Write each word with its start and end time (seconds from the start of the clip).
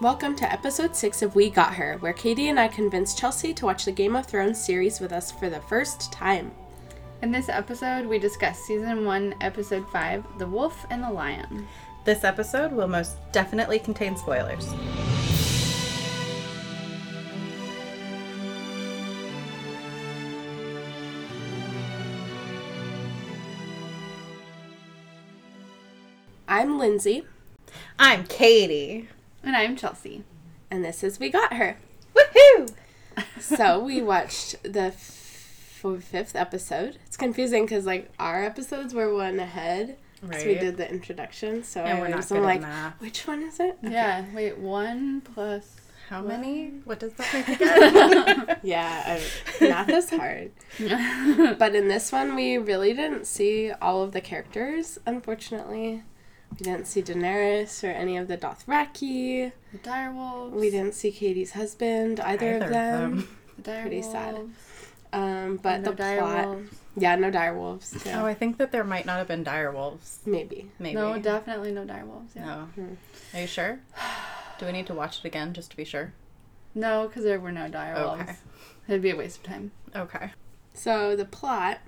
Welcome 0.00 0.34
to 0.36 0.50
episode 0.50 0.96
6 0.96 1.20
of 1.20 1.34
We 1.34 1.50
Got 1.50 1.74
Her, 1.74 1.98
where 1.98 2.14
Katie 2.14 2.48
and 2.48 2.58
I 2.58 2.68
convinced 2.68 3.18
Chelsea 3.18 3.52
to 3.52 3.66
watch 3.66 3.84
the 3.84 3.92
Game 3.92 4.16
of 4.16 4.24
Thrones 4.24 4.58
series 4.58 4.98
with 4.98 5.12
us 5.12 5.30
for 5.30 5.50
the 5.50 5.60
first 5.60 6.10
time. 6.10 6.52
In 7.20 7.30
this 7.30 7.50
episode, 7.50 8.06
we 8.06 8.18
discuss 8.18 8.58
season 8.60 9.04
1, 9.04 9.34
episode 9.42 9.86
5, 9.90 10.24
The 10.38 10.46
Wolf 10.46 10.86
and 10.88 11.02
the 11.02 11.10
Lion. 11.10 11.68
This 12.06 12.24
episode 12.24 12.72
will 12.72 12.88
most 12.88 13.18
definitely 13.30 13.78
contain 13.78 14.16
spoilers. 14.16 14.72
I'm 26.48 26.78
Lindsay, 26.78 27.26
I'm 27.98 28.24
Katie. 28.24 29.06
And 29.42 29.56
I'm 29.56 29.76
Chelsea. 29.76 30.24
and 30.70 30.84
this 30.84 31.02
is 31.02 31.18
We 31.18 31.30
Got 31.30 31.54
Her. 31.54 31.76
Woohoo! 32.14 32.72
So 33.40 33.78
we 33.82 34.00
watched 34.00 34.62
the 34.62 34.84
f- 34.84 34.94
fifth 34.94 36.34
episode. 36.36 36.98
It's 37.06 37.16
confusing 37.16 37.64
because 37.64 37.84
like 37.84 38.10
our 38.18 38.44
episodes 38.44 38.94
were 38.94 39.12
one 39.12 39.38
ahead. 39.40 39.98
So 40.22 40.46
we 40.46 40.54
did 40.54 40.76
the 40.76 40.88
introduction. 40.88 41.62
So 41.64 41.82
And 41.82 41.98
I 41.98 42.00
we're 42.00 42.08
not 42.08 42.16
was 42.18 42.26
good 42.26 42.38
at 42.38 42.42
like, 42.44 42.60
math. 42.60 43.00
which 43.00 43.26
one 43.26 43.42
is 43.42 43.58
it? 43.60 43.76
Yeah, 43.82 44.24
wait, 44.34 44.56
1 44.58 45.20
plus. 45.22 45.76
How 46.08 46.20
many? 46.22 46.68
What 46.84 46.98
does 47.00 47.12
that 47.14 47.32
make 47.34 47.48
again? 47.48 48.56
Yeah, 48.62 49.18
I, 49.60 49.68
math 49.68 49.88
is 49.90 50.10
hard. 50.10 50.52
But 51.58 51.74
in 51.74 51.88
this 51.88 52.12
one, 52.12 52.34
we 52.36 52.56
really 52.58 52.92
didn't 52.94 53.26
see 53.26 53.70
all 53.82 54.02
of 54.02 54.12
the 54.12 54.20
characters, 54.20 54.98
unfortunately. 55.06 56.02
We 56.58 56.64
didn't 56.64 56.86
see 56.86 57.02
Daenerys 57.02 57.82
or 57.84 57.92
any 57.92 58.16
of 58.16 58.28
the 58.28 58.36
Dothraki. 58.36 59.52
The 59.72 59.78
direwolves. 59.78 60.52
We 60.52 60.70
didn't 60.70 60.94
see 60.94 61.10
Katie's 61.10 61.52
husband, 61.52 62.20
either, 62.20 62.56
Either 62.56 62.64
of 62.64 62.70
them. 62.70 63.28
The 63.58 63.62
direwolves. 63.70 63.80
pretty 63.82 64.02
sad. 64.02 64.36
Um, 65.12 65.56
but 65.62 65.80
no 65.80 65.90
the 65.90 65.96
plot, 65.96 66.18
direwolves. 66.18 66.68
yeah, 66.96 67.16
no 67.16 67.30
direwolves. 67.30 68.04
Yeah, 68.06 68.22
Oh, 68.22 68.26
I 68.26 68.34
think 68.34 68.58
that 68.58 68.70
there 68.72 68.84
might 68.84 69.06
not 69.06 69.18
have 69.18 69.26
been 69.28 69.42
dire 69.42 69.72
wolves. 69.72 70.20
maybe. 70.26 70.70
Maybe. 70.78 70.94
No, 70.94 71.18
definitely 71.18 71.72
no 71.72 71.84
direwolves. 71.84 72.34
Yeah. 72.36 72.44
No. 72.44 72.56
Hmm. 72.76 72.94
Are 73.34 73.40
you 73.40 73.46
sure? 73.46 73.80
Do 74.58 74.66
we 74.66 74.72
need 74.72 74.86
to 74.88 74.94
watch 74.94 75.18
it 75.18 75.24
again 75.24 75.52
just 75.52 75.70
to 75.70 75.76
be 75.76 75.84
sure? 75.84 76.12
No, 76.74 77.08
because 77.08 77.24
there 77.24 77.40
were 77.40 77.50
no 77.52 77.68
direwolves. 77.68 78.20
Okay. 78.22 78.36
It'd 78.88 79.02
be 79.02 79.10
a 79.10 79.16
waste 79.16 79.38
of 79.38 79.42
time. 79.44 79.72
Okay. 79.96 80.30
So 80.74 81.16
the 81.16 81.24
plot, 81.24 81.80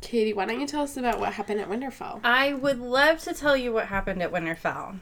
Katie, 0.00 0.32
why 0.32 0.46
don't 0.46 0.60
you 0.60 0.66
tell 0.66 0.82
us 0.82 0.96
about 0.96 1.20
what 1.20 1.34
happened 1.34 1.60
at 1.60 1.68
Winterfell? 1.68 2.20
I 2.24 2.54
would 2.54 2.80
love 2.80 3.20
to 3.20 3.34
tell 3.34 3.56
you 3.56 3.72
what 3.72 3.86
happened 3.86 4.22
at 4.22 4.32
Winterfell. 4.32 4.98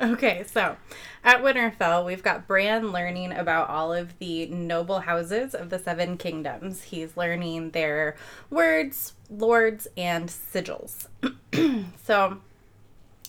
Okay, 0.00 0.44
so 0.46 0.76
at 1.24 1.42
Winterfell, 1.42 2.04
we've 2.04 2.22
got 2.22 2.46
Bran 2.46 2.92
learning 2.92 3.32
about 3.32 3.68
all 3.68 3.92
of 3.92 4.18
the 4.18 4.46
noble 4.46 5.00
houses 5.00 5.54
of 5.54 5.70
the 5.70 5.78
Seven 5.78 6.16
Kingdoms. 6.16 6.84
He's 6.84 7.16
learning 7.16 7.70
their 7.70 8.16
words, 8.50 9.14
lords, 9.30 9.88
and 9.96 10.28
sigils. 10.28 11.06
so 12.04 12.38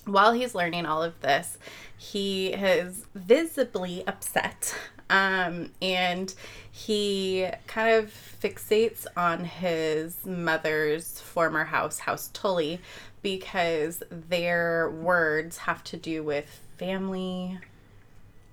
while 0.06 0.34
he's 0.34 0.56
learning 0.56 0.86
all 0.86 1.04
of 1.04 1.20
this, 1.22 1.58
he 1.98 2.54
is 2.54 3.06
visibly 3.14 4.06
upset. 4.08 4.76
Um, 5.10 5.72
and 5.82 6.34
he 6.72 7.48
kind 7.68 7.96
of 7.96 8.12
fixates 8.42 9.06
on 9.16 9.46
his 9.46 10.26
mother's 10.26 11.20
former 11.22 11.64
house, 11.66 12.00
House 12.00 12.30
Tully, 12.34 12.80
because 13.22 14.04
their 14.12 14.90
words 14.90 15.58
have 15.60 15.84
to 15.86 15.98
do 15.98 16.24
with 16.24 16.62
family, 16.78 17.58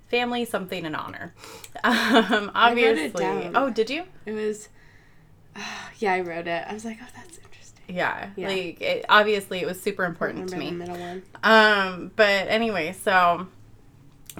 family, 0.09 0.45
something, 0.45 0.84
and 0.87 0.97
honor. 0.97 1.34
Um, 1.84 2.51
I 2.55 2.71
wrote 2.71 2.79
it 2.79 3.15
obviously. 3.15 3.21
down. 3.25 3.53
Oh, 3.56 3.69
did 3.71 3.91
you? 3.91 4.05
It 4.25 4.33
was, 4.33 4.69
yeah, 5.99 6.15
I 6.15 6.21
wrote 6.21 6.47
it. 6.47 6.65
I 6.67 6.73
was 6.73 6.84
like, 6.84 6.99
oh, 7.03 7.06
that's 7.15 7.37
interesting. 7.39 7.84
Yeah, 7.89 8.31
Yeah. 8.37 8.49
like 8.49 8.81
it, 8.81 9.05
obviously 9.09 9.59
it 9.61 9.67
was 9.67 9.83
super 9.83 10.05
important 10.05 10.49
to 10.50 10.56
me. 10.56 10.71
middle 10.71 10.97
one. 10.97 11.23
Um, 11.43 12.11
but 12.17 12.49
anyway, 12.49 12.93
so 13.03 13.49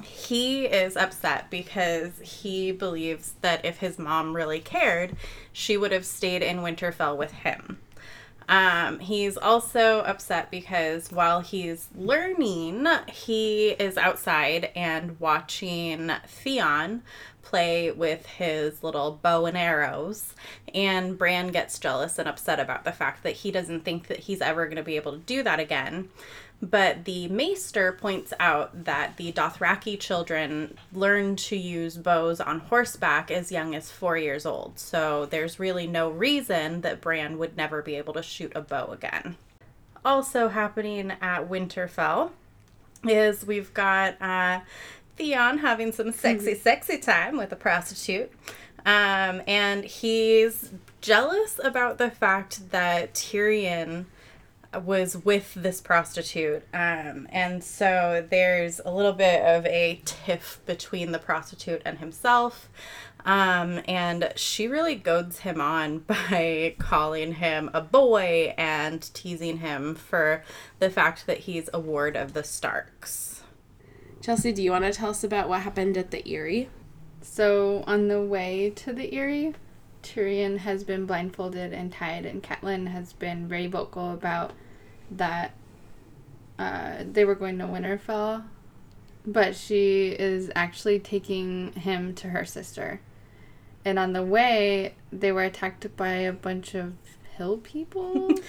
he 0.03 0.67
is 0.67 0.97
upset 0.97 1.51
because 1.51 2.19
he 2.21 2.73
believes 2.73 3.35
that 3.41 3.65
if 3.65 3.79
his 3.79 3.99
mom 3.99 4.35
really 4.35 4.61
cared, 4.61 5.17
she 5.53 5.77
would 5.77 5.93
have 5.93 6.07
stayed 6.07 6.43
in 6.43 6.59
Winterfell 6.59 7.17
with 7.17 7.33
him. 7.33 7.79
Um, 8.49 8.99
he's 8.99 9.37
also 9.37 10.01
upset 10.01 10.51
because 10.51 11.11
while 11.11 11.41
he's 11.41 11.89
learning, 11.97 12.87
he 13.09 13.71
is 13.71 13.97
outside 13.97 14.71
and 14.77 15.19
watching 15.19 16.11
Theon 16.27 17.03
play 17.43 17.91
with 17.91 18.27
his 18.27 18.83
little 18.83 19.19
bow 19.23 19.47
and 19.47 19.57
arrows. 19.57 20.35
And 20.75 21.17
Bran 21.17 21.49
gets 21.49 21.79
jealous 21.79 22.19
and 22.19 22.29
upset 22.29 22.61
about 22.61 22.85
the 22.85 22.93
fact 22.93 23.23
that 23.23 23.35
he 23.37 23.51
doesn't 23.51 23.85
think 23.85 24.09
that 24.09 24.21
he's 24.21 24.41
ever 24.41 24.67
going 24.67 24.77
to 24.77 24.83
be 24.83 24.97
able 24.97 25.13
to 25.13 25.19
do 25.19 25.43
that 25.43 25.61
again. 25.61 26.09
But 26.71 27.05
the 27.05 27.29
maester 27.29 27.93
points 27.93 28.33
out 28.41 28.85
that 28.85 29.19
the 29.19 29.33
Dothraki 29.33 30.01
children 30.01 30.79
learn 30.95 31.37
to 31.37 31.57
use 31.57 31.99
bows 31.99 32.41
on 32.41 32.61
horseback 32.61 33.31
as 33.31 33.53
young 33.53 33.75
as 33.75 33.91
four 33.91 34.17
years 34.17 34.47
old. 34.47 34.79
So 34.79 35.27
there's 35.27 35.61
really 35.61 35.87
no 35.87 36.09
reason 36.09 36.81
that 36.81 37.03
Bran 37.03 37.37
would 37.37 37.55
never 37.55 37.83
be 37.83 37.97
able 37.97 38.15
to 38.15 38.23
shoot 38.23 38.51
a 38.55 38.63
bow 38.63 38.87
again. 38.87 39.37
Also 40.07 40.49
happening 40.49 41.13
at 41.21 41.51
Winterfell 41.51 42.31
is 43.07 43.45
we've 43.45 43.75
got 43.75 44.21
uh, 44.23 44.61
Theon 45.17 45.59
having 45.59 45.93
some 45.93 46.13
sexy, 46.13 46.55
sexy 46.55 46.97
time 46.97 47.37
with 47.37 47.53
a 47.53 47.57
prostitute. 47.57 48.33
Um, 48.87 49.43
and 49.47 49.85
he's 49.85 50.71
jealous 51.03 51.61
about 51.63 51.99
the 51.99 52.11
fact 52.11 52.71
that 52.71 53.13
Tyrion 53.13 54.07
was 54.83 55.17
with 55.25 55.55
this 55.55 55.81
prostitute. 55.81 56.63
Um, 56.73 57.29
and 57.31 57.63
so 57.63 58.27
there's 58.29 58.81
a 58.85 58.91
little 58.91 59.13
bit 59.13 59.43
of 59.43 59.67
a 59.67 60.01
tiff 60.05 60.61
between 60.67 61.13
the 61.13 61.19
prostitute 61.19 61.83
and 61.85 61.99
himself. 61.99 62.69
Um, 63.25 63.81
and 63.89 64.33
she 64.37 64.69
really 64.69 64.95
goads 64.95 65.41
him 65.41 65.61
on 65.61 65.99
by 66.07 66.75
calling 66.79 67.35
him 67.35 67.71
a 67.73 67.81
boy 67.81 68.55
and 68.59 69.03
teasing 69.15 69.59
him 69.59 69.95
for 69.95 70.43
the 70.79 70.91
fact 70.91 71.27
that 71.27 71.39
he's 71.39 71.71
a 71.73 71.81
ward 71.81 72.17
of 72.17 72.35
the 72.35 72.45
Starks. 72.45 73.43
Chelsea, 74.21 74.53
do 74.53 74.63
you 74.63 74.71
want 74.71 74.85
to 74.85 74.93
tell 74.93 75.11
us 75.11 75.25
about 75.25 75.49
what 75.49 75.61
happened 75.61 75.97
at 75.97 76.11
the 76.11 76.27
Eyrie? 76.27 76.71
So, 77.21 77.85
on 77.87 78.09
the 78.09 78.23
way 78.23 78.71
to 78.77 78.93
the 78.93 79.15
Eyrie, 79.15 79.55
Tyrion 80.03 80.59
has 80.59 80.85
been 80.85 81.07
blindfolded 81.07 81.73
and 81.73 81.91
tied, 81.91 82.27
and 82.27 82.43
Catelyn 82.43 82.89
has 82.89 83.13
been 83.13 83.49
very 83.49 83.67
vocal 83.67 84.13
about 84.13 84.53
that 85.17 85.53
uh, 86.59 87.05
they 87.11 87.25
were 87.25 87.35
going 87.35 87.59
to 87.59 87.65
Winterfell, 87.65 88.45
but 89.27 89.57
she 89.57 90.09
is 90.09 90.51
actually 90.55 90.99
taking 90.99 91.73
him 91.73 92.15
to 92.15 92.29
her 92.29 92.45
sister. 92.45 93.01
And 93.85 93.99
on 93.99 94.13
the 94.13 94.25
way, 94.25 94.95
they 95.13 95.33
were 95.33 95.45
attacked 95.45 95.97
by 95.97 96.13
a 96.13 96.33
bunch 96.33 96.75
of 96.75 96.95
hill 97.37 97.59
people. 97.59 98.31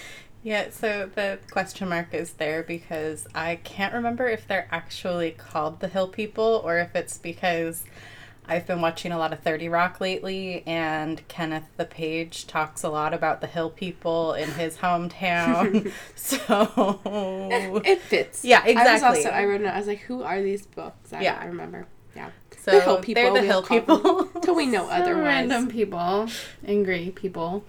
Yeah, 0.46 0.70
so 0.70 1.10
the 1.16 1.40
question 1.50 1.90
mark 1.90 2.14
is 2.14 2.34
there 2.34 2.62
because 2.62 3.28
I 3.34 3.56
can't 3.56 3.96
remember 3.96 4.28
if 4.28 4.48
they're 4.48 4.68
actually 4.70 5.32
called 5.32 5.80
the 5.80 5.88
Hill 5.88 6.08
People 6.08 6.62
or 6.64 6.78
if 6.78 6.96
it's 6.96 7.18
because 7.18 7.84
I've 8.48 8.68
been 8.68 8.82
watching 8.82 9.12
a 9.12 9.18
lot 9.18 9.34
of 9.34 9.40
30 9.40 9.70
Rock 9.70 10.00
lately 10.00 10.64
and 10.66 11.26
Kenneth 11.28 11.66
the 11.78 11.86
Page 11.86 12.48
talks 12.48 12.84
a 12.84 12.90
lot 12.90 13.14
about 13.14 13.42
the 13.42 13.48
Hill 13.48 13.70
People 13.70 14.34
in 14.34 14.50
his 14.52 14.78
hometown. 14.78 15.92
so 16.16 17.02
It 17.86 18.02
fits. 18.02 18.46
Yeah, 18.46 18.60
I 18.64 18.68
was 18.68 18.70
exactly. 18.72 19.08
also, 19.08 19.30
I 19.30 19.46
wrote 19.46 19.62
it. 19.62 19.68
I 19.68 19.78
was 19.78 19.88
like, 19.88 20.00
who 20.02 20.24
are 20.24 20.42
these 20.42 20.66
books? 20.66 21.14
I, 21.14 21.22
Yeah. 21.22 21.40
I 21.42 21.46
remember. 21.46 21.88
Yeah. 22.16 22.30
so 22.58 22.72
the 22.72 22.82
Hill 22.82 22.98
People. 23.02 23.24
they're 23.24 23.34
the 23.42 23.48
Hill 23.48 23.64
People. 23.64 24.26
Till 24.42 24.56
we 24.56 24.66
know 24.66 24.88
Some 24.88 25.02
otherwise. 25.02 25.24
random 25.24 25.68
people, 25.68 26.28
angry 26.66 27.12
people. 27.16 27.64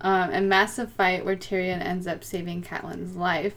Um, 0.00 0.32
a 0.32 0.40
massive 0.40 0.92
fight 0.92 1.24
where 1.24 1.36
Tyrion 1.36 1.80
ends 1.84 2.06
up 2.06 2.24
saving 2.24 2.62
Catelyn's 2.62 3.16
life, 3.16 3.54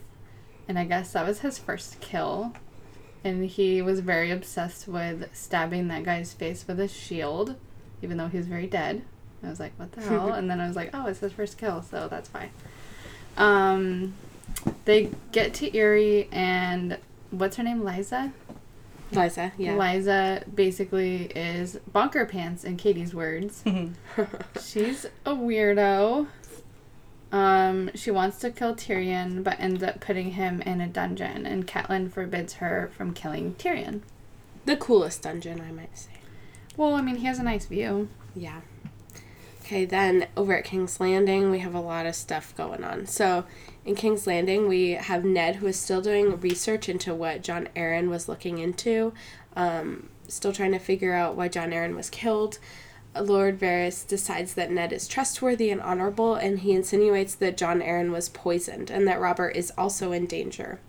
and 0.67 0.77
I 0.77 0.83
guess 0.83 1.13
that 1.13 1.25
was 1.25 1.39
his 1.39 1.57
first 1.57 1.99
kill. 2.01 2.53
And 3.23 3.45
he 3.45 3.81
was 3.81 4.01
very 4.01 4.31
obsessed 4.31 4.87
with 4.87 5.29
stabbing 5.33 5.87
that 5.87 6.03
guy's 6.03 6.33
face 6.33 6.65
with 6.67 6.79
a 6.79 6.87
shield, 6.87 7.55
even 8.01 8.17
though 8.17 8.27
he 8.27 8.37
was 8.37 8.47
very 8.47 8.67
dead. 8.67 9.03
I 9.43 9.49
was 9.49 9.59
like, 9.59 9.73
what 9.77 9.91
the 9.91 10.01
hell? 10.01 10.33
and 10.33 10.49
then 10.49 10.59
I 10.59 10.67
was 10.67 10.75
like, 10.75 10.89
oh, 10.93 11.07
it's 11.07 11.19
his 11.19 11.31
first 11.31 11.57
kill, 11.57 11.81
so 11.81 12.07
that's 12.07 12.29
fine. 12.29 12.49
Um, 13.37 14.13
they 14.85 15.09
get 15.31 15.53
to 15.55 15.75
Eyrie, 15.77 16.29
and 16.31 16.97
what's 17.31 17.57
her 17.57 17.63
name? 17.63 17.81
Lysa? 17.81 18.31
Lysa, 19.11 19.51
yeah. 19.57 19.73
Lysa 19.73 20.43
basically 20.55 21.25
is 21.35 21.79
bonker 21.91 22.25
pants 22.25 22.63
in 22.63 22.77
Katie's 22.77 23.13
words. 23.13 23.63
She's 24.61 25.05
a 25.25 25.33
weirdo. 25.33 26.27
Um, 27.33 27.89
she 27.95 28.11
wants 28.11 28.37
to 28.39 28.51
kill 28.51 28.75
Tyrion, 28.75 29.43
but 29.43 29.59
ends 29.59 29.81
up 29.81 29.99
putting 29.99 30.33
him 30.33 30.61
in 30.61 30.79
a 30.79 30.87
dungeon, 30.87 31.47
and 31.47 31.65
Catelyn 31.65 32.11
forbids 32.11 32.53
her 32.55 32.91
from 32.95 33.13
killing 33.13 33.55
Tyrion. 33.55 34.01
the 34.65 34.77
coolest 34.77 35.23
dungeon, 35.23 35.59
I 35.59 35.71
might 35.71 35.97
say. 35.97 36.11
Well, 36.77 36.93
I 36.93 37.01
mean, 37.01 37.17
he 37.17 37.25
has 37.25 37.39
a 37.39 37.43
nice 37.43 37.65
view. 37.65 38.07
Yeah. 38.35 38.61
Okay, 39.61 39.83
then 39.83 40.27
over 40.37 40.55
at 40.55 40.63
King's 40.63 40.99
Landing, 40.99 41.49
we 41.49 41.59
have 41.59 41.73
a 41.73 41.79
lot 41.79 42.05
of 42.05 42.15
stuff 42.15 42.55
going 42.55 42.83
on. 42.83 43.07
So, 43.07 43.45
in 43.83 43.95
King's 43.95 44.27
Landing, 44.27 44.67
we 44.67 44.91
have 44.91 45.25
Ned, 45.25 45.55
who 45.57 45.67
is 45.67 45.79
still 45.79 46.01
doing 46.01 46.39
research 46.39 46.87
into 46.87 47.15
what 47.15 47.41
Jon 47.41 47.67
Arryn 47.75 48.09
was 48.09 48.29
looking 48.29 48.59
into, 48.59 49.11
um, 49.55 50.09
still 50.27 50.53
trying 50.53 50.73
to 50.73 50.79
figure 50.79 51.13
out 51.13 51.35
why 51.35 51.47
Jon 51.47 51.71
Arryn 51.71 51.95
was 51.95 52.09
killed. 52.09 52.59
Lord 53.19 53.59
Varys 53.59 54.07
decides 54.07 54.53
that 54.55 54.71
Ned 54.71 54.91
is 54.91 55.07
trustworthy 55.07 55.69
and 55.69 55.81
honorable, 55.81 56.35
and 56.35 56.59
he 56.59 56.73
insinuates 56.73 57.35
that 57.35 57.57
Jon 57.57 57.81
Arryn 57.81 58.11
was 58.11 58.29
poisoned 58.29 58.89
and 58.89 59.07
that 59.07 59.19
Robert 59.19 59.55
is 59.55 59.71
also 59.77 60.11
in 60.11 60.25
danger. 60.25 60.79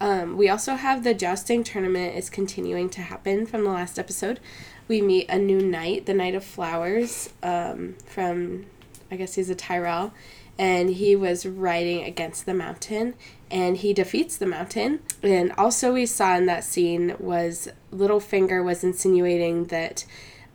Um, 0.00 0.36
we 0.36 0.48
also 0.48 0.74
have 0.74 1.02
the 1.02 1.14
jousting 1.14 1.64
tournament 1.64 2.14
is 2.14 2.30
continuing 2.30 2.88
to 2.90 3.00
happen 3.00 3.46
from 3.46 3.64
the 3.64 3.70
last 3.70 3.98
episode. 3.98 4.38
We 4.86 5.02
meet 5.02 5.28
a 5.28 5.38
new 5.38 5.60
knight, 5.60 6.06
the 6.06 6.14
Knight 6.14 6.34
of 6.34 6.44
Flowers, 6.44 7.30
um, 7.42 7.96
from 8.06 8.66
I 9.10 9.16
guess 9.16 9.34
he's 9.34 9.50
a 9.50 9.54
Tyrell, 9.54 10.12
and 10.58 10.90
he 10.90 11.16
was 11.16 11.46
riding 11.46 12.04
against 12.04 12.46
the 12.46 12.54
mountain, 12.54 13.14
and 13.50 13.76
he 13.76 13.92
defeats 13.92 14.36
the 14.36 14.46
mountain. 14.46 15.00
And 15.22 15.52
also, 15.52 15.94
we 15.94 16.06
saw 16.06 16.36
in 16.36 16.46
that 16.46 16.64
scene 16.64 17.16
was 17.18 17.68
Littlefinger 17.92 18.64
was 18.64 18.84
insinuating 18.84 19.64
that 19.66 20.04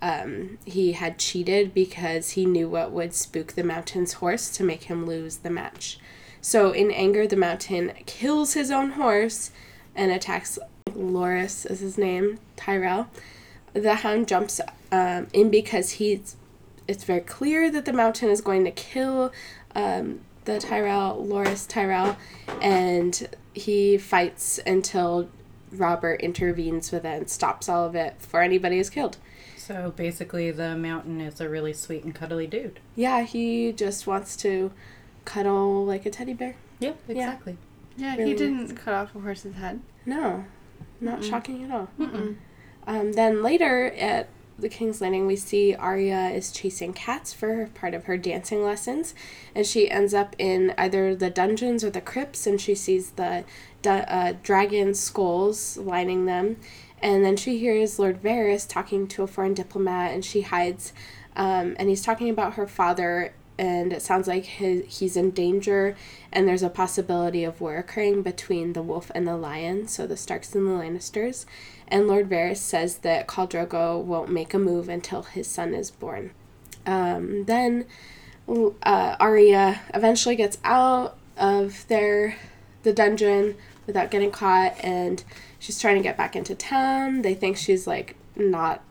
um, 0.04 0.58
he 0.66 0.92
had 0.92 1.18
cheated 1.18 1.74
because 1.74 2.32
he 2.32 2.46
knew 2.46 2.68
what 2.68 2.92
would 2.92 3.14
spook 3.14 3.54
the 3.54 3.64
mountain's 3.64 4.14
horse 4.14 4.50
to 4.50 4.64
make 4.64 4.84
him 4.84 5.06
lose 5.06 5.38
the 5.38 5.50
match. 5.50 5.98
So, 6.42 6.74
in 6.74 6.92
anger, 6.92 7.26
the 7.26 7.38
mountain 7.38 7.94
kills 8.06 8.52
his 8.52 8.70
own 8.70 8.92
horse 8.92 9.52
and 9.96 10.12
attacks 10.12 10.60
Loras, 10.90 11.66
is 11.72 11.80
his 11.80 11.98
name, 11.98 12.40
Tyrell. 12.58 13.08
The 13.72 13.96
hound 13.96 14.28
jumps 14.28 14.60
um, 14.92 15.28
in 15.32 15.50
because 15.50 15.92
he's. 15.92 16.36
It's 16.86 17.06
very 17.06 17.22
clear 17.22 17.72
that 17.72 17.86
the 17.86 17.94
mountain 17.94 18.30
is 18.30 18.42
going 18.42 18.66
to 18.66 18.72
kill 18.72 19.32
um, 19.74 20.20
the 20.44 20.60
Tyrell, 20.60 21.26
Loras 21.26 21.66
Tyrell, 21.66 22.18
and 22.62 23.30
he 23.54 23.98
fights 23.98 24.60
until 24.68 25.30
Robert 25.72 26.20
intervenes 26.20 26.92
with 26.92 27.06
it 27.06 27.18
and 27.18 27.30
stops 27.30 27.70
all 27.70 27.86
of 27.86 27.96
it 27.96 28.20
before 28.20 28.42
anybody 28.42 28.80
is 28.80 28.90
killed. 28.90 29.16
So 29.66 29.94
basically, 29.96 30.52
the 30.52 30.76
mountain 30.76 31.22
is 31.22 31.40
a 31.40 31.48
really 31.48 31.72
sweet 31.72 32.04
and 32.04 32.14
cuddly 32.14 32.48
dude. 32.48 32.82
Yeah, 32.98 33.22
he 33.24 33.72
just 33.72 34.06
wants 34.06 34.36
to 34.38 34.72
cuddle 35.24 35.86
like 35.86 36.06
a 36.06 36.10
teddy 36.10 36.34
bear. 36.34 36.56
Yep, 36.80 36.98
exactly. 37.08 37.58
Yeah, 37.96 38.18
Really 38.18 38.32
he 38.32 38.36
didn't 38.36 38.76
cut 38.76 38.94
off 38.94 39.16
a 39.16 39.20
horse's 39.20 39.56
head. 39.56 39.80
No, 40.06 40.44
not 41.00 41.22
Mm-mm. 41.22 41.30
shocking 41.30 41.64
at 41.64 41.72
all. 41.72 41.88
Um, 42.86 43.14
then 43.14 43.42
later 43.42 43.86
at 43.94 44.28
the 44.60 44.68
King's 44.68 45.00
Landing, 45.00 45.28
we 45.28 45.38
see 45.38 45.74
Arya 45.74 46.28
is 46.32 46.52
chasing 46.52 46.92
cats 46.92 47.32
for 47.32 47.68
part 47.74 47.94
of 47.94 48.04
her 48.06 48.18
dancing 48.18 48.64
lessons, 48.64 49.16
and 49.56 49.66
she 49.66 49.90
ends 49.90 50.14
up 50.14 50.36
in 50.38 50.74
either 50.78 51.16
the 51.16 51.30
dungeons 51.30 51.86
or 51.86 51.90
the 51.90 52.02
crypts, 52.02 52.46
and 52.46 52.60
she 52.60 52.76
sees 52.76 53.12
the 53.12 53.46
du- 53.82 54.14
uh, 54.14 54.34
dragon 54.44 54.94
skulls 54.94 55.78
lining 55.78 56.26
them, 56.26 56.58
and 57.04 57.24
then 57.24 57.38
she 57.38 57.60
hears 57.60 58.00
Lord 58.00 58.24
Varys 58.24 58.68
talking 58.68 59.08
to 59.10 59.22
a 59.22 59.28
foreign 59.28 59.54
diplomat, 59.54 60.12
and 60.12 60.26
she 60.26 60.42
hides, 60.42 60.92
um, 61.36 61.76
and 61.78 61.90
he's 61.90 62.02
talking 62.02 62.30
about 62.30 62.56
her 62.56 62.66
father. 62.66 63.34
And 63.56 63.94
it 63.94 64.02
sounds 64.02 64.28
like 64.28 64.46
his, 64.46 64.98
he's 64.98 65.16
in 65.16 65.30
danger, 65.30 65.96
and 66.32 66.48
there's 66.48 66.64
a 66.64 66.72
possibility 66.72 67.44
of 67.44 67.62
war 67.62 67.78
occurring 67.78 68.24
between 68.24 68.74
the 68.74 68.82
wolf 68.82 69.12
and 69.14 69.28
the 69.28 69.38
lion, 69.38 69.88
so 69.88 70.08
the 70.08 70.18
Starks 70.18 70.56
and 70.56 70.66
the 70.66 70.72
Lannisters 70.72 71.46
and 71.94 72.08
Lord 72.08 72.28
Varys 72.28 72.58
says 72.58 72.98
that 72.98 73.28
Khal 73.28 73.48
Drogo 73.48 74.02
won't 74.02 74.32
make 74.32 74.56
a 74.56 74.60
move 74.60 74.90
until 74.90 75.22
his 75.22 75.48
son 75.48 75.76
is 75.76 75.92
born. 75.92 76.32
Um, 76.88 77.46
then 77.46 77.86
uh, 78.48 79.16
Arya 79.20 79.82
eventually 79.94 80.36
gets 80.36 80.58
out 80.64 81.16
of 81.38 81.88
their 81.88 82.36
the 82.82 82.94
dungeon 82.94 83.56
without 83.86 84.10
getting 84.10 84.32
caught, 84.32 84.76
and 84.84 85.24
she's 85.64 85.80
trying 85.80 85.96
to 85.96 86.04
get 86.04 86.18
back 86.18 86.36
into 86.36 86.54
town. 86.54 87.22
They 87.22 87.34
think 87.34 87.56
she's 87.56 87.88
like 87.88 88.18
not 88.36 88.84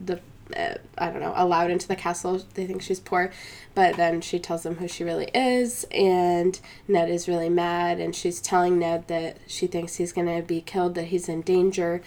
the 0.00 0.18
uh, 0.56 0.74
I 0.96 1.10
don't 1.10 1.20
know 1.20 1.34
allowed 1.36 1.70
into 1.70 1.86
the 1.86 1.96
castle. 1.96 2.42
They 2.54 2.66
think 2.66 2.80
she's 2.80 3.00
poor, 3.00 3.30
but 3.74 3.96
then 3.96 4.22
she 4.22 4.38
tells 4.38 4.62
them 4.62 4.76
who 4.76 4.88
she 4.88 5.04
really 5.04 5.28
is, 5.34 5.84
and 5.90 6.58
Ned 6.88 7.10
is 7.10 7.28
really 7.28 7.50
mad, 7.50 8.00
and 8.00 8.16
she's 8.16 8.40
telling 8.40 8.78
Ned 8.78 9.08
that 9.08 9.38
she 9.46 9.66
thinks 9.66 9.96
he's 9.96 10.12
gonna 10.12 10.40
be 10.40 10.62
killed, 10.62 10.94
that 10.94 11.06
he's 11.06 11.28
in 11.28 11.42
danger. 11.42 12.00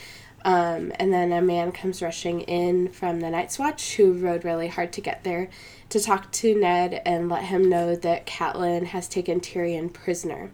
Um, 0.44 0.94
and 0.96 1.14
then 1.14 1.34
a 1.34 1.42
man 1.42 1.74
comes 1.74 2.02
rushing 2.02 2.42
in 2.42 2.88
from 2.88 3.20
the 3.20 3.30
Night's 3.30 3.60
Watch 3.60 3.98
who 3.98 4.14
rode 4.14 4.46
really 4.46 4.70
hard 4.70 4.94
to 4.94 5.02
get 5.02 5.26
there 5.26 5.50
to 5.90 6.00
talk 6.00 6.32
to 6.32 6.58
Ned 6.58 7.02
and 7.06 7.28
let 7.28 7.44
him 7.44 7.70
know 7.70 7.94
that 7.98 8.26
Catelyn 8.26 8.86
has 8.86 9.10
taken 9.10 9.42
Tyrion 9.42 9.92
prisoner. 9.92 10.50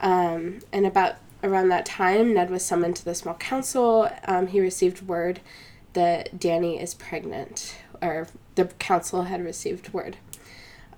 Um, 0.00 0.58
and 0.72 0.86
about 0.86 1.16
around 1.42 1.68
that 1.68 1.86
time, 1.86 2.34
Ned 2.34 2.50
was 2.50 2.64
summoned 2.64 2.96
to 2.96 3.04
the 3.04 3.14
small 3.14 3.34
council. 3.34 4.08
Um, 4.26 4.48
he 4.48 4.60
received 4.60 5.06
word 5.06 5.40
that 5.92 6.38
Dany 6.38 6.82
is 6.82 6.94
pregnant, 6.94 7.76
or 8.00 8.28
the 8.54 8.66
council 8.66 9.24
had 9.24 9.44
received 9.44 9.92
word. 9.92 10.16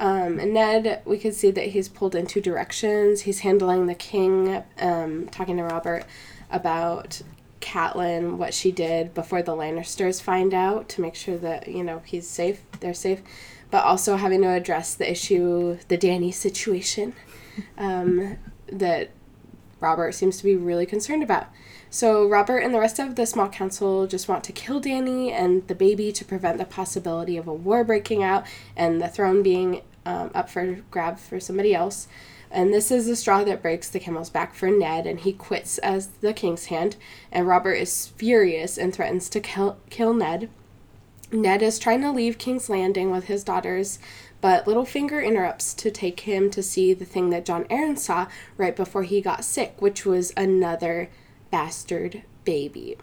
Um, 0.00 0.38
and 0.38 0.55
Ned, 0.55 1.02
we 1.05 1.19
could 1.19 1.35
see 1.35 1.50
that 1.52 1.69
he's 1.69 1.88
pulled 1.88 2.14
in 2.14 2.26
two 2.26 2.41
directions. 2.41 3.23
He's 3.23 3.41
handling 3.41 3.87
the 3.87 3.94
king, 3.94 4.62
um, 4.79 5.29
talking 5.29 5.56
to 5.56 5.62
Robert 5.64 6.05
about 6.50 7.23
Catelyn, 7.61 8.37
what 8.37 8.52
she 8.52 8.70
did 8.73 9.14
before 9.14 9.43
the 9.43 9.52
Lannisters 9.52 10.20
find 10.20 10.52
out 10.52 10.88
to 10.91 11.00
make 11.00 11.14
sure 11.14 11.38
that, 11.38 11.69
you 11.69 11.82
know, 11.82 12.02
he's 12.05 12.29
safe, 12.29 12.61
they're 12.81 12.93
safe, 12.93 13.23
but 13.70 13.85
also 13.85 14.17
having 14.17 14.43
to 14.43 14.50
address 14.50 14.94
the 14.94 15.11
issue, 15.11 15.79
the 15.88 15.96
Dany 15.96 16.32
situation 16.32 17.14
um, 17.79 18.37
that 18.67 19.11
Robert 19.85 20.13
seems 20.13 20.39
to 20.39 20.45
be 20.45 20.57
really 20.57 20.87
concerned 20.87 21.23
about. 21.23 21.47
So 21.91 22.27
Robert 22.27 22.59
and 22.59 22.75
the 22.75 22.81
rest 22.81 22.99
of 22.99 23.15
the 23.15 23.27
small 23.27 23.49
council 23.49 24.07
just 24.07 24.29
want 24.29 24.43
to 24.45 24.53
kill 24.53 24.81
Dany 24.81 25.31
and 25.31 25.67
the 25.69 25.75
baby 25.75 26.11
to 26.11 26.25
prevent 26.25 26.58
the 26.58 26.65
possibility 26.65 27.37
of 27.37 27.47
a 27.47 27.55
war 27.55 27.85
breaking 27.85 28.23
out 28.23 28.47
and 28.77 29.01
the 29.01 29.08
throne 29.08 29.43
being 29.43 29.82
um, 30.06 30.31
up 30.35 30.49
for 30.49 30.81
grab 30.91 31.19
for 31.19 31.39
somebody 31.39 31.75
else. 31.75 32.08
And 32.51 32.73
this 32.73 32.91
is 32.91 33.06
the 33.06 33.17
straw 33.17 33.44
that 33.44 33.63
breaks 33.63 33.91
the 33.91 34.01
camel's 34.01 34.31
back 34.31 34.55
for 34.55 34.70
Ned, 34.70 35.06
and 35.06 35.20
he 35.20 35.32
quits 35.32 35.79
as 35.79 36.06
the 36.20 36.32
king's 36.32 36.67
hand. 36.67 36.97
And 37.32 37.49
Robert 37.49 37.75
is 37.75 38.08
furious 38.17 38.79
and 38.79 38.94
threatens 38.94 39.29
to 39.31 39.41
kill, 39.41 39.79
kill 39.91 40.15
Ned. 40.15 40.49
Ned 41.32 41.63
is 41.63 41.81
trying 41.81 42.01
to 42.03 42.13
leave 42.13 42.39
King's 42.39 42.69
Landing 42.69 43.11
with 43.11 43.25
his 43.25 43.43
daughters, 43.43 43.99
but 44.44 44.67
Littlefinger 44.67 45.24
interrupts 45.24 45.72
to 45.72 45.91
take 45.91 46.20
him 46.20 46.51
to 46.51 46.63
see 46.63 46.93
the 46.93 47.06
thing 47.06 47.31
that 47.31 47.46
Jon 47.46 47.65
Arryn 47.69 47.96
saw 47.96 48.27
right 48.58 48.77
before 48.77 49.03
he 49.03 49.22
got 49.22 49.43
sick, 49.43 49.81
which 49.81 50.05
was 50.05 50.34
another 50.36 51.08
bastard 51.51 52.24
baby. 52.44 52.98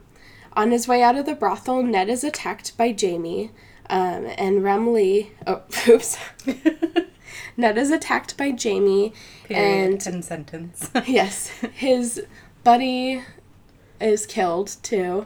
On 0.53 0.69
his 0.69 0.87
way 0.87 1.01
out 1.01 1.15
of 1.15 1.25
the 1.25 1.33
brothel, 1.33 1.81
Ned 1.81 2.09
is 2.09 2.23
attacked 2.23 2.77
by 2.77 2.95
Jaime, 2.95 3.49
um, 3.89 4.27
and 4.37 4.59
Renly. 4.61 5.31
Oh, 5.47 5.63
oops. 5.87 6.15
Ned 7.57 7.75
is 7.75 7.89
attacked 7.89 8.37
by 8.37 8.49
Jaime, 8.49 9.11
Period. 9.45 9.93
and 9.95 10.07
End 10.07 10.23
sentence. 10.23 10.91
yes, 11.07 11.47
his 11.73 12.23
buddy 12.63 13.23
is 13.99 14.27
killed 14.27 14.75
too. 14.83 15.25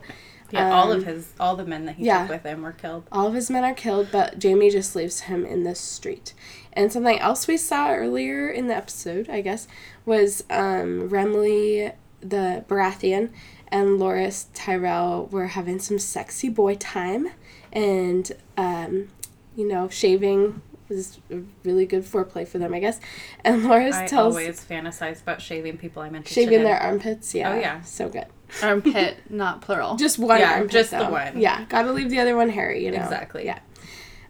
Yeah, 0.56 0.74
all 0.74 0.92
of 0.92 1.00
Um, 1.00 1.06
his, 1.06 1.34
all 1.40 1.56
the 1.56 1.66
men 1.66 1.86
that 1.86 1.96
he 1.96 2.06
yeah. 2.06 2.22
took 2.22 2.32
with 2.32 2.44
him 2.44 2.62
were 2.64 2.72
killed. 2.72 3.04
All 3.12 3.28
of 3.28 3.34
his 3.34 3.50
men 3.50 3.64
are 3.64 3.74
killed, 3.74 4.10
but 4.12 4.42
Jaime 4.42 4.70
just 4.70 4.96
leaves 4.96 5.22
him 5.22 5.46
in 5.46 5.64
the 5.64 5.76
street. 5.76 6.34
And 6.74 6.92
something 6.92 7.20
else 7.20 7.48
we 7.48 7.58
saw 7.58 7.92
earlier 7.94 8.50
in 8.50 8.68
the 8.68 8.76
episode, 8.76 9.30
I 9.30 9.42
guess, 9.42 9.68
was 10.06 10.44
um, 10.50 11.10
Renly, 11.10 11.94
the 12.22 12.66
Baratheon, 12.68 13.30
and 13.70 14.00
Loras 14.00 14.48
Tyrell 14.54 15.28
were 15.32 15.48
having 15.48 15.80
some 15.80 16.00
sexy 16.00 16.50
boy 16.50 16.76
time. 16.76 17.30
And, 17.72 18.32
um, 18.58 19.10
you 19.56 19.68
know, 19.68 19.90
shaving 19.90 20.62
was 20.90 21.20
really 21.64 21.86
good 21.86 22.04
foreplay 22.04 22.48
for 22.48 22.58
them, 22.58 22.74
I 22.74 22.80
guess. 22.80 23.00
And 23.44 23.64
Loras 23.64 23.94
I 23.94 24.08
tells 24.08 24.36
I 24.36 24.42
always 24.42 24.64
fantasize 24.64 25.22
about 25.22 25.42
shaving 25.42 25.78
people 25.78 26.02
I 26.02 26.10
meant 26.10 26.26
to 26.28 26.34
shaving 26.34 26.60
shit 26.60 26.64
their 26.64 26.78
armpits. 26.78 27.34
Yeah. 27.34 27.52
Oh, 27.54 27.60
yeah. 27.60 27.82
So 27.82 28.10
good. 28.10 28.26
Armpit, 28.62 29.18
not 29.30 29.62
plural. 29.62 29.96
Just 29.98 30.20
one 30.20 30.40
Yeah, 30.40 30.54
armpit. 30.54 30.72
just 30.72 30.92
the 30.92 31.06
one. 31.06 31.40
Yeah. 31.40 31.66
Gotta 31.70 31.92
leave 31.92 32.10
the 32.10 32.20
other 32.20 32.36
one 32.36 32.50
hairy, 32.50 32.86
you 32.86 32.92
know. 32.92 32.98
Exactly. 33.04 33.46
Yeah. 33.46 33.60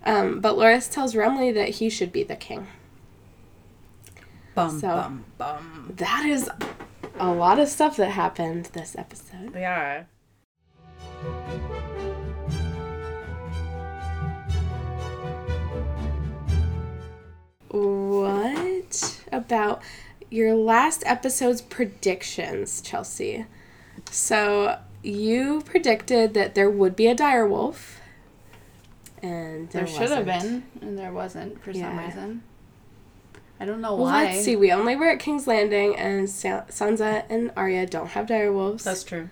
Um, 0.04 0.40
but 0.40 0.56
Loras 0.56 0.90
tells 0.90 1.14
Renly 1.14 1.54
that 1.54 1.70
he 1.70 1.90
should 1.90 2.12
be 2.12 2.24
the 2.24 2.36
king. 2.36 2.68
Bum, 4.54 4.80
So- 4.80 4.88
bum, 4.88 5.26
bum. 5.38 5.94
That 5.98 6.26
is 6.26 6.50
a 7.20 7.32
lot 7.32 7.60
of 7.60 7.68
stuff 7.68 7.98
that 7.98 8.12
happened 8.12 8.66
this 8.74 8.96
episode. 8.98 9.54
Yeah. 9.56 10.04
What 17.76 19.20
about 19.32 19.82
your 20.30 20.54
last 20.56 21.04
episode's 21.06 21.62
predictions, 21.62 22.82
Chelsea? 22.82 23.46
So 24.10 24.80
you 25.04 25.62
predicted 25.66 26.34
that 26.36 26.56
there 26.56 26.70
would 26.70 26.96
be 26.96 27.08
a 27.08 27.16
dire 27.16 27.48
wolf. 27.48 28.00
And 29.22 29.70
there, 29.72 29.86
There 29.86 29.88
should 29.94 30.12
have 30.12 30.26
been, 30.26 30.64
and 30.82 30.98
there 30.98 31.12
wasn't 31.12 31.62
for 31.64 31.74
some 31.74 31.98
reason. 31.98 32.44
I 33.60 33.66
don't 33.66 33.82
know 33.82 33.96
Well, 33.96 34.04
why. 34.06 34.26
let's 34.26 34.44
see. 34.46 34.56
We 34.56 34.72
only 34.72 34.96
were 34.96 35.08
at 35.10 35.20
King's 35.20 35.48
Landing, 35.48 35.96
and 35.96 36.30
Sa- 36.30 36.66
Sansa 36.70 37.24
and 37.30 37.52
Arya 37.58 37.88
don't 37.88 38.08
have 38.10 38.28
dire 38.28 38.52
wolves. 38.54 38.84
That's 38.84 39.04
true. 39.04 39.30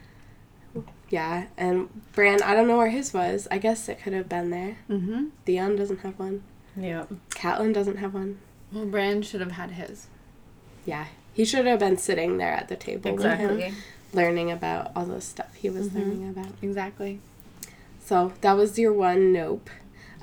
yeah, 1.09 1.45
and 1.57 1.89
Bran, 2.13 2.41
I 2.41 2.55
don't 2.55 2.67
know 2.67 2.77
where 2.77 2.89
his 2.89 3.13
was. 3.13 3.47
I 3.51 3.57
guess 3.57 3.88
it 3.89 4.01
could 4.01 4.13
have 4.13 4.27
been 4.29 4.50
there. 4.50 4.77
Mm-hmm. 4.89 5.25
Theon 5.45 5.75
doesn't 5.75 6.00
have 6.00 6.17
one. 6.17 6.43
Yep. 6.77 7.10
Catelyn 7.32 7.74
doesn't 7.74 7.98
have 7.98 8.13
one. 8.13 8.39
Well, 8.72 8.86
Bran 8.86 9.22
should 9.22 9.42
have 9.42 9.51
had 9.53 9.72
his. 9.72 10.08
Yeah, 10.86 11.06
he 11.34 11.46
should 11.46 11.65
have 11.65 11.80
been 11.80 11.98
sitting 11.98 12.38
there 12.38 12.51
at 12.53 12.68
the 12.68 12.75
table 12.75 13.12
with 13.13 13.24
him, 13.24 13.32
Exactly. 13.60 13.74
learning 14.13 14.51
about 14.51 14.92
all 14.96 15.06
the 15.06 15.22
stuff 15.22 15.53
he 15.56 15.70
was 15.70 15.89
Mhm. 15.89 15.96
learning 15.96 16.30
about. 16.30 16.51
Exactly. 16.62 17.20
So 18.03 18.34
that 18.42 18.53
was 18.53 18.77
your 18.77 18.92
one 18.94 19.32
nope. 19.32 19.70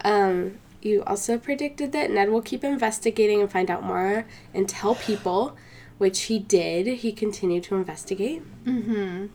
Um, 0.04 0.58
you 0.82 1.02
also 1.04 1.38
predicted 1.38 1.92
that 1.92 2.10
Ned 2.10 2.30
will 2.30 2.42
keep 2.42 2.64
investigating 2.64 3.40
and 3.40 3.50
find 3.50 3.70
out 3.70 3.82
more 3.84 4.24
and 4.52 4.68
tell 4.68 4.94
people, 4.94 5.56
which 5.98 6.22
he 6.22 6.38
did. 6.38 6.86
He 6.86 7.12
continued 7.12 7.64
to 7.64 7.74
investigate. 7.76 8.42
Mm-hmm. 8.64 9.26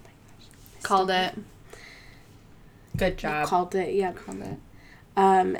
Called 0.83 1.09
it. 1.11 1.35
Good 2.97 3.13
You 3.13 3.17
job. 3.17 3.47
Called 3.47 3.75
it, 3.75 3.93
yeah. 3.93 4.11
Called 4.13 4.41
it. 4.41 4.57
Um, 5.17 5.57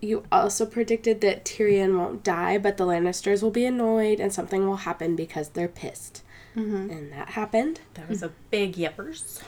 you 0.00 0.24
also 0.30 0.64
predicted 0.64 1.20
that 1.22 1.44
Tyrion 1.44 1.98
won't 1.98 2.22
die, 2.22 2.58
but 2.58 2.76
the 2.76 2.84
Lannisters 2.84 3.42
will 3.42 3.50
be 3.50 3.64
annoyed 3.64 4.20
and 4.20 4.32
something 4.32 4.66
will 4.66 4.76
happen 4.76 5.16
because 5.16 5.50
they're 5.50 5.68
pissed. 5.68 6.22
Mm-hmm. 6.56 6.90
And 6.90 7.12
that 7.12 7.30
happened. 7.30 7.80
That 7.94 8.08
was 8.08 8.22
a 8.22 8.32
big 8.50 8.74
yippers. 8.74 9.42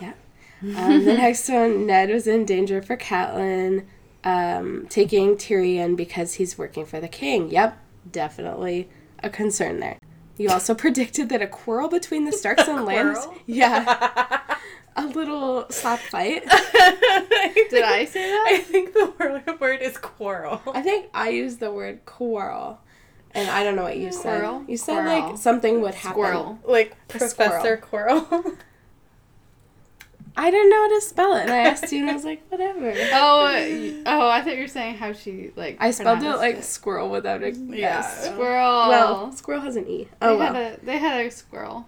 Um, 0.62 1.04
the 1.04 1.14
next 1.14 1.48
one, 1.48 1.86
Ned 1.86 2.10
was 2.10 2.26
in 2.26 2.44
danger 2.44 2.82
for 2.82 2.96
Catelyn, 2.96 3.86
um, 4.24 4.86
taking 4.88 5.36
Tyrion 5.36 5.96
because 5.96 6.34
he's 6.34 6.58
working 6.58 6.84
for 6.84 7.00
the 7.00 7.08
king. 7.08 7.50
Yep, 7.50 7.78
definitely 8.10 8.88
a 9.22 9.30
concern 9.30 9.80
there. 9.80 9.98
You 10.36 10.50
also 10.50 10.74
predicted 10.76 11.28
that 11.30 11.42
a 11.42 11.46
quarrel 11.46 11.88
between 11.88 12.24
the 12.24 12.32
Starks 12.32 12.66
and 12.66 12.80
Lannisters. 12.80 13.38
Yeah, 13.46 14.40
a 14.96 15.06
little 15.06 15.66
slap 15.70 15.98
fight. 16.00 16.42
Did 17.70 17.82
I 17.84 18.04
say 18.08 18.30
that? 18.30 18.46
I 18.48 18.58
think 18.58 18.92
the 18.92 19.12
word, 19.18 19.60
word 19.60 19.80
is 19.82 19.96
quarrel. 19.96 20.60
I 20.74 20.82
think 20.82 21.06
I 21.14 21.28
used 21.30 21.60
the 21.60 21.72
word 21.72 22.04
quarrel, 22.06 22.80
and 23.32 23.48
I 23.50 23.62
don't 23.64 23.76
know 23.76 23.84
what 23.84 23.96
you 23.96 24.12
said. 24.12 24.64
You 24.68 24.76
said 24.76 25.02
Quarrel. 25.04 25.28
like 25.30 25.38
something 25.38 25.80
would 25.80 25.94
happen. 25.94 26.12
Squirrel. 26.22 26.58
Like 26.64 26.92
A 26.92 27.18
Professor 27.18 27.76
Quirrell. 27.76 28.56
I 30.36 30.50
didn't 30.50 30.70
know 30.70 30.76
how 30.82 30.88
to 30.94 31.00
spell 31.00 31.34
it, 31.36 31.42
and 31.42 31.50
I 31.52 31.58
asked 31.58 31.90
you, 31.92 32.00
and 32.02 32.10
I 32.10 32.14
was 32.14 32.24
like, 32.24 32.42
whatever. 32.50 32.92
Oh, 33.12 33.40
uh, 33.46 33.50
y- 33.52 34.02
oh! 34.06 34.28
I 34.28 34.40
thought 34.42 34.54
you 34.54 34.62
were 34.62 34.68
saying 34.68 34.94
how 34.96 35.12
she 35.12 35.50
like. 35.56 35.76
I 35.80 35.90
spelled 35.90 36.22
it 36.22 36.36
like 36.36 36.62
squirrel 36.62 37.10
without 37.10 37.42
a 37.42 37.50
Yeah. 37.52 38.00
Squirrel. 38.02 38.88
Well, 38.88 39.32
squirrel 39.32 39.60
has 39.62 39.76
an 39.76 39.88
E. 39.88 40.08
Oh, 40.22 40.36
they 40.38 40.42
Oh 40.42 40.46
had 40.46 40.52
well. 40.54 40.72
a 40.74 40.84
they 40.86 40.98
had 40.98 41.26
a 41.26 41.30
squirrel. 41.30 41.86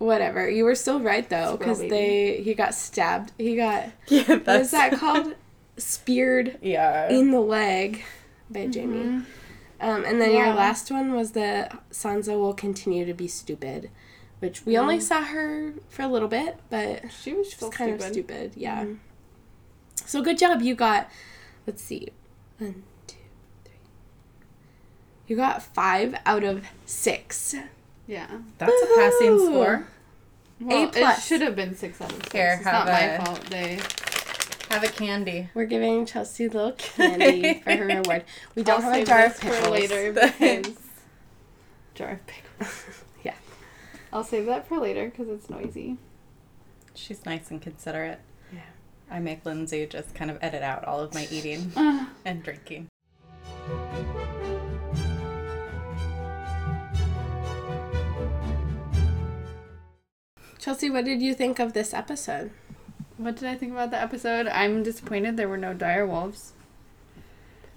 Whatever. 0.00 0.48
You 0.48 0.64
were 0.64 0.74
still 0.74 0.98
right 0.98 1.28
though, 1.28 1.56
because 1.58 1.78
they 1.78 2.40
he 2.42 2.54
got 2.54 2.74
stabbed. 2.74 3.32
He 3.36 3.54
got 3.54 3.90
yeah, 4.08 4.22
that's 4.24 4.46
what 4.46 4.60
is 4.60 4.70
that 4.72 4.92
called? 4.94 5.34
Speared 5.76 6.58
Yeah. 6.62 7.08
in 7.10 7.30
the 7.30 7.40
leg 7.40 8.02
by 8.48 8.60
Jaime. 8.60 8.96
Mhm. 8.98 9.24
Um, 9.78 10.04
and 10.06 10.18
then 10.20 10.30
your 10.34 10.54
last 10.54 10.90
one 10.90 11.12
was 11.14 11.32
that 11.32 11.78
Sansa 11.90 12.38
will 12.38 12.54
continue 12.54 13.04
to 13.04 13.12
be 13.14 13.28
stupid, 13.28 13.90
which 14.38 14.64
we 14.64 14.76
only 14.78 14.96
Mm. 14.98 15.02
saw 15.02 15.22
her 15.22 15.74
for 15.90 16.00
a 16.02 16.08
little 16.08 16.28
bit, 16.28 16.58
but 16.70 17.02
She 17.12 17.34
was 17.34 17.52
kind 17.54 17.70
stupid. 17.72 17.94
of 18.00 18.02
stupid. 18.12 18.52
Yeah. 18.56 18.84
Mhm. 18.84 18.98
So 20.06 20.22
good 20.22 20.38
job. 20.38 20.62
You 20.62 20.74
got. 20.74 21.10
Let's 21.66 21.82
see. 21.82 22.08
One, 22.58 22.84
two, 23.06 23.16
three. 23.64 23.74
You 25.26 25.36
got 25.36 25.62
five 25.62 26.14
out 26.24 26.42
of 26.42 26.64
six. 26.86 27.54
Yeah. 28.10 28.26
That's 28.58 28.72
a 28.82 28.86
passing 28.96 29.38
score. 29.38 29.86
Well, 30.60 30.88
plus. 30.88 31.18
It 31.18 31.22
should 31.22 31.40
have 31.42 31.54
been 31.54 31.76
six 31.76 32.00
out 32.00 32.10
of 32.10 32.16
six. 32.16 32.32
Here, 32.32 32.54
it's 32.56 32.64
have 32.64 32.84
not 32.84 32.86
my 32.86 33.00
a- 33.00 33.24
fault. 33.24 33.40
They. 33.50 33.78
Have 34.70 34.84
a 34.84 34.88
candy. 34.88 35.48
We're 35.54 35.64
giving 35.64 36.06
Chelsea 36.06 36.46
a 36.46 36.48
little 36.48 36.72
candy 36.78 37.60
for 37.60 37.70
her 37.76 37.84
reward. 37.86 38.24
We 38.54 38.62
don't 38.64 38.84
I'll 38.84 38.92
have 38.92 39.02
a 39.02 39.04
jar 39.04 39.26
of 39.26 39.40
pickles. 39.40 39.58
for 39.60 39.70
later 39.70 40.12
because 40.38 40.74
jar 41.94 42.10
of 42.10 42.26
pickles. 42.26 42.84
Yeah. 43.24 43.34
I'll 44.12 44.24
save 44.24 44.46
that 44.46 44.66
for 44.68 44.78
later 44.78 45.06
because 45.06 45.28
it's 45.28 45.48
noisy. 45.48 45.96
She's 46.94 47.24
nice 47.24 47.50
and 47.50 47.62
considerate. 47.62 48.18
Yeah. 48.52 48.60
I 49.10 49.18
make 49.20 49.44
Lindsay 49.46 49.86
just 49.86 50.14
kind 50.14 50.30
of 50.30 50.38
edit 50.42 50.62
out 50.62 50.84
all 50.84 51.00
of 51.00 51.14
my 51.14 51.26
eating 51.30 51.72
and 52.24 52.42
drinking. 52.42 52.88
Chelsea, 60.60 60.90
what 60.90 61.04
did 61.06 61.22
you 61.22 61.34
think 61.34 61.58
of 61.58 61.72
this 61.72 61.92
episode? 61.94 62.50
what 63.16 63.36
did 63.36 63.48
I 63.48 63.54
think 63.54 63.72
about 63.72 63.90
the 63.90 64.00
episode? 64.00 64.46
I'm 64.46 64.82
disappointed 64.82 65.36
there 65.36 65.48
were 65.48 65.58
no 65.58 65.74
dire 65.74 66.06
wolves. 66.06 66.52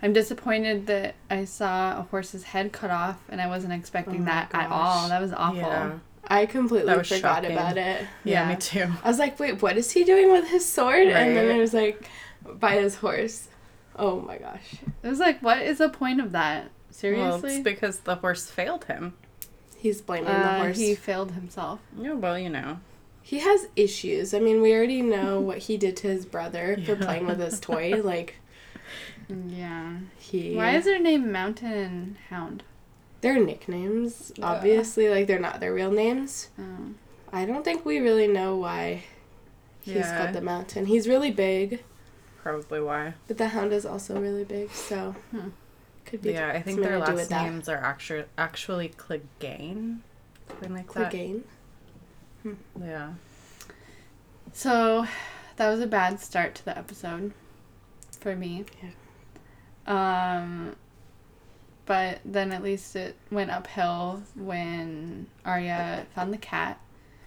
I'm 0.01 0.13
disappointed 0.13 0.87
that 0.87 1.15
I 1.29 1.43
saw 1.45 1.99
a 1.99 2.03
horse's 2.03 2.43
head 2.45 2.71
cut 2.71 2.91
off 2.91 3.19
and 3.29 3.41
I 3.41 3.47
wasn't 3.47 3.73
expecting 3.73 4.15
Oh 4.15 4.19
my 4.19 4.25
that 4.25 4.49
at 4.53 4.69
all. 4.71 5.09
That 5.09 5.21
was 5.21 5.33
awful. 5.33 5.57
Yeah. 5.59 5.99
I 6.27 6.45
completely 6.45 6.87
That 6.87 6.97
was 6.99 7.09
forgot 7.09 7.43
shocking. 7.43 7.51
about 7.57 7.77
it. 7.77 8.01
Yeah, 8.23 8.47
Yeah. 8.47 8.49
me 8.49 8.55
too. 8.55 8.85
I 9.03 9.07
was 9.09 9.19
like, 9.19 9.37
wait, 9.39 9.61
what 9.61 9.75
is 9.77 9.91
he 9.91 10.03
doing 10.05 10.31
with 10.31 10.47
his 10.49 10.65
sword? 10.65 11.07
And 11.07 11.35
then 11.35 11.47
Right. 11.47 11.55
it 11.57 11.59
was 11.59 11.73
like, 11.73 12.09
by 12.45 12.75
his 12.75 12.95
horse. 12.95 13.47
Oh 13.97 14.21
my 14.21 14.37
gosh. 14.37 14.75
It 15.03 15.07
was 15.09 15.19
like, 15.19 15.41
what 15.41 15.61
is 15.61 15.77
the 15.79 15.89
point 15.89 16.21
of 16.21 16.31
that? 16.31 16.63
Well, 16.63 16.71
Seriously? 16.91 17.55
it's 17.55 17.63
because 17.63 17.99
the 17.99 18.15
horse 18.15 18.49
failed 18.49 18.85
him. 18.85 19.13
He's 19.83 20.01
blaming 20.01 20.25
the 20.29 20.31
Uh, 20.31 20.59
horse. 20.61 20.77
he 20.77 20.87
He... 20.89 20.95
failed 20.95 21.33
himself. 21.33 21.81
Yeah, 21.99 22.13
well, 22.13 22.39
you 22.39 22.49
know. 22.49 22.79
He 23.21 23.39
has 23.39 23.67
issues. 23.75 24.33
I 24.33 24.39
mean, 24.39 24.61
we 24.61 24.73
already 24.73 25.01
know 25.01 25.41
what 25.49 25.57
he 25.57 25.75
did 25.77 25.97
to 25.97 26.07
his 26.07 26.25
brother 26.25 26.77
for 26.85 26.95
playing 26.95 27.25
with 27.27 27.39
his 27.41 27.59
toy. 27.59 28.01
Like, 28.01 28.35
Yeah. 29.29 29.97
he. 30.17 30.55
Why 30.55 30.71
is 30.77 30.85
their 30.85 30.99
name 30.99 31.31
Mountain 31.31 32.17
Hound? 32.29 32.63
Their 33.21 33.37
nicknames, 33.43 34.31
Yeah. 34.37 34.45
obviously, 34.45 35.09
like, 35.09 35.27
they're 35.27 35.39
not 35.39 35.59
their 35.59 35.73
real 35.73 35.91
names. 35.91 36.49
Oh. 36.57 36.93
I 37.31 37.45
don't 37.45 37.63
think 37.65 37.85
we 37.85 37.99
really 37.99 38.27
know 38.27 38.55
why 38.55 39.03
he's 39.81 39.95
Yeah. 39.95 40.17
called 40.17 40.33
the 40.33 40.41
mountain. 40.41 40.85
He's 40.85 41.07
really 41.09 41.31
big, 41.31 41.83
Probably 42.41 42.79
why. 42.81 43.15
but 43.27 43.37
the 43.37 43.49
hound 43.49 43.73
is 43.73 43.85
also 43.85 44.19
really 44.19 44.43
big, 44.45 44.71
so 44.71 45.15
Hmm. 45.31 45.49
Could 46.13 46.21
be 46.21 46.33
Yeah, 46.33 46.49
I 46.49 46.61
think 46.61 46.79
their 46.79 46.99
last 46.99 47.13
with 47.13 47.29
that. 47.29 47.43
names 47.43 47.67
are 47.67 47.77
actually 47.77 48.25
actually 48.37 48.89
Clegane. 48.89 49.97
Something 50.47 50.73
like 50.75 50.93
that. 50.93 51.11
Clegane. 51.11 51.41
Yeah. 52.79 53.13
So, 54.51 55.07
that 55.55 55.69
was 55.69 55.79
a 55.79 55.87
bad 55.87 56.19
start 56.19 56.53
to 56.55 56.65
the 56.65 56.77
episode 56.77 57.33
for 58.19 58.35
me. 58.35 58.65
Yeah. 59.87 60.37
Um, 60.37 60.75
but 61.87 62.19
then 62.23 62.51
at 62.51 62.61
least 62.61 62.95
it 62.95 63.15
went 63.31 63.49
uphill 63.49 64.21
when 64.35 65.25
Arya 65.43 66.05
found 66.13 66.31
the 66.31 66.37
cat 66.37 66.79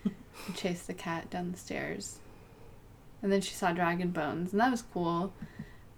and 0.04 0.14
chased 0.54 0.86
the 0.86 0.94
cat 0.94 1.28
down 1.28 1.50
the 1.50 1.58
stairs. 1.58 2.20
And 3.20 3.32
then 3.32 3.40
she 3.40 3.52
saw 3.54 3.72
dragon 3.72 4.10
bones, 4.10 4.52
and 4.52 4.60
that 4.60 4.70
was 4.70 4.82
cool. 4.82 5.32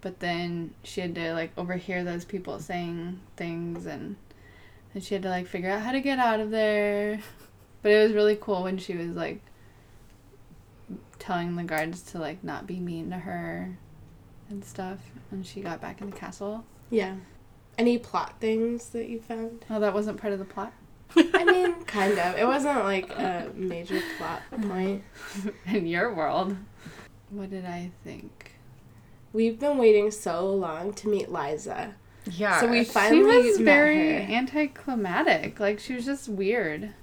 But 0.01 0.19
then 0.19 0.73
she 0.83 1.01
had 1.01 1.15
to 1.15 1.33
like 1.33 1.51
overhear 1.57 2.03
those 2.03 2.25
people 2.25 2.59
saying 2.59 3.19
things, 3.35 3.85
and 3.85 4.15
then 4.93 5.01
she 5.01 5.13
had 5.15 5.23
to 5.23 5.29
like 5.29 5.47
figure 5.47 5.69
out 5.71 5.81
how 5.81 5.91
to 5.91 5.99
get 5.99 6.19
out 6.19 6.39
of 6.39 6.51
there. 6.51 7.19
But 7.81 7.91
it 7.91 8.03
was 8.03 8.13
really 8.13 8.37
cool 8.39 8.63
when 8.63 8.77
she 8.77 8.95
was 8.95 9.11
like 9.11 9.41
telling 11.19 11.55
the 11.55 11.63
guards 11.63 12.01
to 12.01 12.17
like 12.19 12.43
not 12.43 12.65
be 12.65 12.79
mean 12.79 13.09
to 13.11 13.17
her 13.17 13.77
and 14.49 14.63
stuff 14.65 14.99
and 15.31 15.45
she 15.45 15.61
got 15.61 15.79
back 15.81 16.01
in 16.01 16.09
the 16.09 16.15
castle 16.15 16.63
Yeah. 16.89 17.15
Any 17.77 17.97
plot 17.97 18.35
things 18.39 18.89
that 18.89 19.07
you 19.07 19.19
found? 19.21 19.63
oh 19.69 19.79
that 19.79 19.93
wasn't 19.93 20.19
part 20.19 20.33
of 20.33 20.39
the 20.39 20.45
plot 20.45 20.73
I 21.15 21.43
mean, 21.43 21.83
kind 21.85 22.19
of. 22.19 22.37
It 22.37 22.45
wasn't 22.45 22.83
like 22.83 23.09
a 23.11 23.49
major 23.55 23.99
plot 24.17 24.41
point. 24.61 25.03
in 25.65 25.85
your 25.87 26.13
world 26.13 26.55
what 27.31 27.49
did 27.51 27.65
i 27.65 27.91
think 28.03 28.53
We've 29.33 29.59
been 29.59 29.77
waiting 29.77 30.11
so 30.11 30.49
long 30.49 30.93
to 30.95 31.07
meet 31.07 31.27
Lysa. 31.29 31.93
Yeah. 32.31 32.59
So 32.59 32.67
we 32.67 32.83
finally 32.83 33.19
she 33.19 33.23
finally 33.23 33.49
was 33.49 33.59
met 33.59 33.65
very 33.65 34.13
her. 34.25 34.33
anticlimactic 34.33 35.59
like 35.59 35.79
she 35.79 35.93
was 35.95 36.05
just 36.05 36.27
weird 36.29 36.93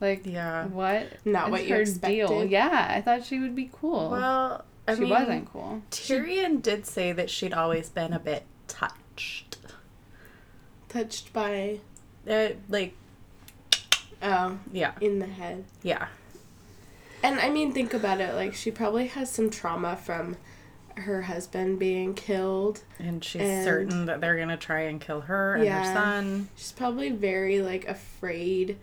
like 0.00 0.22
Yeah. 0.26 0.66
what 0.66 1.06
Not 1.24 1.46
is 1.46 1.50
what 1.52 1.66
you 1.66 1.74
her 1.76 1.80
expected. 1.82 2.26
deal 2.28 2.44
yeah 2.44 2.92
i 2.94 3.00
thought 3.00 3.24
she 3.24 3.38
would 3.38 3.54
be 3.54 3.70
cool 3.72 4.10
Well, 4.10 4.64
I 4.88 4.94
she 4.94 5.00
mean, 5.02 5.10
wasn't 5.10 5.52
cool 5.52 5.82
Tyrion 5.90 6.60
did 6.60 6.84
say 6.84 7.12
that 7.12 7.30
she'd 7.30 7.54
always 7.54 7.88
been 7.88 8.12
a 8.12 8.18
bit 8.18 8.44
touched. 8.68 9.56
Touched 10.88 11.32
by 11.32 11.78
Uh, 12.28 12.48
like, 12.68 12.94
oh 14.22 14.58
yeah, 14.72 14.92
in 15.00 15.20
the 15.20 15.26
head. 15.26 15.64
yeah. 15.82 16.08
And 17.22 17.38
I 17.38 17.48
mean, 17.50 17.72
think 17.72 17.92
about 17.94 18.20
it. 18.20 18.34
Like, 18.34 18.54
she 18.54 18.70
probably 18.70 19.06
has 19.08 19.30
some 19.30 19.50
trauma 19.50 19.94
from 19.96 20.36
her 20.96 21.22
husband 21.22 21.78
being 21.78 22.14
killed. 22.14 22.82
And 22.98 23.24
she's 23.24 23.42
And- 23.42 23.64
certain 23.64 24.06
that 24.06 24.20
they're 24.20 24.36
gonna 24.36 24.56
try 24.56 24.82
and 24.82 25.00
kill 25.00 25.22
her 25.22 25.54
and 25.54 25.64
Yeah. 25.64 25.78
her 25.86 25.94
son. 25.94 26.48
She's 26.56 26.72
probably 26.72 27.10
very, 27.10 27.60
like, 27.62 27.86
afraid 27.88 28.76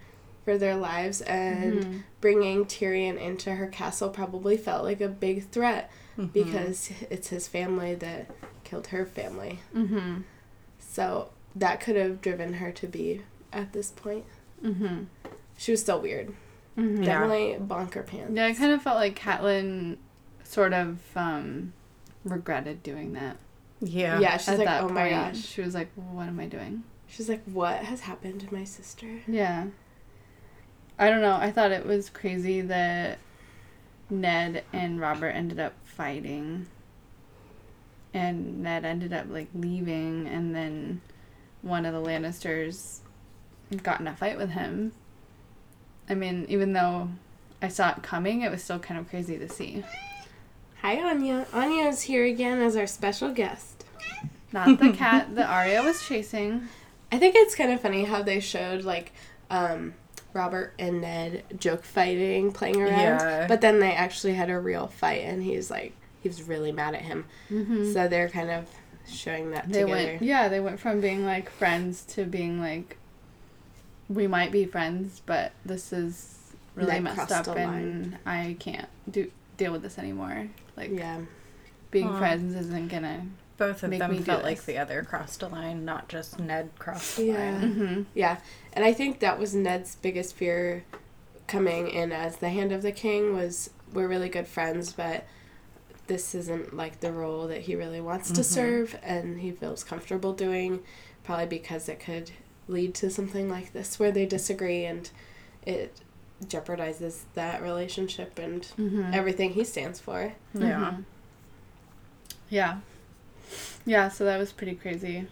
for 0.46 0.58
their 0.58 0.76
lives. 0.76 1.22
And 1.22 1.74
Mhm. 1.84 2.04
bringing 2.22 2.66
Tyrion 2.66 3.20
into 3.20 3.56
her 3.56 3.68
castle 3.68 4.10
probably 4.10 4.58
felt 4.58 4.84
like 4.84 5.02
a 5.02 5.08
big 5.10 5.50
threat 5.50 5.92
Mhm. 6.18 6.32
because 6.34 6.92
it's 7.10 7.28
his 7.30 7.48
family 7.48 7.94
that 7.96 8.32
killed 8.64 8.88
her 8.88 9.06
family. 9.06 9.60
Mm-hmm. 9.76 10.22
So 10.80 11.30
that 11.56 11.80
could 11.80 11.96
have 11.96 12.22
driven 12.22 12.54
her 12.56 12.72
to 12.72 12.88
be 12.88 13.22
at 13.54 13.74
this 13.74 13.92
point. 13.92 14.26
Mm-hmm. 14.64 15.04
She 15.58 15.72
was 15.72 15.82
still 15.82 16.02
weird. 16.02 16.30
Mm-hmm. 16.78 17.04
Yeah. 17.04 17.06
Definitely 17.06 17.58
bonker 17.60 18.04
pants. 18.04 18.32
Yeah, 18.34 18.46
I 18.46 18.54
kind 18.54 18.72
of 18.72 18.82
felt 18.82 18.98
like 18.98 19.18
Catelyn 19.20 19.98
sort 20.44 20.74
of 20.74 21.00
um, 21.16 21.74
regretted 22.24 22.84
doing 22.84 23.14
that. 23.14 23.38
yeah. 23.82 24.20
Yeah, 24.20 24.38
she's 24.38 24.50
At 24.50 24.58
like, 24.60 24.68
that 24.68 24.84
oh 24.84 24.90
my 24.90 25.10
point, 25.10 25.34
gosh. 25.34 25.46
she 25.46 25.62
was 25.62 25.74
like, 25.76 25.90
"What 25.96 26.28
am 26.28 26.40
I 26.40 26.46
doing?" 26.48 26.84
She's 27.10 27.30
like, 27.30 27.44
what 27.46 27.78
has 27.84 28.02
happened 28.02 28.42
to 28.42 28.54
my 28.54 28.66
sister? 28.66 29.08
Yeah. 29.28 29.68
I 31.00 31.10
don't 31.10 31.22
know. 31.22 31.38
I 31.40 31.52
thought 31.52 31.72
it 31.72 31.86
was 31.86 32.10
crazy 32.10 32.60
that 32.62 33.20
Ned 34.10 34.64
and 34.74 35.00
Robert 35.00 35.30
ended 35.30 35.58
up 35.60 35.74
fighting. 35.86 36.68
And 38.14 38.62
Ned 38.62 38.84
ended 38.84 39.14
up 39.14 39.28
like 39.30 39.48
leaving 39.54 40.28
and 40.28 40.54
then 40.54 41.02
one 41.62 41.86
of 41.86 41.94
the 41.94 42.02
Lannisters 42.02 43.00
got 43.84 44.02
in 44.02 44.08
a 44.08 44.16
fight 44.16 44.38
with 44.38 44.50
him. 44.50 44.92
I 46.10 46.14
mean, 46.16 46.46
even 46.50 46.74
though 46.74 47.10
I 47.62 47.68
saw 47.70 47.92
it 47.92 48.04
coming, 48.04 48.42
it 48.42 48.52
was 48.52 48.64
still 48.64 48.80
kind 48.80 49.00
of 49.00 49.10
crazy 49.10 49.38
to 49.38 49.48
see. 49.48 49.84
Hi, 50.88 51.02
Anya. 51.02 51.46
Anya 51.52 51.88
is 51.88 52.04
here 52.04 52.24
again 52.24 52.62
as 52.62 52.78
our 52.78 52.88
special 52.88 53.34
guest. 53.34 53.84
Not 54.54 54.80
the 54.80 54.94
cat 54.98 55.36
that 55.36 55.50
Arya 55.50 55.84
was 55.84 56.02
chasing. 56.08 56.70
I 57.12 57.18
think 57.18 57.36
it's 57.36 57.56
kind 57.56 57.74
of 57.74 57.82
funny 57.82 58.06
how 58.06 58.22
they 58.22 58.40
showed, 58.40 58.86
like, 58.86 59.12
um, 59.50 59.96
Robert 60.32 60.74
and 60.80 61.02
Ned 61.02 61.44
joke 61.60 61.84
fighting, 61.84 62.54
playing 62.54 62.82
around. 62.82 63.20
Yeah. 63.20 63.48
But 63.48 63.60
then 63.60 63.82
they 63.82 63.92
actually 63.92 64.36
had 64.36 64.50
a 64.50 64.58
real 64.58 64.88
fight, 64.88 65.26
and 65.26 65.44
he's 65.44 65.70
like, 65.70 65.92
he 66.24 66.30
was 66.30 66.44
really 66.44 66.72
mad 66.72 66.96
at 66.96 67.02
him. 67.02 67.26
Mm-hmm. 67.52 67.92
So 67.92 68.08
they're 68.08 68.30
kind 68.30 68.50
of 68.50 68.70
showing 69.10 69.52
that 69.52 69.68
they 69.68 69.82
together. 69.82 69.92
went 69.92 70.22
yeah 70.22 70.50
they 70.50 70.60
went 70.60 70.78
from 70.82 71.00
being 71.00 71.26
like 71.26 71.50
friends 71.50 72.04
to 72.04 72.26
being 72.26 72.60
like 72.60 72.98
we 74.10 74.28
might 74.28 74.52
be 74.52 74.66
friends 74.66 75.22
but 75.26 75.54
this 75.64 75.94
is 75.94 76.54
really 76.76 76.92
That 76.92 77.04
messed 77.04 77.32
up 77.32 77.48
and 77.56 78.18
i 78.26 78.58
can't 78.60 78.90
do 79.10 79.32
deal 79.56 79.72
with 79.72 79.82
this 79.82 79.98
anymore 79.98 80.50
like 80.78 80.92
yeah. 80.92 81.20
being 81.92 82.08
Aw. 82.08 82.18
friends 82.20 82.56
isn't 82.56 82.88
gonna 82.90 83.26
Both 83.58 83.84
of 83.84 83.90
Make 83.90 84.00
them 84.00 84.24
felt 84.24 84.44
like 84.44 84.64
the 84.66 84.78
other 84.78 85.04
crossed 85.04 85.42
a 85.42 85.48
line, 85.48 85.84
not 85.84 86.08
just 86.08 86.40
Ned 86.40 86.70
crossed 86.80 87.18
the 87.18 87.26
Yeah. 87.26 87.34
line. 87.52 87.62
mm-hmm. 87.74 88.02
Yeah. 88.14 88.38
And 88.74 88.86
I 88.86 88.94
think 88.94 89.20
that 89.20 89.40
was 89.40 89.56
Ned's 89.56 89.96
biggest 89.96 90.36
fear 90.36 90.84
coming 91.48 91.88
in 91.90 92.12
as 92.12 92.38
the 92.38 92.50
Hand 92.50 92.72
of 92.72 92.82
the 92.84 92.92
King 92.92 93.34
was 93.36 93.72
we're 93.94 94.08
really 94.08 94.30
good 94.30 94.48
friends, 94.48 94.94
but 94.94 95.26
this 96.08 96.36
isn't 96.36 96.76
like 96.76 97.00
the 97.00 97.12
role 97.12 97.48
that 97.48 97.62
he 97.62 97.76
really 97.76 98.00
wants 98.02 98.32
to 98.32 98.42
Mhm. 98.42 98.46
serve 98.46 99.00
and 99.02 99.40
he 99.40 99.52
feels 99.52 99.84
comfortable 99.84 100.34
doing, 100.34 100.82
probably 101.24 101.48
because 101.48 101.90
it 101.90 102.00
could 102.00 102.32
lead 102.68 102.94
to 102.96 103.10
something 103.10 103.50
like 103.50 103.74
this 103.74 103.98
where 104.00 104.12
they 104.12 104.26
disagree 104.26 104.84
and 104.86 105.10
it 105.66 106.00
jeopardizes 106.46 107.22
that 107.34 107.62
relationship 107.62 108.38
and 108.40 108.62
Mm-hmm. 108.78 109.14
everything 109.14 109.52
he 109.54 109.64
stands 109.64 110.00
for. 110.00 110.34
Yeah. 110.54 110.92
Mhm. 110.94 111.04
yeah 112.50 112.78
yeah 113.86 114.10
so 114.10 114.24
that 114.26 114.38
was 114.38 114.52
pretty 114.52 114.76
crazy 114.76 115.26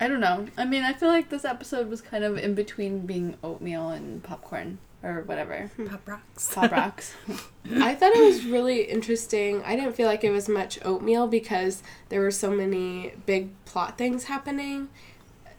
i 0.00 0.08
don't 0.08 0.20
know 0.20 0.46
i 0.56 0.64
mean 0.64 0.82
i 0.82 0.92
feel 0.92 1.08
like 1.08 1.28
this 1.30 1.44
episode 1.44 1.88
was 1.88 2.00
kind 2.00 2.24
of 2.24 2.36
in 2.38 2.54
between 2.54 3.06
being 3.06 3.36
oatmeal 3.42 3.88
and 3.90 4.22
popcorn 4.22 4.78
or 5.02 5.20
whatever 5.22 5.70
Pop 5.88 6.06
rocks. 6.08 6.54
pop 6.54 6.70
rocks 6.72 7.14
I 7.80 7.94
thought 7.94 8.14
it 8.14 8.24
was 8.24 8.44
really 8.44 8.82
interesting. 8.82 9.62
I 9.64 9.74
didn't 9.76 9.94
feel 9.94 10.06
like 10.06 10.22
it 10.24 10.30
was 10.30 10.48
much 10.48 10.78
oatmeal 10.84 11.26
because 11.26 11.82
there 12.10 12.20
were 12.20 12.30
so 12.30 12.50
many 12.50 13.12
big 13.26 13.48
plot 13.66 13.96
things 13.98 14.24
happening 14.24 14.88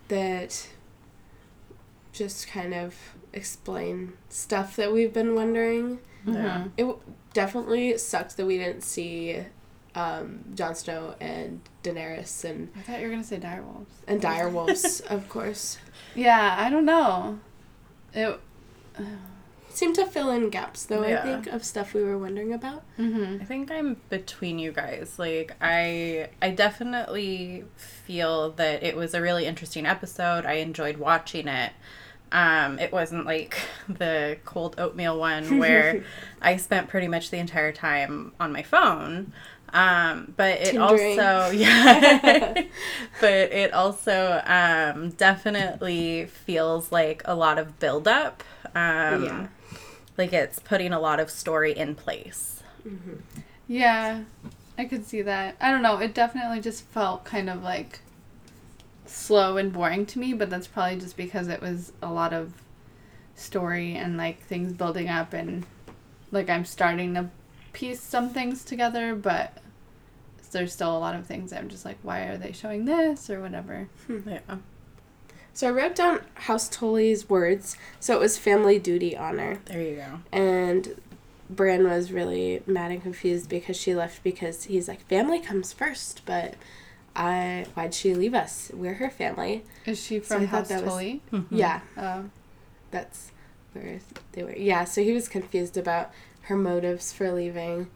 that 0.10 0.68
just 2.14 2.48
kind 2.48 2.74
of 2.74 2.96
explain 3.36 4.14
stuff 4.30 4.76
that 4.78 4.92
we've 4.92 5.14
been 5.14 5.36
wondering. 5.36 6.00
Yeah. 6.26 6.34
Mhm. 6.34 6.72
It 6.78 6.82
w- 6.84 7.00
definitely 7.34 7.98
sucked 8.00 8.38
that 8.38 8.46
we 8.46 8.58
didn't 8.58 8.82
see 8.82 9.44
um, 9.94 10.44
Jon 10.56 10.76
Snow 10.76 11.16
and 11.22 11.62
Daenerys 11.84 12.44
and 12.44 12.70
i 12.76 12.82
thought 12.82 13.00
you 13.00 13.06
were 13.06 13.12
gonna 13.12 13.24
say 13.24 13.38
direwolves 13.38 13.86
and 14.08 14.22
direwolves, 14.22 15.02
of 15.10 15.30
course. 15.30 15.78
Yeah, 16.16 16.56
I 16.58 16.70
don't 16.70 16.86
know. 16.86 17.40
It. 18.14 18.40
Seemed 19.70 19.96
to 19.96 20.06
fill 20.06 20.30
in 20.30 20.50
gaps, 20.50 20.86
though. 20.86 21.06
Yeah. 21.06 21.20
I 21.20 21.22
think 21.24 21.48
of 21.48 21.66
stuff 21.66 21.94
we 21.94 22.02
were 22.02 22.18
wondering 22.18 22.54
about. 22.54 22.84
Mm-hmm. 22.98 23.42
I 23.42 23.46
think 23.46 23.70
I'm 23.72 23.98
between 24.10 24.58
you 24.58 24.72
guys. 24.72 25.16
Like 25.20 25.54
I 25.62 26.30
I 26.42 26.52
definitely 26.52 27.66
feel 27.76 28.52
that 28.52 28.84
it 28.84 28.96
was 28.96 29.14
a 29.14 29.22
really 29.22 29.46
interesting 29.46 29.86
episode. 29.86 30.46
I 30.46 30.54
enjoyed 30.54 30.96
watching 30.98 31.48
it. 31.50 31.74
Um, 32.36 32.80
it 32.80 32.92
wasn't 32.92 33.26
like 33.26 33.58
the 33.88 34.38
cold 34.46 34.76
oatmeal 34.78 35.18
one 35.20 35.58
where 35.58 36.02
I 36.42 36.58
spent 36.58 36.90
pretty 36.90 37.08
much 37.08 37.32
the 37.32 37.38
entire 37.38 37.72
time 37.72 38.34
on 38.40 38.52
my 38.52 38.64
phone. 38.64 39.34
Um, 39.74 40.34
but 40.38 40.60
it 40.62 40.76
Tindering. 40.76 41.18
also 41.18 41.50
yeah 41.56 42.54
but 43.22 43.34
it 43.52 43.74
also 43.74 44.42
um, 44.46 45.12
definitely 45.12 46.26
feels 46.28 46.92
like 46.92 47.22
a 47.26 47.36
lot 47.36 47.58
of 47.58 47.80
buildup. 47.80 48.44
Um, 48.76 49.24
Yeah. 49.24 49.48
like 50.18 50.34
it's 50.34 50.60
putting 50.60 50.94
a 50.94 51.00
lot 51.00 51.20
of 51.20 51.30
story 51.30 51.74
in 51.74 51.96
place. 51.96 52.64
Yeah, 53.68 54.24
I 54.78 54.86
could 54.86 55.06
see 55.06 55.22
that. 55.24 55.56
I 55.62 55.72
don't 55.72 55.82
know. 55.82 55.98
It 56.00 56.14
definitely 56.14 56.62
just 56.62 56.86
felt 56.86 57.26
kind 57.26 57.50
of 57.50 57.64
like 57.64 58.02
slow 59.06 59.58
and 59.58 59.72
boring 59.72 60.06
to 60.08 60.20
me, 60.20 60.34
but 60.34 60.50
that's 60.50 60.68
probably 60.68 60.98
just 60.98 61.18
because 61.18 61.48
it 61.48 61.62
was 61.62 61.94
a 62.02 62.12
lot 62.12 62.34
of 62.34 62.54
story 63.36 63.96
and 63.96 64.18
like 64.18 64.42
things 64.42 64.74
building 64.74 65.10
up 65.10 65.34
and 65.34 65.66
like 66.32 66.50
I'm 66.50 66.66
starting 66.66 67.14
to 67.16 67.30
piece 67.74 68.02
some 68.02 68.30
things 68.30 68.64
together, 68.64 69.16
but 69.16 69.62
there's 70.52 70.74
still 70.74 70.96
a 70.96 71.00
lot 71.00 71.16
of 71.16 71.26
things 71.26 71.52
that 71.52 71.60
I'm 71.60 71.70
just 71.70 71.86
like, 71.86 71.98
why 72.02 72.22
are 72.22 72.38
they 72.38 72.54
showing 72.54 72.86
this 72.86 73.30
or 73.30 73.42
whatever. 73.42 73.90
Hmm, 74.08 74.30
yeah. 74.30 74.40
So 75.54 75.68
I 75.68 75.72
wrote 75.72 75.96
down 75.96 76.22
House 76.34 76.68
Tully's 76.68 77.30
words. 77.30 77.78
So 78.00 78.16
it 78.16 78.20
was 78.20 78.38
family 78.38 78.80
duty 78.80 79.16
honor. 79.16 79.60
There 79.66 79.82
you 79.82 79.96
go. 79.98 80.20
And 80.32 81.00
Bran 81.50 81.88
was 81.88 82.12
really 82.12 82.62
mad 82.66 82.92
and 82.92 83.02
confused 83.02 83.50
because 83.50 83.78
she 83.78 83.96
left 83.96 84.24
because 84.24 84.66
he's 84.66 84.88
like, 84.88 85.02
family 85.08 85.40
comes 85.40 85.72
first, 85.72 86.22
but 86.26 86.56
I 87.16 87.66
why'd 87.76 87.94
she 87.94 88.14
leave 88.14 88.34
us? 88.34 88.72
We're 88.74 88.96
her 88.96 89.10
family. 89.10 89.64
Is 89.86 90.02
she 90.04 90.20
from 90.20 90.42
thought 90.42 90.50
House 90.50 90.68
that 90.70 90.84
was- 90.84 90.92
Tully? 90.92 91.22
Mm-hmm. 91.32 91.56
Yeah, 91.56 91.80
Oh. 91.98 92.26
that's 92.92 93.32
where 93.74 94.00
they 94.34 94.44
were. 94.44 94.56
Yeah, 94.56 94.84
so 94.84 95.02
he 95.04 95.14
was 95.14 95.28
confused 95.30 95.78
about 95.78 96.12
her 96.44 96.58
motives 96.58 97.12
for 97.14 97.32
leaving. 97.32 97.88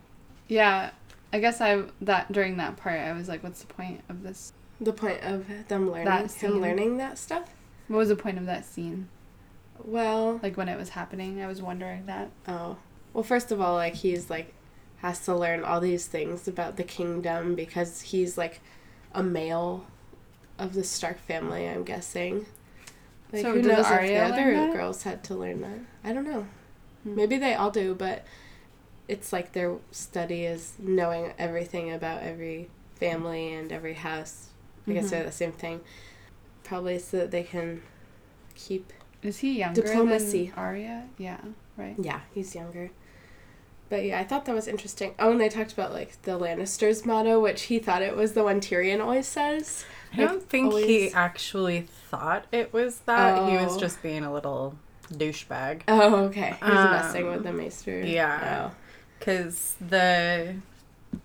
Yeah, 0.47 0.91
I 1.33 1.39
guess 1.39 1.61
I 1.61 1.83
that 2.01 2.31
during 2.31 2.57
that 2.57 2.77
part 2.77 2.99
I 2.99 3.13
was 3.13 3.27
like, 3.27 3.43
what's 3.43 3.61
the 3.61 3.67
point 3.73 4.01
of 4.09 4.23
this? 4.23 4.53
The 4.81 4.93
point 4.93 5.21
of 5.23 5.45
them 5.67 5.91
learning 5.91 6.05
That 6.05 6.31
him 6.31 6.61
learning 6.61 6.97
that 6.97 7.17
stuff. 7.17 7.49
What 7.89 7.97
was 7.97 8.09
the 8.09 8.15
point 8.15 8.37
of 8.37 8.45
that 8.45 8.65
scene? 8.65 9.09
Well, 9.83 10.39
Like 10.41 10.57
when 10.57 10.69
it 10.69 10.77
was 10.77 10.89
happening, 10.89 11.41
I 11.41 11.47
was 11.47 11.61
wondering 11.61 12.05
that. 12.05 12.29
Oh. 12.47 12.77
Well, 13.13 13.23
first 13.23 13.51
of 13.51 13.59
all, 13.59 13.73
like 13.75 13.95
he's 13.95 14.29
like 14.29 14.53
has 14.97 15.19
to 15.25 15.35
learn 15.35 15.63
all 15.63 15.79
these 15.79 16.07
things 16.07 16.47
about 16.47 16.75
the 16.77 16.83
kingdom 16.83 17.55
because 17.55 18.01
he's 18.01 18.37
like 18.37 18.59
a 19.13 19.23
male 19.23 19.85
of 20.57 20.73
the 20.73 20.83
Stark 20.83 21.19
family, 21.19 21.67
I'm 21.67 21.83
guessing. 21.83 22.45
Like 23.31 23.43
So 23.43 23.53
who 23.53 23.61
knows 23.61 23.85
if 23.89 24.01
the 24.01 24.17
other 24.17 24.53
that? 24.55 24.73
girls 24.73 25.03
had 25.03 25.23
to 25.25 25.35
learn 25.35 25.61
that? 25.61 25.79
I 26.03 26.13
don't 26.13 26.25
know. 26.25 26.47
Hmm. 27.03 27.15
Maybe 27.15 27.37
they 27.37 27.53
all 27.53 27.71
do, 27.71 27.95
but 27.95 28.25
it's 29.07 29.31
like 29.31 29.53
their 29.53 29.75
study 29.91 30.45
is 30.45 30.73
knowing 30.79 31.33
everything 31.37 31.91
about 31.91 32.21
every 32.23 32.69
family 32.95 33.53
and 33.53 33.71
every 33.71 33.93
house. 33.93 34.49
I 34.87 34.93
guess 34.93 35.05
Mhm. 35.07 35.09
they're 35.11 35.23
the 35.23 35.31
same 35.31 35.51
thing. 35.51 35.81
Probably 36.63 36.99
so 36.99 37.17
that 37.17 37.31
they 37.31 37.43
can 37.43 37.81
keep 38.55 38.91
Is 39.23 39.39
he 39.39 39.59
younger 39.59 39.81
Diplomacy. 39.81 40.47
than 40.47 40.55
Arya? 40.59 41.07
Yeah, 41.17 41.39
right. 41.77 41.95
Yeah, 41.99 42.21
he's 42.33 42.53
younger. 42.55 42.91
But 43.89 44.03
yeah, 44.05 44.19
I 44.19 44.23
thought 44.23 44.45
that 44.45 44.53
was 44.55 44.67
interesting. 44.67 45.15
Oh, 45.17 45.31
and 45.31 45.41
they 45.41 45.49
talked 45.49 45.73
about 45.73 45.91
like 45.91 46.21
the 46.21 46.37
Lannisters 46.39 47.05
motto, 47.05 47.39
which 47.39 47.63
he 47.63 47.79
thought 47.79 48.01
it 48.03 48.15
was 48.15 48.33
the 48.33 48.43
one 48.43 48.61
Tyrion 48.61 49.01
always 49.01 49.25
says. 49.27 49.83
I 50.13 50.17
don't 50.17 50.33
Like, 50.35 50.43
think 50.47 50.73
he 50.75 51.11
actually 51.11 51.81
thought 52.09 52.45
it 52.51 52.71
was 52.71 52.99
that. 53.01 53.49
He 53.49 53.57
was 53.57 53.77
Oh. 53.77 53.79
just 53.79 54.01
being 54.03 54.23
a 54.23 54.31
little 54.33 54.75
douchebag. 55.11 55.81
Oh, 55.87 56.15
okay. 56.25 56.55
He's 56.61 56.69
Um, 56.69 56.91
messing 56.91 57.27
with 57.27 57.43
the 57.43 57.51
maester. 57.53 57.99
yeah. 58.05 58.69
Oh. 58.71 58.75
Because 59.17 59.75
the 59.81 60.55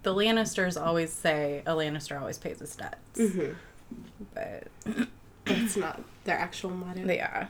the 0.03 0.14
Lannisters 0.14 0.81
always 0.83 1.12
say 1.12 1.62
a 1.66 1.72
Lannister 1.72 2.18
always 2.18 2.38
pays 2.38 2.59
his 2.61 2.74
debts. 2.74 3.18
hmm 3.18 3.50
But 4.33 4.68
it's 5.46 5.77
not 5.77 6.00
their 6.24 6.38
actual 6.38 6.70
motto. 6.70 7.00
yeah. 7.05 7.48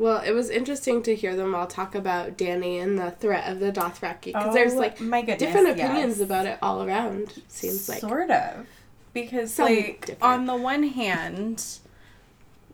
Well, 0.00 0.22
it 0.24 0.32
was 0.32 0.48
interesting 0.48 1.02
to 1.02 1.14
hear 1.14 1.36
them 1.36 1.54
all 1.54 1.66
talk 1.66 1.94
about 1.94 2.38
Dany 2.38 2.82
and 2.82 2.98
the 2.98 3.10
threat 3.10 3.52
of 3.52 3.60
the 3.60 3.70
Dothraki 3.70 4.24
because 4.32 4.48
oh, 4.48 4.54
there's 4.54 4.74
like 4.74 4.96
Oh 4.98 5.04
my 5.04 5.20
goodness, 5.20 5.40
different 5.40 5.68
opinions 5.68 6.16
yes. 6.18 6.20
about 6.24 6.46
it 6.46 6.58
all 6.62 6.82
around. 6.82 7.42
Seems 7.48 7.86
like 7.86 8.00
sort 8.00 8.30
of 8.30 8.66
because 9.12 9.52
Some 9.52 9.66
like 9.66 10.06
different. 10.06 10.22
on 10.22 10.46
the 10.46 10.56
one 10.56 10.84
hand 10.84 11.64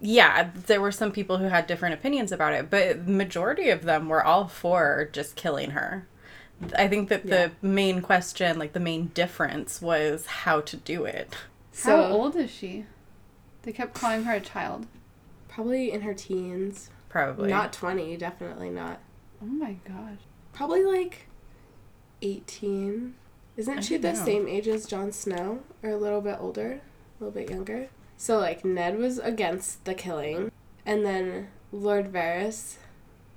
yeah 0.00 0.50
there 0.66 0.80
were 0.80 0.92
some 0.92 1.10
people 1.10 1.38
who 1.38 1.46
had 1.46 1.66
different 1.66 1.94
opinions 1.94 2.30
about 2.30 2.52
it 2.52 2.68
but 2.70 3.06
the 3.06 3.12
majority 3.12 3.70
of 3.70 3.82
them 3.84 4.08
were 4.10 4.22
all 4.22 4.46
for 4.46 5.08
just 5.10 5.34
killing 5.36 5.70
her 5.70 6.06
i 6.76 6.86
think 6.86 7.08
that 7.08 7.24
Yeah. 7.24 7.48
the 7.48 7.66
main 7.66 8.02
question 8.02 8.58
like 8.58 8.74
the 8.74 8.80
main 8.80 9.06
difference 9.14 9.80
was 9.80 10.26
how 10.26 10.60
to 10.60 10.76
do 10.76 11.06
it 11.06 11.34
so 11.72 11.96
How 11.96 12.12
old 12.12 12.36
is 12.36 12.50
she? 12.50 12.84
They 13.62 13.72
kept 13.72 13.94
calling 13.94 14.24
her 14.24 14.34
a 14.34 14.40
child. 14.40 14.86
Probably 15.48 15.92
in 15.92 16.00
her 16.02 16.14
teens. 16.14 16.88
Probably 17.16 17.50
Not 17.50 17.72
twenty, 17.72 18.16
definitely 18.16 18.70
not. 18.70 19.00
Oh 19.42 19.46
my 19.46 19.76
gosh. 19.86 20.18
Probably 20.52 20.84
like 20.84 21.28
eighteen. 22.22 23.14
Isn't 23.56 23.78
I 23.78 23.80
she 23.80 23.96
the 23.96 24.12
know. 24.12 24.24
same 24.24 24.46
age 24.46 24.68
as 24.68 24.86
Jon 24.86 25.12
Snow, 25.12 25.60
or 25.82 25.90
a 25.90 25.96
little 25.96 26.20
bit 26.20 26.36
older, 26.38 26.72
a 27.20 27.24
little 27.24 27.32
bit 27.32 27.48
younger? 27.48 27.88
So 28.18 28.38
like 28.38 28.64
Ned 28.64 28.98
was 28.98 29.18
against 29.18 29.84
the 29.86 29.94
killing, 29.94 30.50
and 30.84 31.06
then 31.06 31.48
Lord 31.72 32.12
Varys 32.12 32.76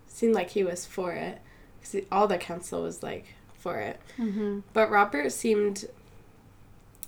seemed 0.07 0.35
like 0.35 0.49
he 0.49 0.63
was 0.63 0.85
for 0.85 1.13
it, 1.13 1.39
because 1.79 2.03
all 2.11 2.27
the 2.27 2.37
council 2.37 2.83
was 2.83 3.01
like 3.01 3.35
for 3.53 3.79
it. 3.79 3.99
Mm-hmm. 4.17 4.59
But 4.73 4.91
Robert 4.91 5.31
seemed 5.31 5.85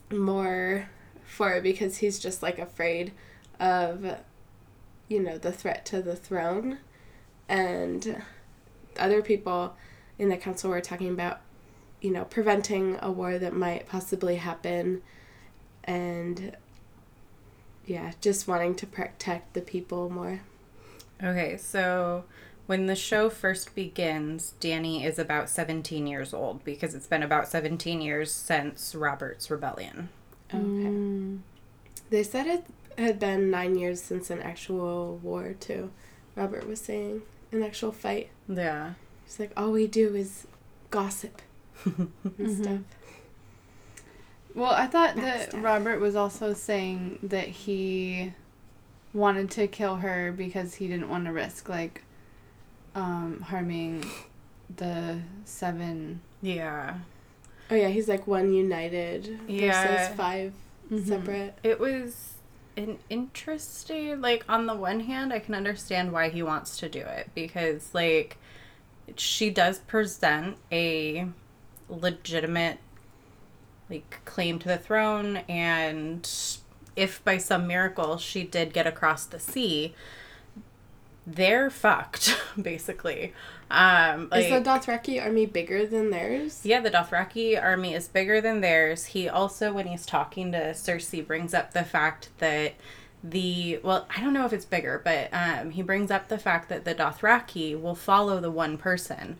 more 0.09 0.89
for 1.23 1.53
it 1.53 1.63
because 1.63 1.97
he's 1.97 2.19
just 2.19 2.41
like 2.41 2.59
afraid 2.59 3.11
of, 3.59 4.17
you 5.11 5.19
know, 5.19 5.37
the 5.37 5.51
threat 5.51 5.85
to 5.87 6.01
the 6.01 6.15
throne. 6.15 6.77
And 7.49 8.21
other 8.97 9.21
people 9.21 9.75
in 10.17 10.29
the 10.29 10.37
council 10.37 10.69
were 10.69 10.81
talking 10.81 11.09
about, 11.09 11.41
you 11.99 12.11
know, 12.11 12.23
preventing 12.25 12.97
a 13.01 13.11
war 13.11 13.37
that 13.37 13.53
might 13.53 13.87
possibly 13.87 14.37
happen. 14.37 15.01
And 15.83 16.55
yeah, 17.85 18.13
just 18.21 18.47
wanting 18.47 18.75
to 18.75 18.87
protect 18.87 19.53
the 19.53 19.61
people 19.61 20.09
more. 20.09 20.41
okay 21.23 21.57
so 21.57 22.23
when 22.67 22.85
the 22.87 22.95
show 22.95 23.29
first 23.29 23.75
begins 23.75 24.53
dany 24.59 25.03
is 25.05 25.19
about 25.19 25.49
17 25.49 26.07
years 26.07 26.33
old 26.33 26.63
because 26.63 26.95
it's 26.95 27.05
been 27.07 27.21
about 27.23 27.47
17 27.47 28.01
years 28.01 28.31
since 28.33 28.95
robert's 28.95 29.51
rebellion 29.51 30.09
Okay. 30.53 30.59
Mm. 30.59 31.39
They 32.09 32.23
said 32.23 32.45
it 32.47 32.65
had 32.97 33.19
been 33.19 33.49
nine 33.51 33.77
years 33.77 34.01
since 34.01 34.29
an 34.29 34.41
actual 34.41 35.17
war, 35.23 35.53
too. 35.59 35.91
Robert 36.35 36.67
was 36.67 36.79
saying 36.81 37.21
an 37.51 37.61
actual 37.63 37.91
fight. 37.91 38.29
yeah 38.47 38.93
He's 39.25 39.39
like, 39.39 39.51
all 39.55 39.71
we 39.71 39.87
do 39.87 40.13
is 40.15 40.45
gossip 40.89 41.41
and 41.85 42.11
Mhm. 42.37 42.63
stuff. 42.63 42.79
Well, 44.53 44.71
I 44.71 44.87
thought 44.87 45.15
that 45.15 45.51
Backstab. 45.51 45.63
Robert 45.63 45.99
was 46.01 46.15
also 46.15 46.53
saying 46.53 47.19
that 47.23 47.47
he 47.47 48.33
wanted 49.13 49.49
to 49.51 49.67
kill 49.67 49.97
her 49.97 50.31
because 50.31 50.75
he 50.75 50.87
didn't 50.87 51.09
want 51.09 51.25
to 51.25 51.31
risk 51.33 51.67
like 51.69 52.03
um 52.95 53.41
harming 53.41 54.05
the 54.77 55.19
seven 55.45 56.19
yeah 56.41 56.95
Oh 57.69 57.75
yeah, 57.75 57.87
he's 57.87 58.09
like 58.09 58.27
one 58.27 58.53
united 58.53 59.39
Yeah. 59.47 59.83
versus 59.87 60.15
5 60.17 60.53
Mhm. 60.91 61.07
separate. 61.07 61.57
It 61.63 61.79
was 61.79 62.30
an 62.77 62.99
interesting 63.09 64.21
like 64.21 64.45
on 64.47 64.65
the 64.65 64.75
one 64.75 65.01
hand 65.01 65.33
I 65.33 65.39
can 65.39 65.53
understand 65.53 66.11
why 66.11 66.29
he 66.29 66.41
wants 66.41 66.77
to 66.77 66.89
do 66.89 66.99
it 66.99 67.29
because 67.35 67.93
like 67.93 68.37
she 69.17 69.49
does 69.49 69.79
present 69.79 70.57
a 70.71 71.27
legitimate 71.89 72.77
like 73.89 74.21
claim 74.23 74.57
to 74.59 74.67
the 74.69 74.77
throne 74.77 75.37
and 75.49 76.29
if 76.95 77.23
by 77.23 77.37
some 77.37 77.67
miracle 77.67 78.17
she 78.17 78.43
did 78.43 78.73
get 78.73 78.87
across 78.87 79.25
the 79.25 79.39
sea 79.39 79.93
they're 81.27 81.69
fucked 81.69 82.35
basically 82.61 83.33
um 83.69 84.27
like, 84.31 84.45
is 84.45 84.49
the 84.51 84.69
Dothraki 84.69 85.21
army 85.23 85.45
bigger 85.45 85.85
than 85.85 86.09
theirs? 86.09 86.61
yeah, 86.63 86.81
the 86.81 86.91
Dothraki 86.91 87.61
army 87.61 87.93
is 87.93 88.07
bigger 88.09 88.41
than 88.41 88.59
theirs. 88.59 89.05
He 89.05 89.29
also, 89.29 89.71
when 89.71 89.87
he's 89.87 90.05
talking 90.05 90.51
to 90.51 90.71
Cersei, 90.73 91.25
brings 91.25 91.53
up 91.53 91.71
the 91.73 91.85
fact 91.85 92.29
that 92.39 92.73
the 93.23 93.79
well, 93.83 94.07
I 94.13 94.19
don't 94.19 94.33
know 94.33 94.45
if 94.45 94.51
it's 94.51 94.65
bigger, 94.65 94.99
but 95.03 95.29
um, 95.31 95.69
he 95.71 95.83
brings 95.83 96.11
up 96.11 96.27
the 96.27 96.37
fact 96.37 96.67
that 96.67 96.83
the 96.83 96.93
Dothraki 96.93 97.79
will 97.79 97.95
follow 97.95 98.41
the 98.41 98.51
one 98.51 98.77
person. 98.77 99.37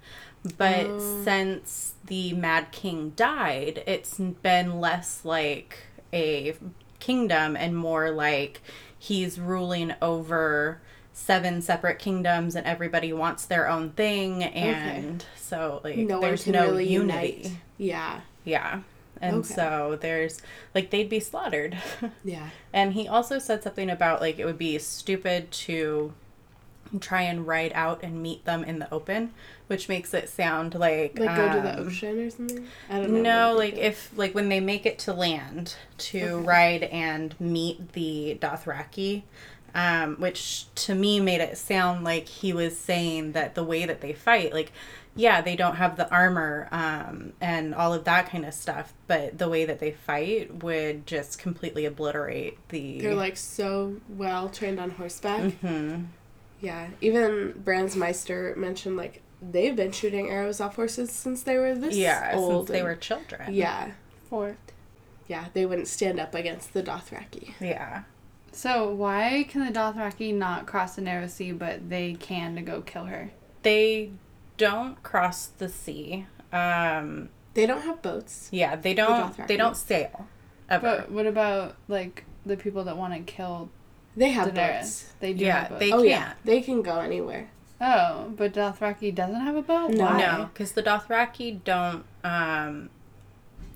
But 0.58 0.86
Oh. 0.88 1.24
since 1.26 1.96
the 2.06 2.32
Mad 2.34 2.72
King 2.72 3.12
died, 3.18 3.84
it's 3.86 4.18
been 4.18 4.80
less 4.80 5.26
like 5.26 5.78
a 6.14 6.56
kingdom 7.00 7.58
and 7.58 7.76
more 7.76 8.12
like 8.12 8.62
he's 8.98 9.40
ruling 9.40 9.94
over 10.02 10.80
seven 11.26 11.62
separate 11.62 12.00
kingdoms 12.00 12.56
and 12.56 12.66
everybody 12.66 13.14
wants 13.14 13.46
their 13.46 13.70
own 13.70 13.92
thing 13.92 14.44
and 14.44 15.24
so 15.36 15.80
like 15.84 15.98
no 15.98 16.20
there's 16.20 16.48
no 16.48 16.66
really 16.66 16.88
unity 16.88 17.28
unite. 17.44 17.58
Yeah. 17.78 18.22
yeah 18.44 18.80
and 19.22 19.38
Okay. 19.38 19.54
so 19.54 19.98
there's 20.02 20.42
like 20.74 20.90
they'd 20.90 21.10
be 21.10 21.20
slaughtered 21.20 21.78
Yeah. 22.24 22.50
and 22.74 22.94
he 22.94 23.08
also 23.08 23.38
said 23.40 23.62
something 23.64 23.90
about 23.90 24.20
like 24.20 24.40
it 24.40 24.46
would 24.46 24.58
be 24.58 24.78
stupid 24.80 25.52
to 25.52 26.14
try 27.00 27.22
and 27.22 27.48
ride 27.48 27.72
out 27.74 28.04
and 28.04 28.22
meet 28.22 28.44
them 28.46 28.64
in 28.66 28.80
the 28.80 28.92
open 28.94 29.32
which 29.68 29.88
makes 29.88 30.14
it 30.14 30.28
sound 30.28 30.76
like 30.76 31.18
Like 31.18 31.36
go 31.38 31.54
to 31.54 31.62
the 31.62 31.80
um, 31.80 31.88
ocean 31.88 32.20
or 32.20 32.30
something? 32.30 32.68
I 32.90 32.98
don't 33.00 33.12
know. 33.24 33.52
no, 33.52 33.58
like 33.58 33.76
if 33.78 34.12
like 34.18 34.36
when 34.36 34.50
they 34.50 34.60
make 34.60 34.86
it 34.86 35.00
to 35.00 35.14
land 35.14 35.76
to 36.10 36.20
Okay. 36.22 36.46
ride 36.46 36.84
and 36.84 37.40
meet 37.40 37.94
the 37.94 38.38
Dothraki, 38.42 39.22
um, 39.74 40.16
which 40.18 40.66
to 40.76 40.96
me 40.96 41.20
made 41.20 41.42
it 41.42 41.58
sound 41.58 42.04
like 42.04 42.28
he 42.28 42.54
was 42.54 42.78
saying 42.78 43.34
that 43.34 43.56
the 43.56 43.64
way 43.64 43.86
that 43.86 44.02
they 44.02 44.14
fight, 44.14 44.54
like, 44.54 44.72
yeah, 45.16 45.42
they 45.42 45.56
don't 45.56 45.76
have 45.76 45.98
the 45.98 46.10
armor 46.10 46.70
um, 46.72 47.34
and 47.42 47.76
all 47.76 47.94
of 47.94 48.06
that 48.06 48.30
kind 48.30 48.46
of 48.46 48.54
stuff, 48.54 48.94
but 49.08 49.38
the 49.38 49.50
way 49.50 49.66
that 49.66 49.80
they 49.80 49.92
fight 49.92 50.64
would 50.64 51.06
just 51.06 51.38
completely 51.40 51.86
obliterate 51.86 52.58
the. 52.70 53.02
They're 53.02 53.16
like 53.16 53.38
so 53.38 53.98
well 54.10 54.50
trained 54.50 54.80
on 54.80 54.92
horseback. 54.92 55.52
hmm 55.56 56.04
Yeah. 56.62 56.88
Even 57.02 57.54
Brands 57.64 57.96
maester 57.96 58.54
mentioned 58.58 58.96
like 58.96 59.22
they've 59.42 59.76
been 59.76 59.92
shooting 59.92 60.30
arrows 60.30 60.62
off 60.62 60.76
horses 60.76 61.12
since 61.12 61.44
they 61.44 61.58
were 61.58 61.76
this 61.76 61.96
yeah, 61.96 62.32
old. 62.36 62.68
since 62.68 62.78
they 62.78 62.84
were 62.84 62.96
children. 62.96 63.54
Yeah. 63.54 63.92
Fourth. 64.30 64.58
Yeah, 65.28 65.46
they 65.54 65.66
wouldn't 65.66 65.88
stand 65.88 66.20
up 66.20 66.36
against 66.36 66.74
the 66.74 66.84
Dothraki. 66.84 67.54
Yeah. 67.60 68.04
So 68.52 68.90
why 68.94 69.46
can 69.48 69.66
the 69.66 69.72
Dothraki 69.72 70.34
not 70.34 70.66
cross 70.66 70.96
the 70.96 71.02
narrow 71.02 71.28
sea, 71.28 71.52
but 71.52 71.90
they 71.90 72.14
can 72.14 72.56
to 72.56 72.62
go 72.62 72.82
kill 72.82 73.06
her? 73.06 73.32
They 73.64 74.12
don't 74.58 75.02
cross 75.04 75.48
the 75.48 75.70
sea. 75.70 76.26
Um, 76.52 77.30
They 77.54 77.66
don't 77.66 77.82
have 77.82 78.02
boats. 78.02 78.50
Yeah, 78.52 78.76
they 78.76 78.94
don't. 78.94 79.36
Dothraki. 79.36 79.48
They 79.48 79.58
don't 79.58 79.78
sail. 79.78 80.28
Ever. 80.70 80.82
But 81.02 81.12
what 81.12 81.26
about 81.28 81.76
like 81.88 82.26
the 82.46 82.58
people 82.58 82.84
that 82.86 82.98
want 82.98 83.14
to 83.14 83.20
kill 83.22 83.70
They 84.18 84.30
have 84.32 84.50
Daenerys? 84.50 84.80
boats. 84.80 85.14
They 85.20 85.34
do 85.34 85.46
Yeah, 85.46 85.60
have 85.62 85.70
boats. 85.70 85.80
they- 85.80 85.92
oh 85.92 85.98
can't. 85.98 86.08
yeah, 86.10 86.34
they 86.44 86.62
can 86.62 86.82
go 86.82 87.00
anywhere. 87.00 87.50
Oh, 87.80 88.32
but 88.36 88.54
Dothraki 88.54 89.14
doesn't 89.16 89.40
have 89.42 89.56
a 89.56 89.62
boat. 89.62 89.92
No. 89.92 90.04
Why? 90.06 90.18
no, 90.20 90.50
because 90.54 90.74
the 90.74 90.84
Dothraki 90.84 91.64
don't. 91.64 92.04
Um, 92.24 92.90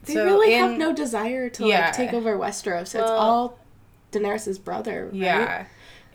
They 0.03 0.13
so 0.13 0.25
really 0.25 0.53
have 0.53 0.77
no 0.77 0.93
desire 0.93 1.49
to 1.49 1.65
Yeah. 1.65 1.85
like 1.85 1.93
take 1.95 2.13
over 2.13 2.38
Westeros. 2.38 2.81
it's 2.81 2.93
Well- 2.95 3.17
all 3.17 3.59
Daenerys' 4.19 4.63
brother. 4.63 5.06
Right? 5.06 5.15
Yeah. 5.15 5.65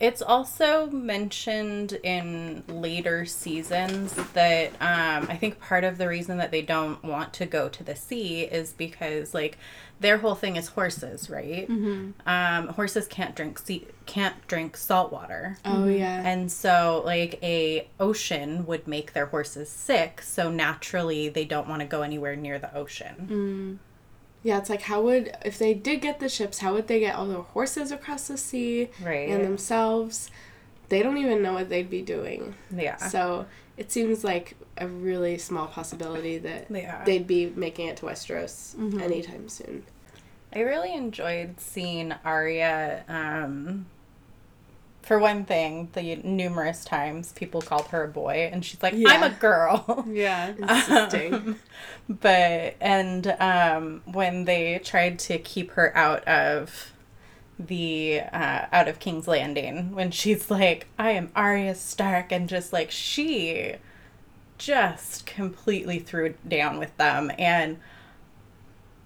It's 0.01 0.23
also 0.23 0.89
mentioned 0.89 1.93
in 2.01 2.63
later 2.67 3.23
seasons 3.25 4.15
that 4.33 4.69
um, 4.81 5.27
I 5.29 5.37
think 5.39 5.59
part 5.59 5.83
of 5.83 5.99
the 5.99 6.07
reason 6.07 6.37
that 6.37 6.49
they 6.49 6.63
don't 6.63 7.03
want 7.03 7.33
to 7.33 7.45
go 7.45 7.69
to 7.69 7.83
the 7.83 7.95
sea 7.95 8.41
is 8.41 8.73
because 8.73 9.35
like 9.35 9.59
their 9.99 10.17
whole 10.17 10.33
thing 10.33 10.55
is 10.55 10.69
horses, 10.69 11.29
right? 11.29 11.69
Mm-hmm. 11.69 12.27
Um, 12.27 12.73
horses 12.73 13.07
can't 13.07 13.35
drink 13.35 13.59
sea- 13.59 13.85
can't 14.07 14.35
drink 14.47 14.75
salt 14.75 15.11
water. 15.11 15.59
Oh 15.65 15.87
yeah. 15.87 16.27
And 16.27 16.51
so 16.51 17.03
like 17.05 17.37
a 17.43 17.87
ocean 17.99 18.65
would 18.65 18.87
make 18.87 19.13
their 19.13 19.27
horses 19.27 19.69
sick, 19.69 20.23
so 20.23 20.49
naturally 20.49 21.29
they 21.29 21.45
don't 21.45 21.67
want 21.67 21.81
to 21.81 21.87
go 21.87 22.01
anywhere 22.01 22.35
near 22.35 22.57
the 22.57 22.75
ocean. 22.75 23.77
Mm. 23.79 23.90
Yeah, 24.43 24.57
it's 24.57 24.69
like 24.69 24.81
how 24.83 25.01
would 25.03 25.35
if 25.45 25.57
they 25.59 25.73
did 25.73 26.01
get 26.01 26.19
the 26.19 26.27
ships, 26.29 26.59
how 26.59 26.73
would 26.73 26.87
they 26.87 26.99
get 26.99 27.15
all 27.15 27.27
their 27.27 27.41
horses 27.41 27.91
across 27.91 28.27
the 28.27 28.37
sea 28.37 28.89
Right. 29.03 29.29
and 29.29 29.43
themselves? 29.43 30.29
they 30.89 31.01
don't 31.01 31.17
even 31.17 31.41
know 31.41 31.53
what 31.53 31.69
they'd 31.69 31.89
be 31.89 32.01
doing. 32.01 32.53
Yeah. 32.75 32.97
So 32.97 33.45
it 33.77 33.93
seems 33.93 34.25
like 34.25 34.57
a 34.77 34.87
really 34.89 35.37
small 35.37 35.67
possibility 35.67 36.37
that 36.39 36.65
yeah. 36.69 37.01
they'd 37.05 37.25
be 37.25 37.49
making 37.55 37.87
it 37.87 37.95
to 37.97 38.07
Westeros 38.07 38.75
Mhm. 38.75 39.01
anytime 39.01 39.47
soon. 39.47 39.83
I 40.53 40.59
really 40.59 40.93
enjoyed 40.93 41.61
seeing 41.61 42.13
Arya. 42.25 43.05
Um, 43.07 43.85
for 45.01 45.17
one 45.17 45.45
thing, 45.45 45.89
the 45.93 46.17
numerous 46.17 46.85
times 46.85 47.31
people 47.33 47.61
called 47.61 47.87
her 47.87 48.03
a 48.03 48.07
boy, 48.07 48.49
and 48.51 48.63
she's 48.63 48.81
like, 48.81 48.93
"I'm 48.95 49.23
a 49.23 49.29
girl." 49.29 50.05
Yeah. 50.07 50.53
Insisting. 50.57 51.33
Um, 51.33 51.59
but 52.07 52.75
and 52.79 53.35
um, 53.39 54.01
when 54.05 54.45
they 54.45 54.79
tried 54.83 55.19
to 55.19 55.37
keep 55.39 55.71
her 55.71 55.95
out 55.97 56.23
of 56.27 56.91
the 57.59 58.21
uh, 58.31 58.65
out 58.71 58.87
of 58.87 58.99
King's 58.99 59.27
Landing, 59.27 59.93
when 59.93 60.11
she's 60.11 60.51
like, 60.51 60.87
"I 60.99 61.11
am 61.11 61.31
Arya 61.35 61.75
Stark," 61.75 62.31
and 62.31 62.47
just 62.47 62.71
like 62.71 62.91
she 62.91 63.75
just 64.57 65.25
completely 65.25 65.97
threw 65.97 66.35
down 66.47 66.77
with 66.77 66.95
them, 66.97 67.31
and 67.39 67.79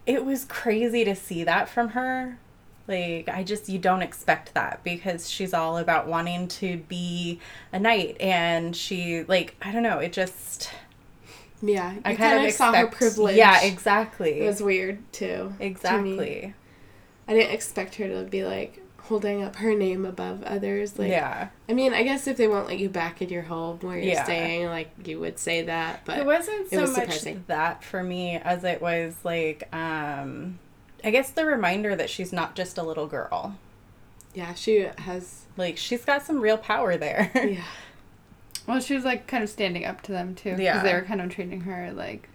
it 0.05 0.25
was 0.25 0.45
crazy 0.45 1.05
to 1.05 1.15
see 1.15 1.43
that 1.45 1.69
from 1.69 1.89
her. 1.89 2.37
Like, 2.87 3.29
I 3.29 3.43
just, 3.43 3.67
you 3.69 3.79
don't 3.79 4.01
expect 4.03 4.53
that 4.53 4.83
because 4.83 5.29
she's 5.29 5.53
all 5.53 5.77
about 5.77 6.07
wanting 6.07 6.47
to 6.49 6.77
be 6.87 7.39
a 7.73 7.79
knight. 7.79 8.17
And 8.19 8.75
she, 8.75 9.23
like, 9.23 9.55
I 9.61 9.71
don't 9.71 9.83
know, 9.83 9.97
it 9.99 10.13
just, 10.13 10.69
Yeah, 11.61 11.93
you 11.93 12.01
I 12.05 12.15
kind, 12.15 12.17
kind 12.17 12.39
of 12.43 12.47
of 12.49 12.53
saw 12.53 12.71
her 12.73 12.85
expect- 12.85 12.95
privilege. 12.97 13.35
Yeah, 13.37 13.63
exactly. 13.63 14.41
It 14.41 14.47
was 14.47 14.61
weird 14.61 14.99
too. 15.11 15.53
to 15.57 15.63
exactly. 15.65 16.53
I 17.27 17.33
didn't 17.33 17.53
expect 17.53 17.95
her 17.95 18.07
to 18.07 18.23
be 18.29 18.43
like 18.45 18.81
holding 18.99 19.43
up 19.43 19.55
her 19.57 19.73
name 19.73 20.05
above 20.05 20.43
others. 20.43 20.97
Like, 20.99 21.09
yeah. 21.09 21.47
I 21.69 21.73
mean, 21.73 21.91
I 21.93 22.03
guess 22.03 22.27
if 22.27 22.37
they 22.37 22.47
won't 22.47 22.67
let 22.67 22.77
you 22.77 22.89
back 22.89 23.21
in 23.21 23.29
your 23.29 23.41
home 23.43 23.79
where 23.81 23.97
you're 23.97 24.13
Yeah. 24.13 24.23
staying, 24.25 24.67
like 24.67 24.91
you 25.07 25.19
would 25.19 25.39
say 25.39 25.63
that. 25.63 26.01
But 26.05 26.19
it 26.19 26.25
wasn't 26.25 26.67
it 26.67 26.75
so 26.75 26.81
was 26.81 26.91
much 26.91 27.01
surprising. 27.05 27.43
that 27.47 27.83
for 27.83 28.03
me 28.03 28.35
as 28.37 28.63
it 28.63 28.79
was 28.81 29.15
like, 29.23 29.67
um, 29.75 30.59
I 31.03 31.11
guess 31.11 31.29
the 31.31 31.45
reminder 31.45 31.95
that 31.95 32.09
she's 32.09 32.33
not 32.33 32.55
just 32.55 32.77
a 32.77 32.83
little 32.83 33.07
girl. 33.07 33.57
yeah, 34.33 34.53
she 34.53 34.87
has. 34.99 35.43
Like, 35.57 35.77
she's 35.77 36.03
got 36.03 36.23
some 36.23 36.41
real 36.41 36.57
power 36.57 36.97
there. 36.97 37.31
Yeah, 37.35 37.63
Well, 38.67 38.79
she 38.81 38.95
was 38.95 39.05
like 39.05 39.27
kind 39.27 39.43
of 39.43 39.49
standing 39.49 39.85
up 39.85 40.01
to 40.03 40.11
them 40.11 40.35
too. 40.35 40.51
Because 40.51 40.61
Yeah. 40.63 40.83
they 40.83 40.93
were 40.93 41.01
kind 41.03 41.21
of 41.21 41.29
treating 41.29 41.61
her 41.61 41.91
like. 41.93 42.29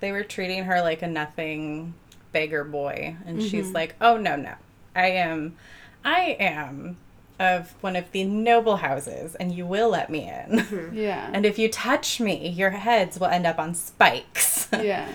they 0.00 0.12
were 0.12 0.24
treating 0.24 0.64
her 0.64 0.80
like 0.82 1.02
a 1.02 1.06
nothing 1.06 1.94
beggar 2.32 2.64
boy 2.64 3.16
and 3.24 3.42
she's 3.42 3.68
Mhm. 3.70 3.74
like 3.74 3.94
oh 3.98 4.18
no 4.18 4.36
no 4.36 4.52
i 4.94 5.06
am 5.06 5.56
i 6.04 6.36
am 6.38 6.98
of 7.40 7.72
one 7.82 7.96
of 7.96 8.10
the 8.12 8.24
noble 8.24 8.76
houses 8.76 9.34
and 9.36 9.54
you 9.54 9.64
will 9.64 9.88
let 9.88 10.10
me 10.10 10.28
in 10.30 10.90
Yeah. 10.92 11.30
and 11.32 11.46
if 11.46 11.58
you 11.58 11.70
touch 11.70 12.20
me 12.20 12.48
your 12.50 12.70
heads 12.70 13.18
will 13.18 13.28
end 13.28 13.46
up 13.46 13.58
on 13.58 13.74
spikes 13.74 14.68
yeah. 14.72 15.08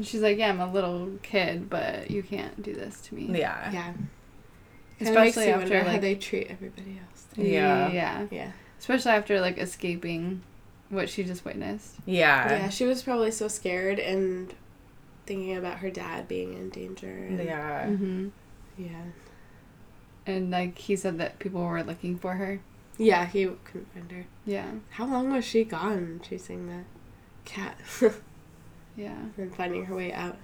And 0.00 0.06
she's 0.06 0.22
like, 0.22 0.38
yeah, 0.38 0.48
I'm 0.48 0.60
a 0.60 0.72
little 0.72 1.10
kid, 1.22 1.68
but 1.68 2.10
you 2.10 2.22
can't 2.22 2.62
do 2.62 2.72
this 2.72 3.02
to 3.02 3.14
me. 3.14 3.38
yeah 3.38 3.70
yeah. 3.70 3.92
Kinda 3.92 4.00
makes 4.98 5.36
Especially 5.36 5.46
you 5.48 5.52
after 5.52 5.74
wonder 5.76 5.90
how 5.90 5.98
they 5.98 6.14
treat 6.14 6.46
everybody 6.48 6.98
else. 7.06 7.26
Yeah. 7.36 7.90
Yeah. 7.92 8.26
Yeah. 8.30 8.52
Especially 8.78 9.10
after 9.12 9.40
like 9.42 9.58
escaping 9.58 10.40
what 10.88 11.10
she 11.10 11.22
just 11.22 11.44
witnessed. 11.44 11.96
yeah 12.06 12.50
Yeah, 12.50 12.68
she 12.70 12.86
was 12.86 13.02
probably 13.02 13.30
so 13.30 13.46
scared 13.46 13.98
and 13.98 14.54
thinking 15.26 15.54
about 15.54 15.80
her 15.80 15.90
dad 15.90 16.26
being 16.28 16.54
in 16.54 16.70
danger. 16.70 17.06
And, 17.28 17.38
yeah 17.44 17.84
Mm-hmm. 17.86 18.28
Yeah. 18.78 19.02
And 20.26 20.50
like 20.50 20.78
he 20.78 20.96
said 20.96 21.18
that 21.18 21.38
people 21.38 21.62
were 21.62 21.82
looking 21.82 22.16
for 22.16 22.34
her. 22.36 22.60
Yeah, 22.96 23.26
he 23.26 23.44
couldn't 23.64 23.92
find 23.92 24.10
her. 24.12 24.24
Yeah. 24.46 24.70
How 24.92 25.04
long 25.06 25.30
was 25.30 25.44
she 25.44 25.64
gone 25.64 26.20
chasing 26.22 26.68
the 26.68 26.84
cat 27.44 27.76
Yeah. 28.96 29.14
and 29.36 29.54
finding 29.54 29.84
her 29.86 29.94
way 29.94 30.12
out? 30.12 30.36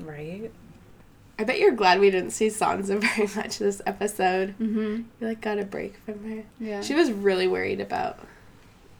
right 0.00 0.50
I 1.38 1.44
bet 1.44 1.58
you're 1.60 1.72
glad 1.72 2.00
we 2.00 2.10
didn't 2.10 2.30
see 2.30 2.46
Sansa 2.48 2.98
very 3.16 3.28
much 3.36 3.58
this 3.58 3.80
episode. 3.86 4.50
Mm-hmm. 4.60 5.02
You 5.20 5.26
like 5.28 5.40
got 5.40 5.58
a 5.58 5.64
break 5.64 5.96
from 6.04 6.22
her. 6.30 6.42
Yeah. 6.60 6.80
She 6.80 6.94
was 6.94 7.10
really 7.12 7.46
worried 7.48 7.80
about 7.80 8.18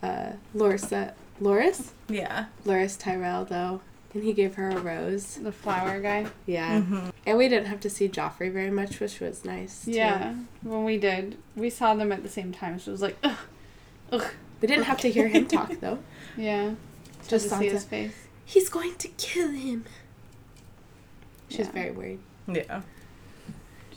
uh 0.02 0.32
Lorsa 0.54 1.14
Loris? 1.40 1.92
yeah 2.08 2.46
Loris 2.64 2.96
Tyrell 2.96 3.44
though. 3.44 3.80
And 4.14 4.22
he 4.22 4.32
gave 4.32 4.54
her 4.54 4.70
a 4.70 4.78
rose. 4.80 5.34
the 5.42 5.50
flower 5.50 6.00
guy. 6.00 6.26
Yeah. 6.46 6.82
Mhm. 6.82 7.12
And 7.26 7.36
we 7.38 7.48
didn't 7.48 7.66
have 7.66 7.80
to 7.80 7.90
see 7.90 8.08
Joffrey 8.08 8.52
very 8.52 8.70
much, 8.70 9.00
which 9.00 9.18
was 9.18 9.44
nice. 9.44 9.84
Too. 9.86 9.90
Yeah. 9.92 10.34
When 10.62 10.84
we 10.84 10.98
did, 10.98 11.36
we 11.56 11.68
saw 11.68 11.94
them 11.94 12.12
at 12.12 12.22
the 12.22 12.28
same 12.28 12.52
time. 12.52 12.78
So 12.78 12.90
it 12.90 12.92
was 12.92 13.02
like, 13.02 13.16
ugh, 13.24 13.36
ugh. 14.12 14.24
We 14.60 14.68
didn't 14.68 14.84
have 14.84 14.98
to 15.00 15.10
hear 15.10 15.26
him 15.26 15.46
talk 15.48 15.80
though. 15.80 15.98
Yeah. 16.36 16.74
Just 17.26 17.48
to 17.48 17.56
see 17.56 17.66
Sansa. 17.68 17.70
his 17.72 17.84
face. 17.84 18.14
He's 18.44 18.68
going 18.68 18.94
to 18.96 19.08
kill 19.08 19.50
him. 19.50 19.84
She's 21.48 21.66
Yeah. 21.66 21.72
very 21.72 21.90
worried. 21.90 22.20
yeah 22.48 22.82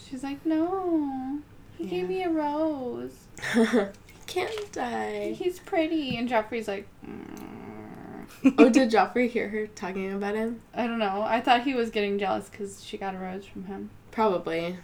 She's 0.09 0.23
like, 0.23 0.45
no. 0.45 1.39
He 1.77 1.83
Yeah. 1.85 1.89
gave 1.89 2.09
me 2.09 2.23
a 2.23 2.29
rose. 2.29 3.13
he 3.53 3.87
can't 4.25 4.71
die. 4.71 5.33
He's 5.37 5.59
pretty. 5.59 6.15
And 6.17 6.29
Joffrey's 6.29 6.67
like, 6.67 6.87
mm. 7.05 8.53
oh, 8.57 8.69
did 8.69 8.89
Joffrey 8.91 9.29
hear 9.29 9.49
her 9.49 9.67
talking 9.67 10.11
about 10.13 10.35
him? 10.35 10.61
I 10.73 10.87
don't 10.87 10.99
know. 10.99 11.21
I 11.23 11.41
thought 11.41 11.63
he 11.63 11.73
was 11.73 11.89
getting 11.89 12.17
jealous 12.19 12.49
because 12.49 12.83
she 12.83 12.97
got 12.97 13.15
a 13.15 13.17
rose 13.17 13.45
from 13.45 13.65
him. 13.65 13.89
Probably. 14.11 14.77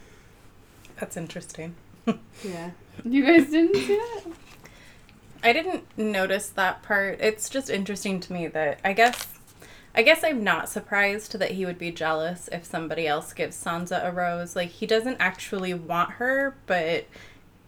that's 1.00 1.16
interesting 1.16 1.74
Yeah. 2.44 2.70
You 3.04 3.24
guys 3.24 3.50
didn't 3.50 3.74
see 3.74 3.96
that? 3.96 4.22
I 5.42 5.52
didn't 5.52 5.84
notice 5.98 6.48
that 6.50 6.82
part. 6.82 7.18
It's 7.20 7.48
just 7.48 7.68
interesting 7.70 8.20
to 8.20 8.32
me 8.32 8.46
that 8.48 8.78
I 8.84 8.92
guess 8.92 9.33
I 9.96 10.02
guess 10.02 10.24
I'm 10.24 10.42
not 10.42 10.68
surprised 10.68 11.38
that 11.38 11.52
he 11.52 11.64
would 11.64 11.78
be 11.78 11.90
jealous 11.92 12.48
if 12.50 12.64
somebody 12.64 13.06
else 13.06 13.32
gives 13.32 13.56
Sansa 13.62 14.04
a 14.04 14.10
rose. 14.10 14.56
Like 14.56 14.70
he 14.70 14.86
doesn't 14.86 15.18
actually 15.20 15.72
want 15.74 16.12
her, 16.12 16.56
but 16.66 17.06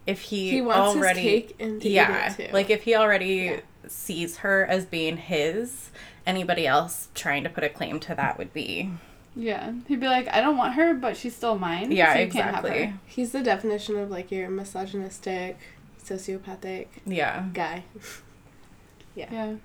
if 0.05 0.21
he, 0.21 0.49
He 0.51 0.61
wants 0.61 0.95
already 0.97 1.21
his 1.21 1.29
cake 1.43 1.55
and 1.59 1.81
to 1.81 1.89
yeah, 1.89 2.31
eat 2.33 2.39
it 2.39 2.47
too. 2.49 2.53
like 2.53 2.69
if 2.69 2.83
he 2.83 2.95
already 2.95 3.35
Yeah. 3.35 3.59
sees 3.87 4.37
her 4.37 4.65
as 4.65 4.85
being 4.85 5.17
his, 5.17 5.89
anybody 6.25 6.67
else 6.67 7.07
trying 7.15 7.43
to 7.43 7.49
put 7.49 7.63
a 7.63 7.69
claim 7.69 7.99
to 8.01 8.15
that 8.15 8.37
would 8.37 8.51
be 8.53 8.91
Yeah. 9.35 9.73
He'd 9.87 9.99
be 10.01 10.07
like, 10.07 10.27
I 10.29 10.41
don't 10.41 10.57
want 10.57 10.73
her, 10.73 10.93
but 10.93 11.15
she's 11.15 11.35
still 11.35 11.57
mine. 11.57 11.91
yeah, 11.93 12.13
so 12.13 12.19
you 12.19 12.27
can't 12.29 12.53
have 12.55 12.65
exactly. 12.65 12.85
her. 12.87 12.99
He's 13.05 13.31
the 13.31 13.41
definition 13.43 13.97
of 13.97 14.09
like 14.11 14.31
your 14.31 14.49
misogynistic, 14.49 15.57
sociopathic 16.03 16.87
Yeah, 17.05 17.45
guy. 17.53 17.83
Yeah. 19.15 19.27
Yeah. 19.31 19.55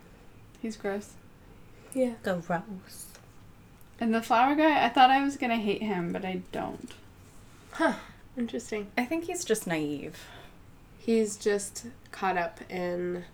He's 0.61 0.77
gross. 0.77 1.15
Yeah. 1.95 2.15
gross. 2.23 3.07
And 4.01 4.15
the 4.15 4.23
flower 4.23 4.55
guy, 4.55 4.85
I 4.85 4.89
thought 4.89 5.11
I 5.11 5.23
was 5.23 5.37
gonna 5.37 5.57
hate 5.57 5.83
him, 5.83 6.13
but 6.13 6.25
I 6.25 6.43
don't. 6.51 6.91
Huh. 7.73 7.95
Interesting. 8.37 8.89
I 8.97 9.05
think 9.05 9.25
he's 9.25 9.45
just 9.45 9.67
naive. 9.67 10.19
He's 10.99 11.37
just 11.37 11.87
caught 12.11 12.37
up 12.37 12.61
in 12.71 13.25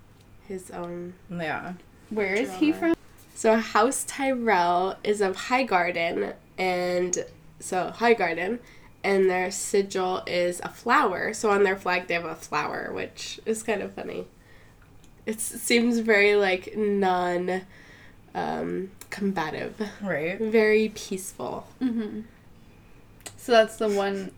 his 0.46 0.70
own. 0.70 1.14
Yeah. 1.30 1.74
Where 2.10 2.34
is 2.34 2.54
he 2.54 2.72
from? 2.72 2.94
So 3.34 3.56
House 3.56 4.04
Tyrell 4.06 4.96
is 5.04 5.20
of 5.20 5.36
Highgarden, 5.36 6.34
and 6.56 7.24
so 7.60 7.92
Highgarden, 7.94 8.58
and 9.04 9.30
their 9.30 9.50
sigil 9.50 10.22
is 10.26 10.60
a 10.64 10.68
flower. 10.68 11.32
So 11.32 11.50
on 11.50 11.62
their 11.62 11.76
flag 11.76 12.08
they 12.08 12.14
have 12.14 12.24
a 12.24 12.34
flower, 12.34 12.90
which 12.92 13.38
is 13.46 13.62
kind 13.62 13.82
of 13.82 13.92
funny. 13.92 14.26
It 15.26 15.40
seems 15.40 15.98
very 16.00 16.34
like 16.34 16.76
non 16.76 17.62
um, 18.34 18.90
combative, 19.10 19.80
Right. 20.02 20.38
very 20.38 20.90
peaceful. 20.90 21.66
Mm-hmm. 21.80 22.20
So 23.36 23.52
that's 23.52 23.76
the 23.76 23.88
one. 23.88 24.32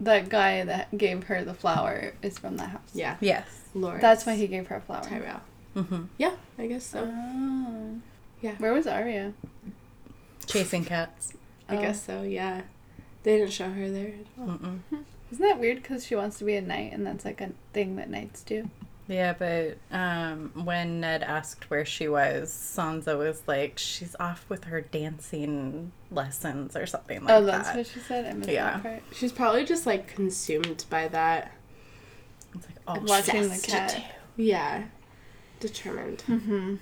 That 0.00 0.28
guy 0.28 0.62
that 0.64 0.96
gave 0.96 1.24
her 1.24 1.42
the 1.44 1.54
flower 1.54 2.12
is 2.22 2.38
from 2.38 2.56
that 2.58 2.68
house. 2.70 2.90
Yeah, 2.92 3.16
Yes. 3.20 3.46
Lord. 3.74 4.00
That's 4.00 4.26
why 4.26 4.34
he 4.36 4.46
gave 4.46 4.66
her 4.68 4.76
a 4.76 4.80
flower. 4.80 5.02
Tyrell. 5.02 5.40
Mm-hmm. 5.74 6.04
Yeah, 6.18 6.34
I 6.58 6.66
guess 6.66 6.84
so. 6.86 7.10
Oh. 7.12 8.00
Yeah. 8.42 8.54
Where 8.58 8.72
was 8.74 8.86
Arya? 8.86 9.32
Chasing 10.46 10.84
cats. 10.84 11.32
I 11.68 11.76
Oh. 11.76 11.80
guess 11.80 12.02
so. 12.04 12.22
Yeah, 12.22 12.62
they 13.22 13.38
didn't 13.38 13.52
show 13.52 13.70
her 13.70 13.90
there 13.90 14.08
at 14.20 14.26
all. 14.40 14.46
Mm-mm. 14.48 14.78
Isn't 15.32 15.44
that 15.44 15.58
weird? 15.58 15.78
Because 15.82 16.06
she 16.06 16.14
wants 16.14 16.38
to 16.38 16.44
be 16.44 16.54
a 16.56 16.60
knight, 16.62 16.92
and 16.92 17.06
that's 17.06 17.24
like 17.24 17.40
a 17.40 17.50
thing 17.72 17.96
that 17.96 18.08
knights 18.10 18.42
do. 18.42 18.70
Yeah, 19.08 19.34
but 19.34 19.78
um, 19.96 20.50
when 20.64 21.00
Ned 21.00 21.22
asked 21.22 21.70
where 21.70 21.84
she 21.84 22.08
was, 22.08 22.50
Sansa 22.50 23.16
was 23.16 23.40
like, 23.46 23.78
"She's 23.78 24.16
off 24.18 24.44
with 24.48 24.64
her 24.64 24.80
dancing 24.80 25.92
lessons 26.10 26.74
or 26.76 26.86
something 26.86 27.20
like 27.20 27.28
that." 27.28 27.42
oh, 27.42 27.44
that's 27.46 27.68
that." 27.68 27.76
what 27.76 27.86
she 27.86 28.00
said. 28.00 28.26
I 28.26 28.32
missed 28.32 28.50
Yeah. 28.50 28.72
that 28.72 28.82
part. 28.82 29.02
She's 29.14 29.32
probably 29.32 29.64
just 29.64 29.86
like 29.86 30.08
consumed 30.08 30.84
by 30.90 31.06
that. 31.08 31.52
It's 32.54 32.66
like, 32.66 32.76
oh, 32.88 33.00
Watching 33.06 33.48
the 33.48 33.58
cat. 33.58 34.02
Yeah, 34.36 34.84
determined. 35.60 36.24
Mm-hmm. 36.26 36.76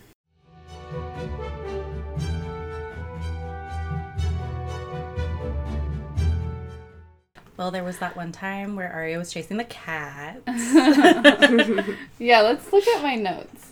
Well, 7.64 7.70
there 7.70 7.83
was 7.83 7.96
that 8.00 8.14
one 8.14 8.31
time 8.31 8.77
where 8.77 8.92
Arya 8.92 9.16
was 9.16 9.33
chasing 9.33 9.57
the 9.57 9.64
cat. 9.64 10.42
Yeah, 12.18 12.42
let's 12.42 12.70
look 12.70 12.87
at 12.87 13.03
my 13.03 13.14
notes. 13.14 13.70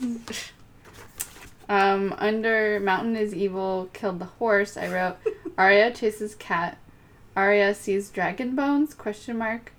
Um, 1.69 2.15
under 2.17 2.81
Mountain 2.81 3.17
is 3.17 3.35
evil, 3.35 3.91
killed 3.93 4.19
the 4.19 4.25
horse. 4.25 4.79
I 4.79 4.89
wrote 4.89 5.19
Arya 5.59 5.91
chases 5.91 6.35
cat. 6.35 6.79
Arya 7.37 7.75
sees 7.75 8.09
dragon 8.09 8.57
bones? 8.57 8.95
Question 8.95 9.37
mark. 9.37 9.73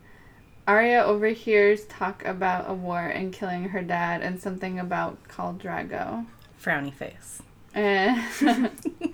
Arya 0.67 1.02
overhears 1.02 1.86
talk 1.86 2.23
about 2.23 2.69
a 2.69 2.73
war 2.76 3.08
and 3.08 3.34
killing 3.34 3.69
her 3.69 3.82
dad 3.82 4.21
and 4.21 4.39
something 4.39 4.78
about 4.78 5.28
Khal 5.28 5.60
Drogo. 5.60 6.28
Frowny 6.63 6.93
face. 6.93 7.41
Eh. 7.73 8.30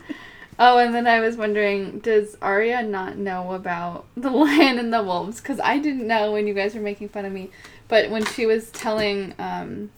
oh, 0.60 0.78
and 0.78 0.94
then 0.94 1.08
I 1.08 1.22
was 1.22 1.38
wondering, 1.38 2.00
does 2.00 2.38
Arya 2.42 2.84
not 2.84 3.18
know 3.18 3.54
about 3.54 4.06
the 4.18 4.30
lion 4.30 4.78
and 4.78 4.94
the 4.94 5.02
wolves? 5.02 5.40
Because 5.40 5.60
I 5.60 5.80
didn't 5.80 6.06
know 6.06 6.34
when 6.34 6.46
you 6.46 6.54
guys 6.54 6.76
were 6.76 6.82
making 6.82 7.10
fun 7.10 7.26
of 7.26 7.32
me. 7.32 7.50
But 7.88 8.12
when 8.12 8.26
she 8.26 8.46
was 8.46 8.70
telling 8.70 9.34
um, 9.40 9.90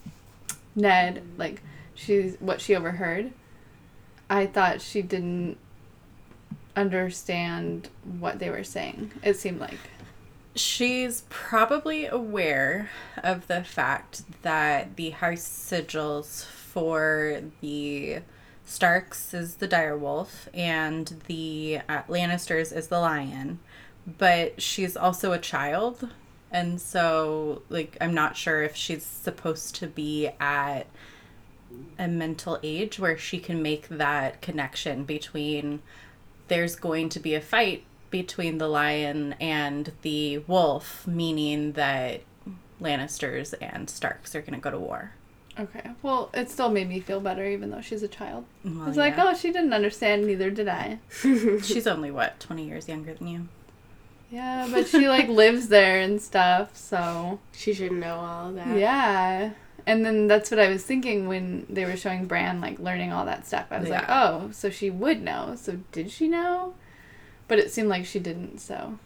Ned, 0.76 1.24
like, 1.38 1.62
she's 1.93 2.38
what 2.39 2.62
she 2.62 2.76
overheard, 2.76 3.34
I 4.30 4.45
thought 4.45 4.80
she 4.80 5.02
didn't 5.02 5.58
understand 6.76 7.89
what 8.19 8.39
they 8.39 8.50
were 8.50 8.63
saying. 8.63 9.12
It 9.24 9.36
seemed 9.36 9.60
like. 9.60 9.78
She's 10.56 11.24
probably 11.30 12.06
aware 12.06 12.89
of 13.24 13.47
the 13.47 13.63
fact 13.63 14.24
that 14.41 14.95
the 14.95 15.12
house 15.12 15.43
sigils 15.43 16.45
for 16.45 17.41
the 17.62 18.19
Starks 18.65 19.34
is 19.34 19.56
the 19.56 19.67
direwolf 19.67 20.47
and 20.54 21.21
the 21.28 21.82
uh, 21.89 22.04
Lannisters 22.04 22.76
is 22.76 22.88
the 22.88 23.00
lion, 23.00 23.60
but 24.17 24.62
she's 24.62 24.95
also 24.95 25.32
a 25.34 25.39
child, 25.39 26.10
and 26.52 26.80
so 26.80 27.63
like 27.69 27.97
I'm 28.00 28.13
not 28.13 28.38
sure 28.38 28.63
if 28.63 28.76
she's 28.76 29.06
supposed 29.06 29.76
to 29.76 29.88
be 29.88 30.30
at 30.39 30.88
a 31.97 32.08
mental 32.08 32.60
age 32.63 33.00
where 33.00 33.17
she 33.17 33.39
can 33.39 33.62
make 33.62 33.88
that 33.89 34.41
connection 34.41 35.04
between 35.04 35.82
there's 36.47 36.76
going 36.76 37.10
to 37.10 37.19
be 37.19 37.34
a 37.34 37.41
fight 37.41 37.84
between 38.10 38.58
the 38.58 38.67
lion 38.67 39.36
and 39.39 39.93
the 40.02 40.39
wolf, 40.39 41.08
meaning 41.08 41.71
that 41.74 42.21
Lannisters 42.82 43.54
and 43.62 43.89
Starks 43.89 44.36
are 44.36 44.41
going 44.41 44.54
to 44.54 44.60
go 44.60 44.71
to 44.71 44.80
war. 44.80 45.13
Okay. 45.62 45.91
Well, 46.02 46.30
it 46.34 46.50
still 46.50 46.69
made 46.69 46.89
me 46.89 47.00
feel 47.00 47.19
better, 47.19 47.45
even 47.45 47.69
though 47.69 47.82
she's 47.82 48.04
a 48.04 48.08
child. 48.08 48.45
Well, 48.65 48.88
It's 48.88 48.97
like, 48.97 49.15
yeah. 49.17 49.28
oh, 49.30 49.34
she 49.36 49.52
didn't 49.52 49.74
understand, 49.74 50.26
neither 50.26 50.50
did 50.50 50.67
I. 50.67 51.00
she's 51.62 51.86
only 51.88 52.10
what, 52.12 52.39
20 52.39 52.65
years 52.65 52.88
younger 52.88 53.13
than 53.13 53.28
you? 53.28 53.47
Yeah, 54.32 54.67
but 54.71 54.88
she 54.88 55.08
like 55.08 55.28
lives 55.43 55.67
there 55.67 56.00
and 56.00 56.21
stuff, 56.21 56.76
so 56.76 57.39
She 57.52 57.74
should 57.74 57.91
know 57.91 58.15
all 58.15 58.52
that. 58.54 58.78
yeah. 58.78 59.52
And 59.86 60.06
then 60.06 60.28
that's 60.28 60.52
what 60.52 60.60
I 60.60 60.69
was 60.69 60.84
thinking 60.84 61.28
when 61.28 61.65
they 61.69 61.86
were 61.86 61.97
showing 61.97 62.26
Bran 62.28 62.62
like 62.62 62.78
learning 62.80 63.12
all 63.12 63.26
that 63.26 63.47
stuff. 63.47 63.65
I 63.71 63.80
was 63.80 63.89
like, 63.89 64.06
oh, 64.08 64.50
so 64.52 64.69
she 64.69 64.89
would 64.91 65.21
know. 65.24 65.56
So 65.58 65.80
did 65.91 66.12
she 66.12 66.28
know? 66.28 66.76
But 67.47 67.58
it 67.58 67.71
seemed 67.71 67.89
like 67.89 68.06
she 68.06 68.19
didn't. 68.19 68.60
So 68.60 69.00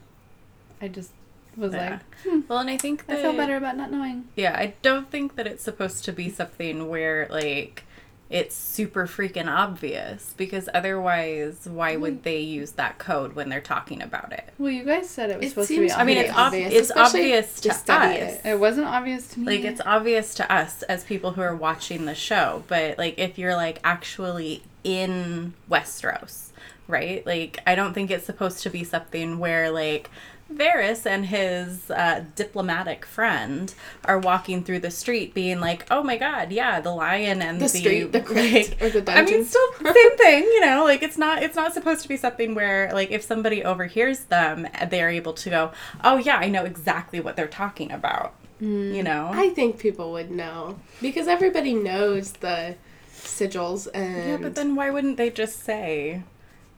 I 0.81 0.89
just 0.89 1.11
was 1.57 1.73
Yeah. 1.73 1.89
like, 1.91 1.99
hmm. 2.23 2.29
Hmm, 2.29 2.39
Well, 2.47 2.59
and 2.59 2.69
I 2.69 2.77
think 2.77 3.03
I 3.07 3.15
feel 3.17 3.33
better 3.33 3.55
about 3.57 3.77
not 3.77 3.91
knowing. 3.91 4.25
Yeah, 4.35 4.55
I 4.57 4.73
don't 4.81 5.09
think 5.09 5.35
that 5.35 5.47
it's 5.47 5.63
supposed 5.63 6.03
to 6.05 6.11
be 6.11 6.29
something 6.29 6.87
where, 6.89 7.27
like, 7.29 7.83
it's 8.27 8.55
super 8.55 9.05
freaking 9.05 9.47
obvious 9.47 10.33
because 10.35 10.67
otherwise, 10.73 11.67
why 11.69 11.93
hmm. 11.95 12.01
would 12.01 12.23
they 12.23 12.39
use 12.39 12.71
that 12.71 12.97
code 12.97 13.33
when 13.33 13.49
they're 13.49 13.61
talking 13.61 14.01
about 14.01 14.33
it? 14.33 14.49
Well, 14.57 14.71
you 14.71 14.83
guys 14.83 15.07
said 15.09 15.29
it 15.29 15.37
was 15.37 15.45
It 15.45 15.49
supposed 15.49 15.67
to 15.69 15.79
be. 15.79 15.87
seems 15.89 15.99
I 15.99 16.03
mean, 16.03 16.17
it's 16.17 16.31
ob- 16.31 16.37
obvious, 16.47 16.73
it's 16.73 16.91
obvious 16.91 17.55
to 17.61 17.69
to 17.69 17.75
study 17.75 18.21
us. 18.21 18.33
it. 18.43 18.49
It 18.49 18.59
wasn't 18.59 18.87
obvious 18.87 19.27
to 19.29 19.39
me. 19.39 19.45
Like 19.45 19.63
it's 19.65 19.81
obvious 19.85 20.33
to 20.35 20.51
us 20.51 20.81
as 20.83 21.03
people 21.03 21.33
who 21.33 21.41
are 21.41 21.55
watching 21.55 22.05
the 22.05 22.15
show, 22.15 22.63
but 22.67 22.97
like 22.97 23.19
if 23.19 23.37
you're 23.37 23.55
like 23.55 23.79
actually 23.83 24.63
in 24.83 25.53
Westeros, 25.69 26.49
right? 26.87 27.23
Like 27.27 27.59
I 27.67 27.75
don't 27.75 27.93
think 27.93 28.09
it's 28.09 28.25
supposed 28.25 28.63
to 28.63 28.71
be 28.71 28.83
something 28.83 29.37
where 29.37 29.69
like 29.69 30.09
Varys 30.53 31.05
and 31.05 31.25
his 31.25 31.89
uh, 31.89 32.23
diplomatic 32.35 33.03
friend 33.05 33.73
are 34.05 34.19
walking 34.19 34.63
through 34.63 34.79
the 34.79 34.91
street 34.91 35.33
being 35.33 35.59
like, 35.59 35.85
"Oh 35.89 36.03
my 36.03 36.17
god, 36.17 36.51
yeah, 36.51 36.79
the 36.79 36.91
lion 36.91 37.41
and 37.41 37.59
The 37.59 37.67
street, 37.67 38.11
the 38.11 38.21
crypt, 38.21 38.81
or 38.81 38.89
the 38.89 39.01
dungeon." 39.01 39.27
I 39.27 39.37
mean, 39.37 39.45
still 39.45 39.73
same 39.81 40.17
thing, 40.17 40.43
you 40.43 40.61
know. 40.61 40.83
Like 40.83 41.01
it's 41.01 41.17
not 41.17 41.41
it's 41.41 41.55
not 41.55 41.73
supposed 41.73 42.03
to 42.03 42.07
be 42.07 42.15
something 42.17 42.53
where 42.53 42.91
like 42.93 43.09
if 43.09 43.23
somebody 43.23 43.63
overhears 43.63 44.19
them, 44.25 44.67
they're 44.89 45.09
able 45.09 45.33
to 45.33 45.49
go, 45.49 45.71
"Oh 46.03 46.17
yeah, 46.17 46.37
I 46.37 46.49
know 46.49 46.63
exactly 46.63 47.19
what 47.19 47.35
they're 47.35 47.47
talking 47.47 47.91
about." 47.91 48.35
You 48.59 49.03
know. 49.03 49.31
I 49.33 49.49
think 49.49 49.79
people 49.79 50.11
would 50.13 50.31
know 50.31 50.79
because 51.01 51.27
everybody 51.27 51.73
knows 51.73 52.31
the 52.33 52.75
sigils 53.11 53.87
and 53.93 54.29
Yeah, 54.29 54.37
but 54.37 54.55
then 54.55 54.75
why 54.75 54.89
wouldn't 54.91 55.17
they 55.17 55.29
just 55.29 55.63
say, 55.63 56.23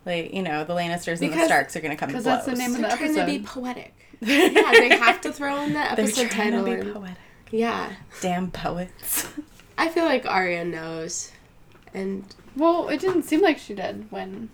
like, 0.08 0.34
you 0.34 0.41
know, 0.41 0.63
the 0.63 0.74
Lannisters 0.74 1.22
and 1.22 1.32
the 1.34 1.46
Starks 1.46 1.76
are 1.76 1.82
going 1.82 1.91
to 1.91 1.98
come 1.98 2.10
to 2.10 2.13
because 2.13 2.24
blows? 2.24 2.46
that's 2.46 2.58
the 2.58 2.63
name 2.63 2.74
of 2.76 2.82
they're 2.82 2.89
the 2.91 2.98
trying 2.98 3.15
to 3.15 3.26
be 3.26 3.39
poetic. 3.39 3.93
yeah, 4.22 4.72
they 4.72 4.98
have 4.98 5.22
to 5.22 5.32
throw 5.32 5.62
in 5.62 5.74
the 5.74 5.80
They're 5.80 5.91
episode 5.91 6.32
trying 6.32 6.52
title. 6.52 6.65
to 6.65 6.76
be 6.82 6.88
in. 6.88 6.93
poetic. 6.93 7.17
Yeah, 7.52 7.93
Damn 8.22 8.50
poets. 8.52 9.28
I 9.78 9.89
feel 9.89 10.06
like 10.06 10.26
Arya 10.26 10.65
knows, 10.65 11.32
and 11.93 12.26
Well, 12.56 12.89
it 12.89 13.00
didn't 13.00 13.24
seem 13.24 13.41
like 13.41 13.58
she 13.60 13.74
did 13.76 14.08
when 14.12 14.50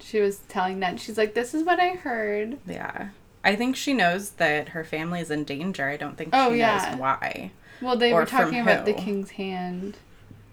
she 0.00 0.20
was 0.20 0.38
telling 0.48 0.78
Ned. 0.80 1.00
She's 1.00 1.16
like, 1.16 1.34
"This 1.34 1.54
is 1.54 1.62
what 1.64 1.78
I 1.80 1.90
heard." 1.90 2.58
yeah. 2.66 3.10
I 3.44 3.54
think 3.54 3.76
she 3.76 3.94
knows 3.94 4.30
that 4.32 4.70
her 4.70 4.82
family 4.84 5.20
is 5.20 5.30
in 5.30 5.44
danger. 5.44 5.88
I 5.88 5.96
don't 5.96 6.18
think 6.18 6.30
Oh, 6.32 6.50
she 6.52 6.58
yeah. 6.58 6.88
knows 6.90 7.00
why. 7.00 7.52
Well, 7.80 7.96
they 7.96 8.12
Or 8.12 8.20
were 8.20 8.26
talking 8.26 8.54
from 8.64 8.68
about 8.68 8.84
the 8.84 8.92
king's 8.92 9.30
hand, 9.30 9.96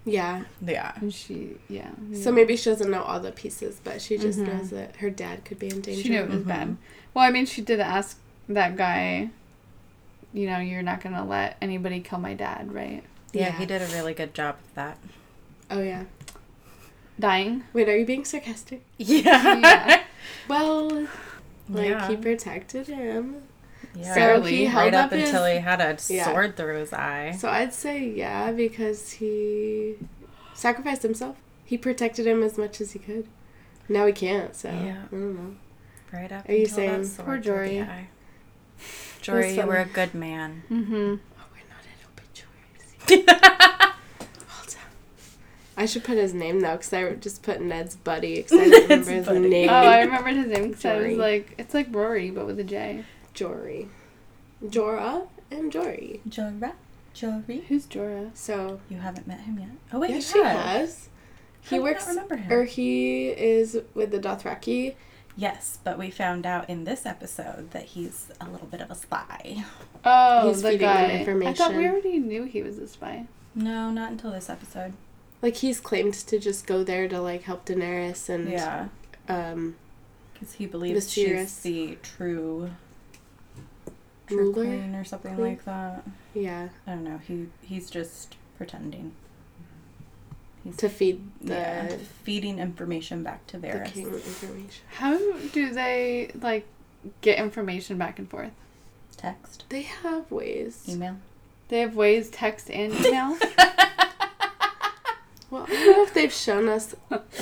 yeah. 0.06 0.44
Yeah. 0.66 0.92
and 1.02 1.14
she, 1.14 1.58
yeah. 1.68 1.90
So 2.14 2.32
maybe 2.32 2.56
she 2.56 2.70
doesn't 2.70 2.90
know 2.92 3.02
all 3.04 3.20
the 3.20 3.32
pieces, 3.32 3.80
but 3.84 4.02
she 4.02 4.18
just 4.18 4.40
Mhm. 4.40 4.48
knows 4.48 4.70
that 4.70 4.98
her 4.98 5.10
dad 5.10 5.44
could 5.46 5.60
be 5.60 5.68
in 5.70 5.82
danger. 5.82 6.02
she 6.04 6.10
knew 6.10 6.22
it 6.22 6.30
was 6.30 6.44
Mhm. 6.44 6.48
bad. 6.48 6.78
Well, 7.14 7.26
I 7.26 7.32
mean, 7.32 7.46
she 7.46 7.62
did 7.62 7.80
ask 7.80 8.20
that 8.48 8.76
guy. 8.78 9.30
You 10.34 10.48
know, 10.48 10.60
you're 10.60 10.82
not 10.84 11.02
gonna 11.02 11.26
let 11.26 11.58
anybody 11.62 12.00
kill 12.02 12.20
my 12.20 12.34
dad, 12.34 12.72
right? 12.74 13.04
Yeah, 13.34 13.48
Yeah. 13.48 13.58
he 13.58 13.66
did 13.66 13.82
a 13.82 13.88
really 13.88 14.14
good 14.14 14.34
job 14.34 14.56
of 14.64 14.74
that. 14.76 14.98
Oh 15.72 15.82
yeah. 15.82 16.04
Dying. 17.20 17.64
Wait, 17.74 17.88
are 17.88 17.98
you 17.98 18.06
being 18.06 18.26
sarcastic? 18.26 18.82
Yeah. 18.98 19.60
Yeah. 19.60 20.04
Well, 20.48 21.08
like 21.70 21.88
Yeah. 21.90 22.08
he 22.10 22.18
protected 22.18 22.88
him. 22.88 23.44
Yeah. 23.98 24.10
So 24.10 24.16
Barely. 24.16 24.56
he 24.58 24.66
held 24.66 24.86
right 24.86 24.94
up, 24.94 25.06
up 25.06 25.12
his. 25.18 25.30
until 25.30 25.46
he 25.46 25.58
had 25.60 25.80
a 25.82 25.98
Yeah. 26.10 26.26
sword 26.26 26.58
through 26.58 26.80
his 26.80 26.92
eye. 26.94 27.36
So 27.40 27.50
I'd 27.50 27.74
say 27.74 28.08
yeah 28.10 28.52
because 28.52 29.12
he 29.14 29.96
sacrificed 30.54 31.02
himself. 31.04 31.38
He 31.64 31.78
protected 31.78 32.28
him 32.28 32.44
as 32.44 32.58
much 32.58 32.82
as 32.82 32.92
he 32.92 33.00
could. 33.00 33.28
Now 33.90 34.06
he 34.06 34.14
can't. 34.14 34.56
So 34.56 34.70
Yeah. 34.70 35.04
I 35.12 35.16
don't 35.16 35.36
know. 35.36 35.56
Right 36.14 36.32
up 36.32 36.48
Are 36.48 36.54
you 36.54 36.64
until 36.66 36.76
that 36.76 36.76
saying- 36.76 37.06
sword 37.06 37.26
Poor 37.26 37.36
through 37.42 37.42
the 37.70 37.76
Jory. 37.76 37.82
eye. 37.82 38.08
Jory, 39.22 39.50
you 39.52 39.56
funny. 39.56 39.68
were 39.70 39.78
a 39.78 39.86
good 39.86 40.14
man. 40.14 40.64
Mm-hmm. 40.70 40.94
Oh, 40.94 41.46
we're 41.52 41.70
not 41.70 41.84
at 41.92 42.06
obituaries. 42.06 43.26
Hold 44.48 44.76
on. 44.76 44.92
I 45.78 45.86
should 45.86 46.04
put 46.04 46.18
his 46.18 46.34
name 46.34 46.60
though, 46.62 46.74
because 46.74 46.94
I 46.94 47.12
just 47.14 47.42
put 47.44 47.62
Ned's 47.62 47.96
buddy 47.96 48.44
because 48.44 48.60
I 48.60 48.66
don't 48.70 48.82
remember 48.90 49.12
his 49.12 49.26
buddy. 49.26 49.40
name. 49.40 49.70
Oh, 49.70 49.74
I 49.74 50.02
remembered 50.02 50.36
his 50.36 50.48
name 50.48 50.68
because 50.70 50.86
I 50.86 50.98
was 50.98 51.18
like, 51.18 51.56
it's 51.58 51.74
like 51.74 51.88
Rory, 51.92 52.30
but 52.32 52.46
with 52.46 52.60
a 52.60 52.64
J. 52.64 53.04
Jory, 53.36 53.90
Jorah, 54.64 55.28
and 55.52 55.72
Jory. 55.72 56.22
Jorah? 56.28 56.74
Jory? 57.14 57.64
Who's 57.70 57.86
Jorah? 57.86 58.32
So 58.36 58.80
You 58.90 58.98
haven't 58.98 59.28
met 59.28 59.42
him 59.42 59.60
yet? 59.60 59.70
Oh, 59.94 60.00
wait, 60.00 60.10
yes, 60.12 60.32
she 60.32 60.40
have. 60.42 60.58
has. 60.60 61.10
How 61.64 61.70
He 61.70 61.70
do 61.70 61.76
you 61.76 61.82
not 61.82 61.84
works, 61.94 62.08
remember 62.08 62.36
him? 62.38 62.52
or 62.52 62.64
he 62.66 63.28
is 63.30 63.80
with 63.94 64.12
the 64.12 64.20
Dothraki. 64.20 64.96
Yes, 65.38 65.80
but 65.84 65.98
we 65.98 66.10
found 66.12 66.46
out 66.46 66.70
in 66.70 66.86
this 66.86 67.06
episode 67.06 67.72
that 67.72 67.84
he's 67.84 68.30
a 68.40 68.48
little 68.50 68.68
bit 68.68 68.80
of 68.82 68.90
a 68.90 68.96
spy. 68.96 69.66
Oh, 70.06 70.48
He's 70.48 70.62
the 70.62 70.72
feeding 70.72 70.88
them 71.26 71.40
guy. 71.42 71.50
I 71.50 71.54
thought 71.54 71.74
we 71.76 71.86
already 71.88 72.20
knew 72.20 72.44
he 72.44 72.62
was 72.62 72.78
a 72.78 72.88
spy. 72.88 73.26
No, 73.54 73.90
not 73.92 74.12
until 74.12 74.32
this 74.32 74.50
episode. 74.50 74.94
Like 75.42 75.56
he's 75.58 75.80
claimed 75.82 76.14
to 76.14 76.40
just 76.40 76.66
go 76.68 76.84
there 76.84 77.08
to 77.10 77.20
like 77.22 77.44
help 77.44 77.66
Daenerys 77.66 78.30
and 78.30 78.50
Yeah, 78.50 78.88
um 79.28 79.76
because 80.34 80.54
he 80.54 80.66
believes 80.66 80.96
Mysterious. 80.96 81.62
she's 81.62 81.64
the 81.64 81.98
true, 82.04 82.70
true 84.28 84.52
ruler. 84.52 84.54
queen 84.66 84.96
or 84.96 85.04
something 85.04 85.36
Queen? 85.36 85.48
like 85.48 85.66
that. 85.66 86.04
Yeah, 86.34 86.70
I 86.88 86.92
don't 86.92 87.04
know. 87.04 87.20
He 87.28 87.48
he's 87.62 87.90
just 87.90 88.36
pretending. 88.58 89.14
He's 90.64 90.78
to 90.78 90.90
feed 90.90 91.22
the 91.42 91.54
yeah, 91.54 91.98
feeding 92.24 92.58
information 92.60 93.22
back 93.24 93.46
to 93.48 93.58
the 93.60 93.68
Varys. 93.68 93.86
king 93.94 94.08
information. 94.08 94.84
How 94.96 95.18
do 95.54 95.72
they 95.72 96.32
like 96.42 96.66
get 97.22 97.38
information 97.38 97.98
back 98.00 98.18
and 98.18 98.28
forth? 98.30 98.52
Text, 99.16 99.64
They 99.70 99.84
have 99.84 100.30
ways. 100.32 100.84
email. 100.90 101.18
They 101.70 101.80
have 101.82 101.96
ways, 101.96 102.30
text 102.30 102.70
and 102.70 102.94
email. 103.06 103.38
Well, 105.52 105.66
I 105.70 105.74
don't 105.74 105.92
know 105.98 106.04
if 106.04 106.14
they've 106.14 106.34
shown 106.34 106.68
us. 106.68 106.96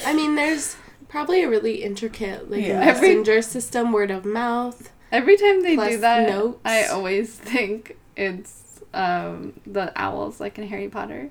I 0.06 0.14
mean, 0.14 0.36
there's 0.36 0.76
probably 1.08 1.42
a 1.42 1.50
really 1.50 1.84
intricate 1.84 2.52
like 2.52 2.66
Yeah. 2.66 2.82
Every- 2.82 3.10
messenger 3.10 3.42
system, 3.42 3.92
word 3.94 4.12
of 4.12 4.26
mouth. 4.26 4.92
Every 5.14 5.38
time 5.38 5.61
they 5.61 5.76
Plus 5.76 5.91
do 5.91 5.97
that, 5.99 6.28
notes. 6.28 6.59
I 6.66 6.86
always 6.88 7.34
think 7.36 7.95
it's 8.18 8.82
um, 8.93 9.53
the 9.66 9.93
owls, 9.95 10.39
like 10.39 10.57
in 10.57 10.68
Harry 10.68 10.89
Potter. 10.89 11.30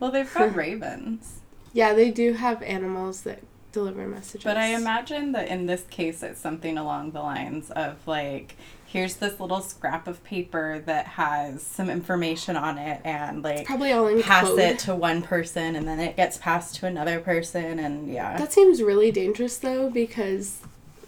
Well, 0.00 0.10
they've 0.10 0.32
got 0.32 0.54
ravens. 0.54 1.36
Yeah, 1.72 1.94
they 1.94 2.10
do 2.10 2.32
have 2.32 2.64
animals 2.64 3.22
that 3.22 3.44
deliver 3.70 4.04
messages. 4.08 4.42
But 4.42 4.56
I 4.56 4.74
imagine 4.74 5.30
that 5.32 5.46
in 5.46 5.66
this 5.66 5.84
case, 5.88 6.20
it's 6.24 6.40
something 6.40 6.76
along 6.76 7.12
the 7.12 7.20
lines 7.20 7.70
of 7.70 8.04
like, 8.08 8.56
here's 8.86 9.14
this 9.14 9.38
little 9.38 9.60
scrap 9.60 10.08
of 10.08 10.24
paper 10.24 10.82
that 10.86 11.06
has 11.06 11.62
some 11.62 11.88
information 11.88 12.56
on 12.56 12.76
it, 12.76 13.00
and 13.04 13.44
like, 13.44 13.66
probably 13.66 13.92
all 13.92 14.08
in 14.08 14.20
pass 14.20 14.46
code. 14.46 14.58
it 14.58 14.78
to 14.80 14.96
one 14.96 15.22
person, 15.22 15.76
and 15.76 15.86
then 15.86 16.00
it 16.00 16.16
gets 16.16 16.38
passed 16.38 16.74
to 16.76 16.86
another 16.86 17.20
person, 17.20 17.78
and 17.78 18.12
yeah. 18.12 18.36
That 18.36 18.52
seems 18.52 18.82
really 18.82 19.12
dangerous 19.12 19.56
though, 19.58 19.90
because 19.90 20.62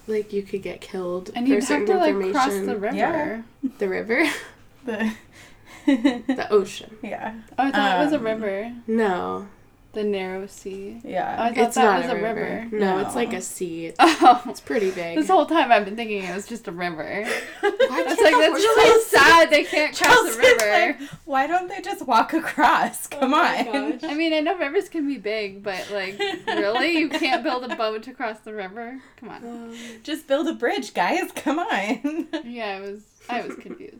like 0.07 0.33
you 0.33 0.43
could 0.43 0.63
get 0.63 0.81
killed 0.81 1.31
And 1.35 1.47
for 1.47 1.51
you'd 1.55 1.61
have 1.61 1.65
certain 1.65 1.87
to 1.87 1.97
like 1.97 2.09
information. 2.11 2.33
cross 2.35 2.53
the 2.55 2.77
river. 2.77 2.97
Yeah. 2.97 3.43
The 3.79 3.89
river, 3.89 4.25
The 4.85 5.13
the 5.87 6.47
ocean. 6.51 6.97
yeah, 7.03 7.35
Oh, 7.59 7.65
I 7.65 7.71
thought 7.73 8.01
it 8.01 8.05
was 8.05 8.13
a 8.13 8.17
Um, 8.17 8.25
river. 8.25 8.73
No, 8.87 9.49
The 9.93 10.05
narrow 10.05 10.47
sea. 10.47 11.01
Oh, 11.05 11.09
I 11.09 11.11
yeah. 11.11 11.37
thought 11.37 11.59
it's 11.59 11.75
that 11.75 11.85
not 11.85 12.03
was 12.03 12.11
a 12.11 12.13
a 12.17 12.23
river. 12.23 12.35
river. 12.71 12.77
No, 12.79 12.97
No. 12.97 13.07
it's 13.07 13.15
like 13.15 13.35
a 13.35 13.43
sea. 13.43 13.87
It's, 13.89 13.97
Oh, 14.01 14.43
it's 14.47 14.61
pretty 14.61 14.91
big. 15.03 15.19
this 15.19 15.29
whole 15.29 15.45
time 15.45 15.71
I've 15.71 15.85
been 15.85 15.97
thinking 15.97 16.23
it 16.23 16.35
was 16.35 16.47
just 16.47 16.67
a 16.67 16.73
river. 16.73 17.25
Why 17.61 17.69
That's 18.05 18.21
like 18.23 18.33
that's 18.35 18.65
horses- 18.65 19.07
so 19.11 19.19
sad. 19.19 19.51
They 19.51 19.65
can't 19.65 19.95
cross 19.95 20.35
the 20.35 20.39
river. 20.41 20.97
like, 20.99 21.11
Why 21.27 21.47
don't 21.47 21.69
they 21.69 21.83
just 21.83 22.07
walk 22.07 22.33
across? 22.33 23.07
Oh 23.13 23.19
Come 23.21 23.31
my 23.33 23.67
on. 23.69 23.91
gosh. 23.99 24.05
I 24.05 24.15
mean, 24.15 24.33
I 24.33 24.41
know 24.41 24.57
rivers 24.57 24.89
can 24.89 25.07
be 25.07 25.19
big, 25.19 25.63
but 25.63 25.91
like, 25.93 26.19
really, 26.47 26.97
you 26.97 27.11
can't 27.11 27.43
build 27.45 27.65
a 27.71 27.77
boat 27.77 28.03
to 28.05 28.13
cross 28.15 28.39
the 28.41 28.55
river? 28.55 28.99
Come 29.19 29.29
on. 29.29 29.45
Um, 29.45 29.77
Just 30.03 30.27
build 30.27 30.49
a 30.49 30.55
bridge, 30.55 30.95
guys. 30.95 31.31
Come 31.35 31.59
on. 31.59 32.29
Yeah, 32.45 32.79
I 32.79 32.81
was, 32.81 33.01
I 33.29 33.43
was 33.47 33.57
confused. 33.57 33.99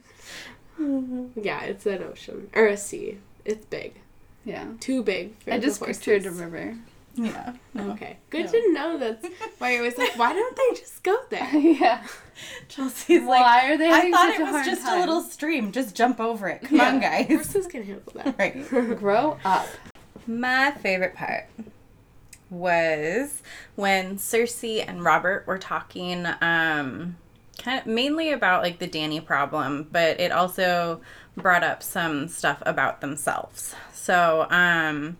yeah, 1.37 1.63
it's 1.65 1.85
an 1.87 2.03
ocean 2.03 2.49
or 2.55 2.67
a 2.67 2.77
sea. 2.79 3.19
It's 3.45 3.67
big, 3.67 4.01
Yeah, 4.45 4.67
too 4.81 5.03
big. 5.03 5.39
For 5.45 5.53
I 5.53 5.59
just 5.59 5.79
horses. 5.79 5.99
pictured 6.05 6.27
a 6.27 6.31
river. 6.35 6.77
yeah. 7.15 7.55
No. 7.75 7.91
Okay, 7.93 8.17
good 8.31 8.47
No. 8.47 8.53
to 8.53 8.73
know. 8.73 8.99
That's 8.99 9.27
why 9.59 9.77
I 9.79 9.81
was 9.83 9.97
like, 9.99 10.19
why 10.19 10.33
don't 10.33 10.57
they 10.57 10.81
just 10.81 11.03
go 11.03 11.17
there? 11.31 11.49
yeah. 11.57 12.05
Chelsea's 12.69 13.23
like, 13.25 13.41
Why 13.41 13.71
are 13.73 13.77
they 13.79 13.91
I 13.91 14.11
thought 14.11 14.33
such 14.33 14.41
it 14.41 14.49
a 14.49 14.53
was 14.53 14.67
just 14.67 14.83
time? 14.83 14.97
a 14.97 15.01
little 15.01 15.21
stream. 15.23 15.71
Just 15.73 15.95
jump 15.95 16.19
over 16.21 16.49
it. 16.49 16.63
Come 16.63 16.81
on, 16.81 17.01
Yeah. 17.03 17.23
guys. 17.23 17.29
Horses 17.29 17.67
can 17.67 17.83
handle 17.85 18.13
that. 18.15 18.35
Right. 18.39 18.69
Grow 18.99 19.39
up. 19.45 19.69
My 20.27 20.71
favorite 20.73 21.15
part 21.15 21.45
was 22.51 23.43
when 23.77 24.17
Cersei 24.17 24.85
and 24.87 25.05
Robert 25.05 25.47
were 25.47 25.59
talking 25.59 26.27
um 26.41 27.17
kind 27.59 27.79
of 27.81 27.87
mainly 27.87 28.31
about 28.33 28.63
like 28.63 28.79
the 28.79 28.89
Dany 28.89 29.25
problem, 29.25 29.89
but 29.93 30.19
it 30.21 30.33
also 30.33 31.01
brought 31.37 31.63
up 31.63 31.83
some 31.83 32.29
stuff 32.29 32.63
about 32.67 33.01
themselves. 33.01 33.75
So, 33.93 34.47
um 34.51 35.17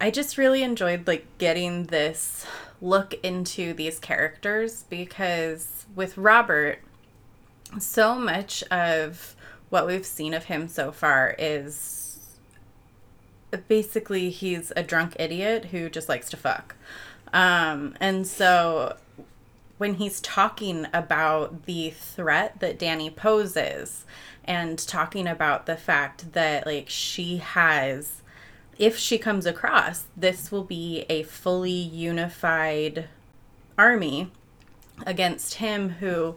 I 0.00 0.10
just 0.10 0.38
really 0.38 0.62
enjoyed 0.62 1.06
like 1.08 1.26
getting 1.38 1.84
this 1.84 2.46
look 2.80 3.14
into 3.24 3.74
these 3.74 3.98
characters 3.98 4.84
because 4.88 5.86
with 5.96 6.16
Robert 6.16 6.78
so 7.78 8.14
much 8.14 8.62
of 8.64 9.34
what 9.70 9.86
we've 9.86 10.06
seen 10.06 10.34
of 10.34 10.44
him 10.44 10.68
so 10.68 10.92
far 10.92 11.34
is 11.38 12.38
basically 13.66 14.30
he's 14.30 14.72
a 14.76 14.82
drunk 14.82 15.16
idiot 15.18 15.66
who 15.66 15.90
just 15.90 16.08
likes 16.08 16.30
to 16.30 16.36
fuck. 16.36 16.76
Um, 17.32 17.94
and 18.00 18.26
so 18.26 18.96
when 19.78 19.94
he's 19.94 20.20
talking 20.20 20.86
about 20.92 21.64
the 21.64 21.90
threat 21.90 22.60
that 22.60 22.78
Dany 22.78 23.14
poses 23.14 24.04
and 24.48 24.78
talking 24.88 25.28
about 25.28 25.66
the 25.66 25.76
fact 25.76 26.32
that 26.32 26.66
like 26.66 26.88
she 26.88 27.36
has 27.36 28.22
if 28.78 28.96
she 28.96 29.18
comes 29.18 29.46
across 29.46 30.06
this 30.16 30.50
will 30.50 30.64
be 30.64 31.04
a 31.08 31.22
fully 31.24 31.70
unified 31.70 33.08
army 33.76 34.32
against 35.06 35.54
him 35.54 35.90
who 35.90 36.36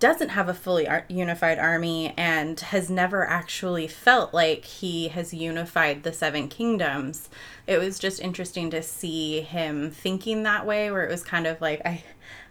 doesn't 0.00 0.30
have 0.30 0.48
a 0.48 0.54
fully 0.54 0.86
ar- 0.86 1.06
unified 1.08 1.58
army 1.58 2.12
and 2.16 2.60
has 2.60 2.90
never 2.90 3.26
actually 3.26 3.86
felt 3.86 4.34
like 4.34 4.64
he 4.64 5.08
has 5.08 5.32
unified 5.32 6.02
the 6.02 6.12
seven 6.12 6.48
kingdoms. 6.48 7.30
It 7.66 7.78
was 7.78 7.98
just 7.98 8.20
interesting 8.20 8.70
to 8.70 8.82
see 8.82 9.40
him 9.40 9.90
thinking 9.90 10.42
that 10.42 10.66
way 10.66 10.90
where 10.90 11.04
it 11.04 11.10
was 11.10 11.22
kind 11.22 11.46
of 11.46 11.60
like 11.60 11.80
i 11.86 12.04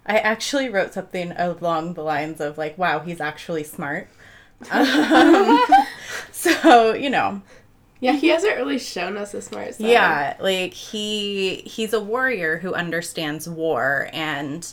i 0.06 0.18
actually 0.18 0.70
wrote 0.70 0.94
something 0.94 1.32
along 1.34 1.94
the 1.94 2.02
lines 2.02 2.42
of 2.42 2.58
like 2.58 2.78
wow 2.78 3.00
he's 3.00 3.22
actually 3.22 3.64
smart 3.64 4.10
um, 4.72 5.60
so 6.32 6.94
you 6.94 7.10
know 7.10 7.42
Yeah, 8.00 8.14
he 8.14 8.28
hasn't 8.30 8.56
really 8.58 8.80
shown 8.80 9.18
us 9.18 9.34
a 9.34 9.42
smart 9.42 9.76
side. 9.76 9.88
yeah, 9.88 10.36
like 10.40 10.74
he 10.74 11.58
he's 11.66 11.94
a 11.94 12.00
warrior 12.02 12.58
who 12.58 12.74
understands 12.74 13.48
war 13.48 14.10
and 14.14 14.72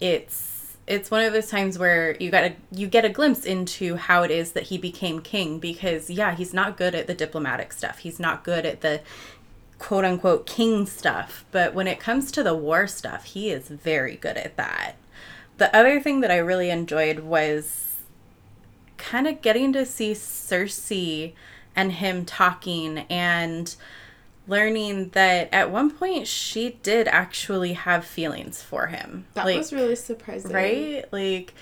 it's 0.00 0.76
it's 0.86 1.10
one 1.10 1.22
of 1.24 1.32
those 1.32 1.48
times 1.48 1.78
where 1.78 2.16
you 2.18 2.30
got 2.30 2.44
a 2.44 2.56
you 2.72 2.86
get 2.88 3.04
a 3.04 3.08
glimpse 3.08 3.44
into 3.44 3.96
how 3.96 4.22
it 4.22 4.30
is 4.30 4.52
that 4.52 4.64
he 4.64 4.78
became 4.78 5.20
king 5.20 5.58
because 5.58 6.10
yeah, 6.10 6.34
he's 6.34 6.52
not 6.54 6.76
good 6.76 6.94
at 6.94 7.06
the 7.06 7.14
diplomatic 7.14 7.72
stuff. 7.72 7.98
He's 7.98 8.18
not 8.18 8.44
good 8.44 8.64
at 8.66 8.80
the 8.80 9.00
quote 9.78 10.04
unquote 10.04 10.46
king 10.46 10.86
stuff, 10.86 11.44
but 11.52 11.74
when 11.74 11.86
it 11.86 12.00
comes 12.00 12.30
to 12.32 12.42
the 12.42 12.54
war 12.54 12.86
stuff, 12.86 13.24
he 13.24 13.50
is 13.50 13.68
very 13.68 14.16
good 14.16 14.36
at 14.36 14.56
that. 14.56 14.96
The 15.58 15.74
other 15.76 16.00
thing 16.00 16.20
that 16.20 16.30
I 16.30 16.38
really 16.38 16.70
enjoyed 16.70 17.20
was 17.20 17.89
kind 19.00 19.26
of 19.26 19.42
getting 19.42 19.72
to 19.72 19.84
see 19.84 20.12
Cersei 20.12 21.32
and 21.74 21.92
him 21.92 22.24
talking 22.24 22.98
and 23.10 23.74
learning 24.46 25.10
that 25.10 25.48
at 25.52 25.70
one 25.70 25.90
point 25.90 26.26
she 26.26 26.78
did 26.82 27.06
actually 27.08 27.74
have 27.74 28.04
feelings 28.04 28.62
for 28.62 28.88
him. 28.88 29.26
That 29.34 29.46
like, 29.46 29.58
was 29.58 29.72
really 29.72 29.96
surprising. 29.96 30.52
right? 30.52 31.04
Like 31.12 31.54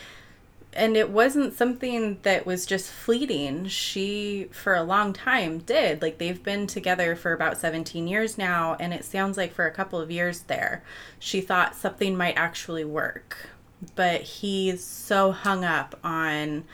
and 0.73 0.97
it 0.97 1.11
wasn't 1.11 1.55
something 1.55 2.19
that 2.23 2.47
was 2.47 2.67
just 2.67 2.91
fleeting. 2.91 3.67
She 3.67 4.49
for 4.53 4.75
a 4.75 4.83
long 4.83 5.13
time 5.13 5.59
did. 5.59 6.03
Like 6.03 6.19
they've 6.19 6.43
been 6.43 6.67
together 6.67 7.17
for 7.17 7.33
about 7.33 7.59
17 7.59 8.07
years 8.07 8.39
now 8.39 8.77
and 8.79 8.93
it 8.93 9.05
sounds 9.05 9.37
like 9.37 9.53
for 9.53 9.67
a 9.67 9.73
couple 9.73 10.01
of 10.01 10.11
years 10.11 10.43
there 10.43 10.83
she 11.19 11.41
thought 11.41 11.75
something 11.75 12.17
might 12.17 12.37
actually 12.37 12.85
work. 12.85 13.51
But 13.95 14.23
he's 14.23 14.83
so 14.83 15.31
hung 15.33 15.65
up 15.65 15.99
on 16.03 16.65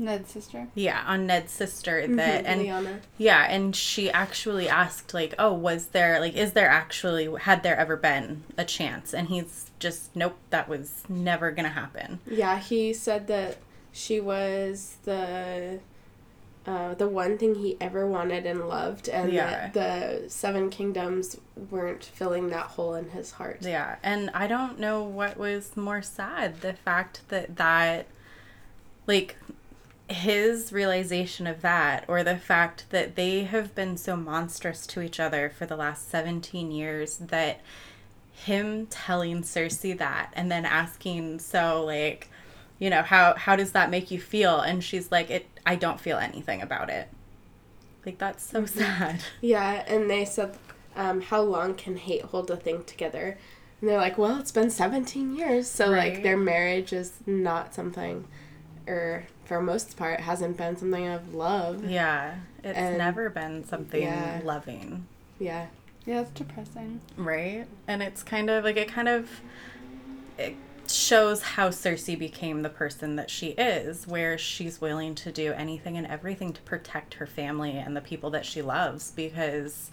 Ned's 0.00 0.30
sister. 0.30 0.68
yeah, 0.74 1.02
on 1.06 1.26
Ned's 1.26 1.50
sister 1.50 2.06
that 2.06 2.46
and 2.46 2.60
Lyanna. 2.62 3.00
yeah, 3.18 3.46
and 3.50 3.74
she 3.74 4.10
actually 4.10 4.68
asked 4.68 5.12
like, 5.12 5.34
"Oh, 5.38 5.52
was 5.52 5.86
there 5.88 6.20
like 6.20 6.34
is 6.36 6.52
there 6.52 6.70
actually 6.70 7.28
had 7.40 7.62
there 7.64 7.76
ever 7.76 7.96
been 7.96 8.44
a 8.56 8.64
chance?" 8.64 9.12
And 9.12 9.28
he's 9.28 9.70
just, 9.80 10.14
"Nope, 10.14 10.36
that 10.50 10.68
was 10.68 11.02
never 11.08 11.50
going 11.50 11.64
to 11.64 11.70
happen." 11.72 12.20
Yeah, 12.26 12.58
he 12.60 12.92
said 12.92 13.26
that 13.26 13.56
she 13.90 14.20
was 14.20 14.98
the 15.04 15.80
uh, 16.66 16.94
the 16.94 17.08
one 17.08 17.38
thing 17.38 17.56
he 17.56 17.76
ever 17.80 18.06
wanted 18.06 18.44
and 18.46 18.68
loved, 18.68 19.08
and 19.08 19.32
Yeah. 19.32 19.70
that 19.70 19.74
the 19.74 20.28
Seven 20.30 20.68
Kingdoms 20.70 21.38
weren't 21.70 22.04
filling 22.04 22.50
that 22.50 22.66
hole 22.66 22.94
in 22.94 23.10
his 23.10 23.32
heart. 23.32 23.58
Yeah, 23.62 23.96
and 24.04 24.30
I 24.34 24.46
don't 24.46 24.78
know 24.78 25.02
what 25.02 25.36
was 25.38 25.76
more 25.76 26.02
sad, 26.02 26.60
the 26.60 26.74
fact 26.74 27.22
that 27.30 27.56
that 27.56 28.06
like 29.06 29.36
his 30.08 30.72
realization 30.72 31.46
of 31.46 31.60
that 31.62 32.04
or 32.08 32.24
the 32.24 32.36
fact 32.36 32.86
that 32.90 33.14
they 33.14 33.44
have 33.44 33.74
been 33.74 33.96
so 33.96 34.16
monstrous 34.16 34.86
to 34.86 35.02
each 35.02 35.20
other 35.20 35.50
for 35.50 35.66
the 35.66 35.76
last 35.76 36.08
17 36.10 36.70
years 36.70 37.18
that 37.18 37.60
him 38.32 38.86
telling 38.86 39.42
Cersei 39.42 39.96
that 39.98 40.32
and 40.34 40.50
then 40.50 40.64
asking 40.64 41.40
so 41.40 41.84
like 41.84 42.30
you 42.78 42.88
know 42.88 43.02
how 43.02 43.34
how 43.34 43.56
does 43.56 43.72
that 43.72 43.90
make 43.90 44.10
you 44.10 44.20
feel 44.20 44.60
and 44.60 44.82
she's 44.82 45.10
like 45.10 45.28
it 45.30 45.46
I 45.66 45.74
don't 45.76 46.00
feel 46.00 46.18
anything 46.18 46.62
about 46.62 46.88
it 46.88 47.08
like 48.06 48.18
that's 48.18 48.42
so 48.44 48.64
sad 48.66 49.20
Yeah, 49.40 49.84
and 49.86 50.08
they 50.10 50.24
said, 50.24 50.56
um, 50.96 51.20
"How 51.20 51.40
long 51.42 51.74
can 51.74 51.96
hate 51.96 52.22
hold 52.22 52.50
a 52.50 52.56
thing 52.56 52.84
together?" 52.84 53.38
And 53.80 53.88
they're 53.88 53.98
like, 53.98 54.18
"Well, 54.18 54.38
it's 54.40 54.50
been 54.52 54.70
seventeen 54.70 55.36
years, 55.36 55.68
so 55.70 55.90
Right. 55.90 56.14
like 56.14 56.22
their 56.22 56.36
marriage 56.36 56.92
is 56.92 57.12
not 57.26 57.74
something, 57.74 58.26
or 58.88 59.24
for 59.44 59.60
most 59.60 59.96
part, 59.96 60.20
hasn't 60.20 60.56
been 60.56 60.76
something 60.76 61.06
of 61.06 61.34
love." 61.34 61.84
yeah 61.84 62.36
it's 62.64 62.76
And- 62.78 62.98
never 62.98 63.30
been 63.30 63.64
something 63.64 64.02
yeah. 64.02 64.40
loving 64.44 65.06
Yeah, 65.38 65.66
Yeah, 66.06 66.22
it's 66.22 66.30
depressing. 66.32 67.00
Right. 67.16 67.66
And 67.86 68.02
it's 68.02 68.22
kind 68.24 68.50
of 68.50 68.64
like 68.64 68.76
it 68.76 68.88
kind 68.88 69.08
of 69.08 69.28
it 70.38 70.56
shows 70.88 71.42
how 71.42 71.68
Cersei 71.68 72.18
became 72.18 72.62
the 72.62 72.68
person 72.70 73.16
that 73.16 73.28
she 73.30 73.48
is, 73.48 74.06
where 74.06 74.38
she's 74.38 74.80
willing 74.80 75.14
to 75.16 75.30
do 75.30 75.52
anything 75.52 75.96
and 75.98 76.06
everything 76.06 76.52
to 76.54 76.62
protect 76.62 77.14
her 77.14 77.26
family 77.26 77.72
and 77.72 77.94
the 77.96 78.00
people 78.00 78.30
that 78.30 78.46
she 78.46 78.62
loves 78.62 79.10
because 79.12 79.90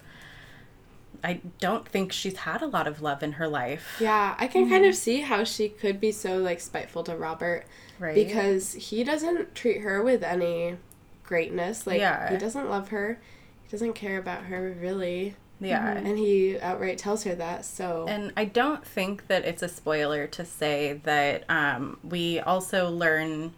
I 1.25 1.41
don't 1.59 1.87
think 1.87 2.11
she's 2.11 2.37
had 2.37 2.61
a 2.61 2.67
lot 2.67 2.87
of 2.87 3.01
love 3.01 3.23
in 3.23 3.33
her 3.33 3.47
life. 3.47 3.97
Yeah, 3.99 4.35
I 4.37 4.47
can 4.47 4.69
kind 4.69 4.85
of 4.85 4.95
see 4.95 5.21
how 5.21 5.43
she 5.43 5.67
could 5.69 5.99
be 5.99 6.11
so 6.11 6.37
like 6.37 6.59
spiteful 6.61 7.03
to 7.05 7.15
Robert 7.17 7.65
Right. 7.99 8.13
because 8.15 8.73
he 8.73 9.03
doesn't 9.03 9.55
treat 9.55 9.81
her 9.81 10.01
with 10.03 10.21
any 10.23 10.77
greatness. 11.23 11.87
Like 11.87 11.99
Yeah. 11.99 12.29
he 12.31 12.37
doesn't 12.37 12.69
love 12.69 12.89
her. 12.89 13.19
He 13.63 13.69
doesn't 13.71 13.93
care 13.93 14.17
about 14.19 14.43
her 14.43 14.75
really. 14.79 15.35
yeah. 15.59 15.93
And 15.97 16.17
he 16.19 16.59
outright 16.59 16.97
tells 16.97 17.23
her 17.23 17.33
that. 17.35 17.65
So 17.65 18.05
And 18.07 18.31
I 18.37 18.45
don't 18.45 18.85
think 18.85 19.27
that 19.27 19.45
it's 19.45 19.63
a 19.63 19.69
spoiler 19.69 20.27
to 20.27 20.45
say 20.45 20.99
that 21.03 21.43
um, 21.49 21.97
we 22.03 22.39
also 22.39 22.89
learn 22.91 23.53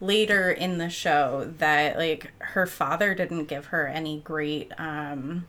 later 0.00 0.50
in 0.50 0.78
the 0.78 0.88
show 0.90 1.52
that 1.58 1.96
like 1.96 2.32
her 2.40 2.66
father 2.66 3.14
didn't 3.14 3.44
give 3.44 3.66
her 3.66 3.86
any 3.86 4.18
great 4.20 4.72
um, 4.78 5.46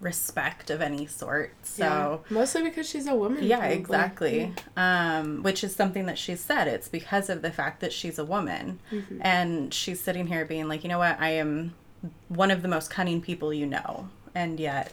respect 0.00 0.70
of 0.70 0.80
any 0.80 1.06
sort. 1.06 1.54
So 1.64 2.22
yeah. 2.30 2.34
mostly 2.34 2.62
because 2.62 2.88
she's 2.88 3.06
a 3.06 3.14
woman. 3.14 3.42
yeah, 3.44 3.58
probably. 3.58 3.76
exactly. 3.76 4.54
Um, 4.76 5.42
which 5.42 5.64
is 5.64 5.74
something 5.74 6.06
that 6.06 6.18
she's 6.18 6.40
said. 6.40 6.68
It's 6.68 6.88
because 6.88 7.28
of 7.28 7.42
the 7.42 7.50
fact 7.50 7.80
that 7.80 7.92
she's 7.92 8.18
a 8.18 8.24
woman. 8.24 8.78
Mm-hmm. 8.92 9.18
And 9.22 9.74
she's 9.74 10.00
sitting 10.00 10.26
here 10.28 10.44
being 10.44 10.68
like, 10.68 10.82
you 10.84 10.88
know 10.88 10.98
what, 10.98 11.20
I 11.20 11.30
am 11.30 11.74
one 12.28 12.50
of 12.50 12.62
the 12.62 12.68
most 12.68 12.90
cunning 12.90 13.20
people 13.20 13.52
you 13.52 13.66
know. 13.66 14.08
And 14.34 14.60
yet, 14.60 14.92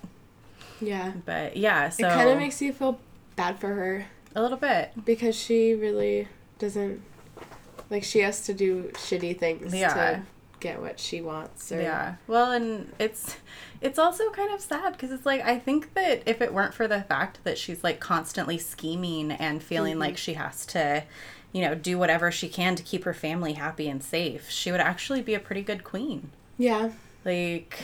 Yeah. 0.82 1.14
but 1.26 1.56
yeah, 1.56 1.90
so 1.90 2.08
it 2.08 2.12
kind 2.12 2.30
of 2.30 2.38
makes 2.38 2.62
you 2.62 2.74
feel 2.74 3.00
bad 3.36 3.60
for 3.60 3.68
her 3.68 4.06
a 4.34 4.42
little 4.42 4.58
bit. 4.58 4.92
because 5.06 5.36
she 5.36 5.76
really 5.76 6.28
doesn't 6.58 7.02
like 7.92 8.04
she 8.04 8.20
has 8.20 8.42
to 8.46 8.54
do 8.54 8.90
shitty 8.96 9.38
things 9.38 9.74
Yeah. 9.74 9.94
to 9.94 10.22
get 10.60 10.82
what 10.82 11.00
she 11.00 11.22
wants. 11.22 11.72
Or, 11.72 11.80
Yeah. 11.80 12.16
Well, 12.26 12.52
and 12.52 12.92
it's 12.98 13.36
it's 13.82 14.00
also 14.00 14.30
kind 14.32 14.54
of 14.54 14.62
sad 14.62 14.94
because 14.94 15.12
it's 15.12 15.26
like 15.26 15.42
I 15.42 15.60
think 15.60 15.94
that 15.94 16.24
if 16.26 16.42
it 16.42 16.54
weren't 16.54 16.74
for 16.74 16.88
the 16.88 17.02
fact 17.04 17.40
that 17.44 17.58
she's 17.58 17.84
like 17.84 18.00
constantly 18.00 18.58
scheming 18.58 19.32
and 19.32 19.62
feeling 19.62 20.00
like 20.00 20.18
she 20.18 20.34
has 20.34 20.66
to, 20.68 21.04
you 21.52 21.62
know, 21.62 21.76
do 21.76 21.98
whatever 21.98 22.32
she 22.32 22.50
can 22.50 22.76
to 22.76 22.84
keep 22.84 23.04
her 23.04 23.14
family 23.14 23.54
happy 23.54 23.88
and 23.88 24.04
safe, 24.04 24.50
she 24.50 24.72
would 24.72 24.82
actually 24.82 25.22
be 25.22 25.34
a 25.34 25.40
pretty 25.40 25.62
good 25.62 25.84
queen. 25.84 26.30
Yeah. 26.58 26.92
Like, 27.24 27.80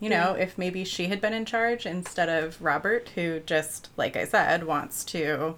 you 0.00 0.08
know, 0.08 0.32
if 0.34 0.56
maybe 0.58 0.84
she 0.84 1.06
had 1.06 1.20
been 1.20 1.32
in 1.34 1.44
charge 1.44 1.86
instead 1.86 2.28
of 2.28 2.60
Robert, 2.62 3.10
who 3.14 3.40
just, 3.40 3.88
like 3.96 4.16
I 4.16 4.24
said, 4.24 4.64
wants 4.64 5.04
to 5.06 5.56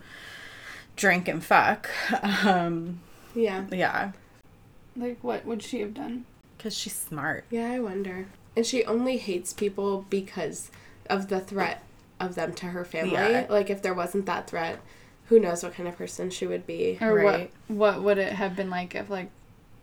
drink 0.97 1.29
and 1.29 1.43
fuck. 1.45 1.89
Um, 2.45 3.01
Yeah. 3.35 3.65
yeah, 3.71 4.13
Like, 4.97 5.23
what 5.23 5.47
would 5.47 5.63
she 5.63 5.81
have 5.81 5.95
done? 5.95 6.25
because 6.59 6.77
she's 6.77 6.95
smart. 6.95 7.45
Yeah, 7.51 7.71
I 7.73 7.81
wonder. 7.81 8.27
And 8.57 8.67
she 8.67 8.85
only 8.85 9.17
hates 9.17 9.53
people 9.53 10.05
because 10.11 10.71
of 11.09 11.29
the 11.29 11.41
threat 11.41 11.83
of 12.21 12.35
them 12.35 12.53
to 12.55 12.67
her 12.67 12.85
family. 12.85 13.13
Yeah. 13.13 13.47
Like 13.49 13.71
if 13.71 13.83
there 13.83 13.95
wasn't 13.95 14.27
that 14.27 14.49
threat, 14.49 14.79
who 15.27 15.39
knows 15.41 15.63
what 15.63 15.75
kind 15.75 15.89
of 15.89 15.97
person 15.97 16.31
she 16.31 16.47
would 16.47 16.67
be. 16.67 16.99
Or 17.01 17.15
Right. 17.15 17.51
what 17.69 17.77
what 17.95 18.03
would 18.03 18.19
it 18.19 18.33
have 18.35 18.55
been 18.57 18.71
like 18.71 18.95
if 18.95 19.09
like 19.11 19.31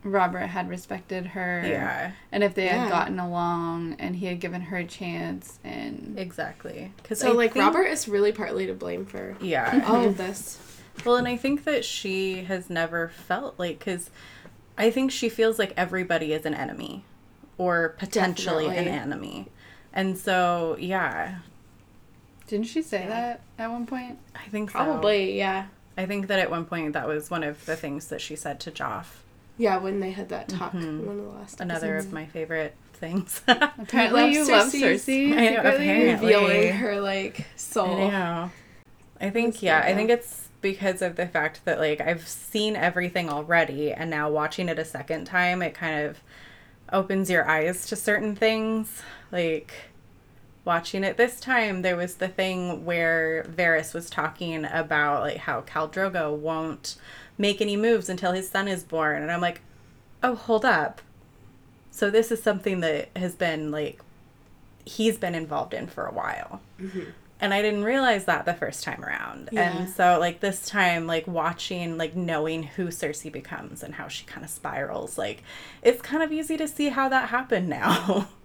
Robert 0.03 0.47
had 0.47 0.69
respected 0.69 1.25
her? 1.27 1.63
Yeah, 1.65 2.11
And 2.31 2.43
if 2.43 2.53
they 2.53 2.65
Yeah. 2.65 2.83
had 2.83 2.89
gotten 2.89 3.19
along 3.19 3.95
and 3.99 4.15
he 4.15 4.27
had 4.27 4.39
given 4.39 4.61
her 4.61 4.77
a 4.77 4.85
chance 4.85 5.59
and 5.63 6.17
exactly. 6.17 6.91
Because 6.97 7.19
So 7.19 7.33
like 7.33 7.55
Robert 7.55 7.85
is 7.85 8.07
really 8.07 8.31
partly 8.31 8.67
to 8.67 8.73
blame 8.73 9.05
for 9.05 9.35
Yeah. 9.41 9.83
all 9.87 10.05
of 10.07 10.17
this. 10.17 10.57
Well, 11.05 11.15
and 11.15 11.27
I 11.27 11.35
think 11.37 11.63
that 11.65 11.83
she 11.83 12.43
has 12.43 12.69
never 12.69 13.09
felt 13.09 13.57
like 13.57 13.79
because 13.79 14.09
I 14.77 14.91
think 14.91 15.11
she 15.11 15.27
feels 15.27 15.57
like 15.59 15.73
everybody 15.75 16.31
is 16.33 16.45
an 16.45 16.53
enemy 16.53 17.03
or 17.59 17.89
potentially 17.99 18.65
an 18.65 18.87
enemy. 18.87 19.45
And 19.93 20.17
so, 20.17 20.75
yeah, 20.79 21.35
didn't 22.47 22.65
she 22.67 22.81
say 22.81 23.01
Yeah. 23.01 23.09
that 23.09 23.41
at 23.59 23.69
one 23.69 23.85
point? 23.85 24.17
I 24.35 24.49
think 24.49 24.71
so. 24.71 24.77
Probably, 24.79 25.37
yeah. 25.37 25.65
I 25.97 26.05
think 26.07 26.27
that 26.27 26.39
at 26.39 26.49
one 26.49 26.65
point 26.65 26.93
that 26.93 27.07
was 27.07 27.29
one 27.29 27.43
of 27.43 27.63
the 27.65 27.75
things 27.75 28.07
that 28.07 28.21
she 28.21 28.35
said 28.35 28.59
to 28.61 28.71
Joff. 28.71 29.05
Yeah, 29.57 29.77
when 29.77 29.99
they 29.99 30.11
had 30.11 30.29
that 30.29 30.47
talk 30.47 30.71
Mhm. 30.71 31.03
one 31.05 31.19
of 31.19 31.25
the 31.25 31.31
last 31.37 31.59
Another 31.59 31.95
episodes. 31.95 32.05
of 32.07 32.13
my 32.13 32.25
favorite 32.25 32.75
things. 32.93 33.41
Apparently 33.47 34.33
you 34.33 34.47
love 34.49 34.67
Cersei's- 34.71 35.05
Cersei. 35.05 35.33
I 35.37 35.49
know, 35.49 35.59
apparently. 35.59 36.11
revealing 36.13 36.73
her 36.75 37.01
like 37.01 37.45
soul. 37.57 37.93
I 38.07 38.09
know. 38.09 38.51
I 39.19 39.29
think 39.31 39.55
That's 39.55 39.63
yeah, 39.63 39.81
good, 39.81 39.91
I 39.91 39.95
think 39.95 40.09
it's 40.09 40.47
because 40.61 41.01
of 41.01 41.17
the 41.17 41.27
fact 41.27 41.65
that 41.65 41.77
like 41.79 41.99
I've 41.99 42.25
seen 42.27 42.77
everything 42.77 43.29
already 43.29 43.91
and 43.91 44.09
now 44.09 44.29
watching 44.29 44.69
it 44.69 44.79
a 44.79 44.85
second 44.85 45.25
time 45.25 45.61
it 45.61 45.73
kind 45.73 46.05
of 46.05 46.19
opens 46.91 47.29
your 47.29 47.47
eyes 47.47 47.85
to 47.87 47.95
certain 47.95 48.35
things. 48.35 49.01
Like 49.31 49.73
watching 50.65 51.03
it 51.03 51.17
this 51.17 51.39
time 51.39 51.81
there 51.81 51.95
was 51.95 52.15
the 52.15 52.27
thing 52.27 52.85
where 52.85 53.43
Varys 53.43 53.93
was 53.93 54.09
talking 54.09 54.65
about 54.65 55.21
like 55.21 55.37
how 55.37 55.61
Khal 55.61 55.91
Drogo 55.91 56.35
won't 56.35 56.95
make 57.37 57.61
any 57.61 57.77
moves 57.77 58.09
until 58.09 58.33
his 58.33 58.49
son 58.49 58.67
is 58.67 58.83
born 58.83 59.21
and 59.21 59.31
I'm 59.31 59.41
like, 59.41 59.61
"Oh, 60.21 60.35
hold 60.35 60.65
up." 60.65 61.01
So 61.91 62.09
this 62.09 62.31
is 62.31 62.41
something 62.41 62.81
that 62.81 63.09
has 63.15 63.35
been 63.35 63.71
like 63.71 64.01
he's 64.85 65.17
been 65.17 65.35
involved 65.35 65.73
in 65.73 65.87
for 65.87 66.05
a 66.05 66.13
while 66.13 66.61
mm-hmm. 66.81 67.11
And 67.41 67.53
I 67.53 67.61
didn't 67.61 67.83
realize 67.83 68.25
that 68.25 68.45
the 68.45 68.53
first 68.53 68.83
time 68.83 69.03
around. 69.03 69.49
Yeah. 69.51 69.79
And 69.79 69.89
so 69.89 70.19
like 70.19 70.39
this 70.41 70.65
time 70.67 71.07
like 71.07 71.27
watching 71.27 71.97
like 71.97 72.15
knowing 72.15 72.63
who 72.63 72.87
Cersei 72.87 73.31
becomes 73.31 73.83
and 73.83 73.95
how 73.95 74.07
she 74.07 74.25
kind 74.25 74.43
of 74.43 74.49
spirals 74.51 75.17
like 75.17 75.43
it's 75.81 76.01
kind 76.01 76.21
of 76.23 76.31
easy 76.31 76.57
to 76.57 76.67
see 76.67 76.89
how 76.89 77.09
that 77.09 77.29
happened 77.29 77.69
now. 77.69 78.27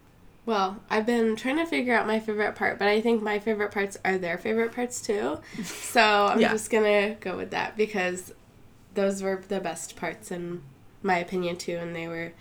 Well, 0.47 0.83
I've 0.91 1.07
been 1.07 1.37
trying 1.37 1.57
to 1.57 1.65
figure 1.65 1.95
out 1.95 2.07
my 2.07 2.21
favorite 2.21 2.55
part, 2.55 2.79
but 2.79 2.87
I 2.87 3.01
think 3.01 3.23
my 3.23 3.39
favorite 3.39 3.73
parts 3.73 3.97
are 4.05 4.19
their 4.19 4.37
favorite 4.37 4.73
parts 4.73 5.01
too. 5.01 5.39
So 5.65 6.27
I'm 6.27 6.39
Yeah. 6.39 6.51
just 6.51 6.71
gonna 6.71 7.15
go 7.15 7.37
with 7.37 7.51
that 7.53 7.77
because 7.79 8.35
those 8.93 9.23
were 9.23 9.43
the 9.49 9.61
best 9.61 9.97
parts 9.97 10.31
in 10.31 10.61
my 11.03 11.17
opinion 11.17 11.57
too, 11.57 11.77
and 11.77 11.97
they 11.97 12.09
were 12.09 12.33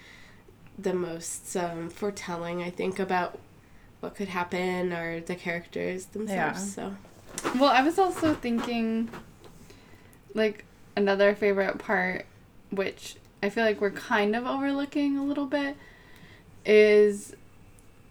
the 0.77 0.93
most 0.93 1.55
um, 1.55 1.89
foretelling, 1.89 2.61
I 2.61 2.69
think, 2.69 2.99
about 2.99 3.39
what 4.03 4.15
could 4.15 4.27
happen 4.27 4.91
or 4.91 5.21
the 5.21 5.33
characters 5.35 6.07
themselves. 6.07 6.77
Yeah. 6.77 6.91
So 6.91 7.51
Well, 7.57 7.69
I 7.71 7.81
was 7.81 7.97
also 7.97 8.33
thinking, 8.33 9.09
like, 10.33 10.65
another 10.97 11.33
favorite 11.33 11.77
part, 11.79 12.25
which 12.69 13.15
I 13.41 13.49
feel 13.49 13.63
like 13.63 13.79
we're 13.79 13.91
kind 13.91 14.35
of 14.35 14.45
overlooking 14.45 15.17
a 15.17 15.23
little 15.23 15.45
bit, 15.45 15.77
is 16.65 17.33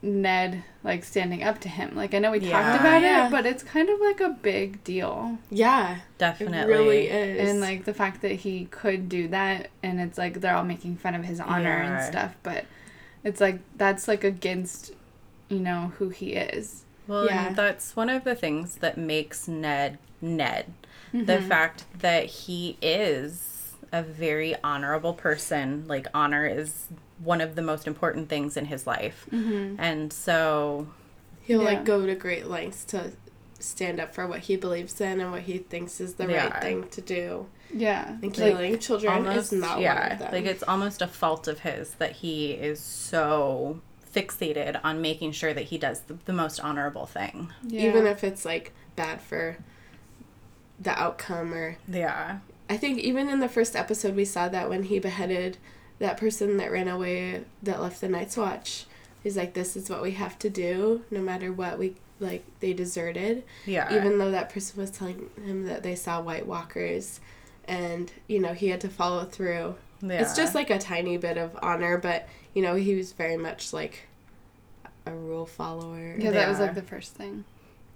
Ned, 0.01 0.65
like, 0.83 1.05
standing 1.05 1.43
up 1.45 1.61
to 1.61 1.69
him. 1.69 1.95
Like, 1.95 2.15
I 2.15 2.19
know 2.19 2.31
we 2.33 2.39
Yeah. 2.41 2.51
talked 2.63 2.81
about 2.81 3.03
Yeah. 3.03 3.27
it, 3.29 3.31
but 3.31 3.45
it's 3.47 3.63
kind 3.63 3.89
of 3.89 4.01
like 4.01 4.21
a 4.21 4.31
big 4.31 4.83
deal. 4.85 5.39
yeah, 5.51 5.99
Definitely. 6.19 6.59
it 6.59 6.67
really 6.67 7.07
is. 7.09 7.51
And, 7.51 7.61
like, 7.61 7.85
the 7.85 7.95
fact 7.95 8.23
that 8.23 8.33
he 8.33 8.65
could 8.71 9.09
do 9.11 9.29
that, 9.29 9.69
and 9.83 10.01
it's 10.01 10.17
like 10.19 10.41
they're 10.41 10.57
all 10.57 10.65
making 10.65 10.97
fun 10.97 11.15
of 11.15 11.25
his 11.25 11.39
honor 11.39 11.83
Yeah. 11.83 11.99
and 11.99 12.05
stuff, 12.13 12.35
but 12.43 12.65
it's 13.23 13.41
like 13.43 13.61
that's, 13.77 14.09
like, 14.09 14.25
against, 14.25 14.93
you 15.53 15.61
know, 15.61 15.93
who 15.99 16.09
he 16.09 16.33
is. 16.33 16.85
Well, 17.07 17.27
Yeah. 17.27 17.49
and 17.49 17.57
that's 17.57 17.95
one 17.97 18.09
of 18.09 18.25
the 18.25 18.35
things 18.35 18.77
that 18.77 18.97
makes 18.97 19.47
Ned 19.49 19.99
Ned. 20.21 20.73
The 21.13 21.19
Mm-hmm. 21.19 21.49
fact 21.49 21.85
that 21.99 22.25
he 22.27 22.79
is 22.81 23.75
a 23.93 24.03
very 24.03 24.55
honorable 24.65 25.13
person. 25.15 25.85
Like 25.87 26.07
honor 26.15 26.47
is 26.47 26.87
one 27.23 27.41
of 27.41 27.55
the 27.57 27.63
most 27.63 27.87
important 27.87 28.29
things 28.29 28.57
in 28.57 28.67
his 28.67 28.87
life. 28.87 29.27
Mm-hmm. 29.31 29.77
And 29.79 30.13
so 30.13 30.87
he'll 31.43 31.61
Yeah. 31.63 31.67
like 31.69 31.85
go 31.85 32.07
to 32.07 32.15
great 32.15 32.47
lengths 32.47 32.85
to 32.87 33.13
stand 33.59 34.01
up 34.01 34.15
for 34.15 34.27
what 34.27 34.41
he 34.41 34.57
believes 34.57 35.01
in 35.01 35.21
and 35.21 35.31
what 35.33 35.43
he 35.43 35.59
thinks 35.59 36.01
is 36.01 36.15
the 36.15 36.27
Yeah. 36.29 36.49
right 36.49 36.63
thing 36.63 36.89
to 36.89 37.01
do. 37.01 37.47
Yeah. 37.75 38.09
And 38.09 38.23
Like, 38.25 38.35
killing 38.35 38.79
children 38.79 39.13
almost 39.13 39.53
is 39.53 39.61
not 39.61 39.75
one 39.75 39.83
yeah 39.83 40.13
of 40.15 40.19
them. 40.21 40.33
like 40.33 40.45
it's 40.47 40.63
almost 40.63 41.03
a 41.03 41.07
fault 41.07 41.47
of 41.49 41.61
his 41.61 41.91
that 41.95 42.13
he 42.13 42.53
is 42.53 42.81
so 42.81 43.81
fixated 44.15 44.79
on 44.85 45.01
making 45.01 45.33
sure 45.33 45.55
that 45.55 45.65
he 45.65 45.79
does 45.79 46.01
the, 46.03 46.15
the 46.27 46.33
most 46.33 46.61
honorable 46.61 47.07
thing 47.07 47.51
yeah. 47.67 47.89
even 47.89 48.07
if 48.07 48.23
it's 48.23 48.45
like 48.45 48.73
bad 48.95 49.21
for 49.21 49.57
the 50.79 50.91
outcome 51.01 51.53
or 51.55 51.77
yeah 51.89 52.39
I 52.69 52.77
think 52.77 52.99
even 53.01 53.29
in 53.29 53.41
the 53.41 53.49
first 53.49 53.77
episode 53.77 54.17
we 54.17 54.25
saw 54.25 54.49
that 54.49 54.69
when 54.69 54.85
he 54.85 54.99
beheaded 54.99 55.59
that 56.03 56.17
person 56.17 56.57
that 56.57 56.73
ran 56.73 56.89
away 56.89 57.45
that 57.63 57.81
left 57.81 58.01
the 58.01 58.09
Night's 58.09 58.37
Watch. 58.37 58.87
He's 59.23 59.37
like, 59.37 59.55
This 59.55 59.77
is 59.77 59.89
what 59.89 60.03
we 60.03 60.13
have 60.13 60.39
to 60.41 60.51
do, 60.51 61.05
no 61.11 61.21
matter 61.21 61.53
what 61.53 61.79
we 61.79 61.95
like 62.19 62.45
they 62.61 62.73
deserted. 62.73 63.45
yeah 63.67 63.95
Even 63.95 64.19
though 64.19 64.31
that 64.31 64.51
person 64.51 64.81
was 64.81 64.91
telling 64.91 65.31
him 65.45 65.65
that 65.67 65.83
they 65.83 65.95
saw 65.95 66.21
White 66.21 66.47
Walkers 66.47 67.21
and, 67.67 68.13
you 68.27 68.41
know, 68.41 68.53
he 68.53 68.69
had 68.69 68.81
to 68.81 68.89
follow 68.89 69.25
through. 69.25 69.77
yeah. 70.01 70.21
It's 70.21 70.35
just 70.35 70.55
like 70.55 70.71
a 70.71 70.79
tiny 70.79 71.17
bit 71.17 71.39
of 71.39 71.57
honor, 71.63 71.99
but 71.99 72.29
you 72.55 72.63
know, 72.63 72.75
he 72.75 72.95
was 72.95 73.13
very 73.13 73.37
much 73.37 73.73
like 73.73 74.09
a 75.07 75.13
rule 75.13 75.47
follower. 75.47 76.15
Yeah, 76.19 76.31
that 76.33 76.49
was 76.49 76.59
Yeah. 76.59 76.67
like 76.67 76.75
the 76.75 76.83
first 76.83 77.15
thing. 77.15 77.45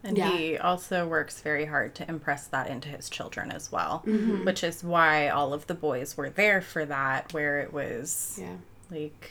and 0.05 0.17
yeah. 0.19 0.31
he 0.31 0.57
also 0.57 1.05
works 1.09 1.41
very 1.41 1.65
hard 1.65 1.93
to 1.97 2.09
impress 2.09 2.47
that 2.49 2.69
into 2.69 2.89
his 2.89 3.09
children 3.11 3.51
as 3.51 3.73
well 3.73 4.05
Mhm. 4.07 4.45
which 4.45 4.63
is 4.63 4.85
why 4.85 5.29
all 5.29 5.53
of 5.53 5.67
the 5.67 5.75
boys 5.75 6.17
were 6.17 6.31
there 6.31 6.61
for 6.61 6.85
that 6.85 7.33
where 7.33 7.59
it 7.59 7.73
was 7.73 8.39
Yeah. 8.41 8.57
like 8.91 9.31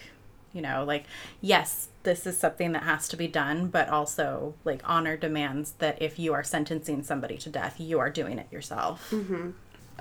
You 0.52 0.62
know, 0.62 0.84
like, 0.86 1.04
yes, 1.42 1.90
this 2.04 2.26
is 2.26 2.38
something 2.38 2.72
that 2.72 2.84
has 2.84 3.10
to 3.10 3.18
be 3.18 3.28
done, 3.28 3.68
but 3.68 3.90
also, 3.90 4.54
like, 4.64 4.82
honor 4.86 5.18
demands 5.18 5.74
that 5.80 6.02
if 6.02 6.18
you 6.18 6.34
are 6.34 6.44
sentencing 6.46 7.04
somebody 7.04 7.38
to 7.40 7.50
death, 7.50 7.78
you 7.78 8.00
are 8.00 8.10
doing 8.10 8.40
it 8.40 8.50
yourself. 8.54 9.12
Mm-hmm. 9.12 9.50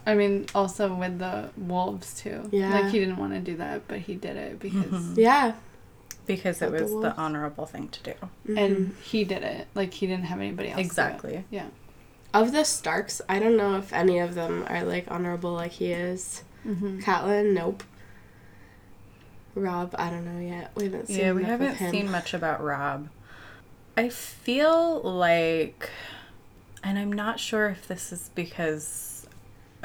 I 0.07 0.15
mean, 0.15 0.47
also 0.55 0.95
with 0.95 1.19
the 1.19 1.51
wolves 1.57 2.15
too. 2.21 2.49
Yeah. 2.53 2.71
Like 2.79 2.93
he 2.93 2.99
didn't 2.99 3.17
want 3.17 3.33
to 3.35 3.41
do 3.41 3.57
that, 3.57 3.89
but 3.89 4.01
he 4.01 4.15
did 4.15 4.37
it 4.37 4.59
because 4.61 4.85
Mhm. 4.85 5.17
Yeah. 5.17 5.55
Because 6.27 6.61
it 6.63 6.71
Not 6.71 6.79
the 6.79 6.85
was 6.85 7.03
the 7.03 7.17
honorable 7.17 7.67
thing 7.67 7.89
to 7.89 8.03
do. 8.03 8.15
Mhm. 8.49 8.59
and 8.59 8.97
he 9.03 9.25
did 9.25 9.43
it. 9.43 9.67
Like 9.75 9.95
he 9.95 10.07
didn't 10.07 10.25
have 10.25 10.41
anybody 10.41 10.69
else. 10.71 10.77
do 10.77 10.81
it. 10.83 10.87
Exactly. 10.87 11.45
Yeah. 11.51 11.67
of 12.33 12.51
the 12.51 12.65
Starks, 12.65 13.23
I 13.29 13.39
don't 13.39 13.57
know 13.57 13.77
if 13.77 13.93
any 13.93 14.19
of 14.19 14.35
them 14.35 14.65
are 14.69 14.83
like 14.83 15.09
honorable 15.09 15.53
like 15.53 15.71
he 15.71 15.93
is. 15.93 16.43
Mm-hmm. 16.67 16.99
Catelyn, 16.99 17.53
nope. 17.55 17.85
Rob, 19.55 19.95
I 19.97 20.11
don't 20.11 20.25
know 20.25 20.41
yet. 20.45 20.73
We 20.75 20.85
haven't 20.85 21.07
seen. 21.07 21.19
Yeah, 21.19 21.33
we 21.33 21.45
haven't 21.45 21.77
him. 21.77 21.91
seen 21.93 22.11
much 22.11 22.35
about 22.35 22.61
Rob. 22.63 23.09
I 23.97 24.09
feel 24.09 25.01
like, 25.03 25.91
and 26.83 26.99
I'm 26.99 27.13
not 27.13 27.39
sure 27.39 27.69
if 27.69 27.87
this 27.87 28.13
is 28.13 28.31
because, 28.35 29.14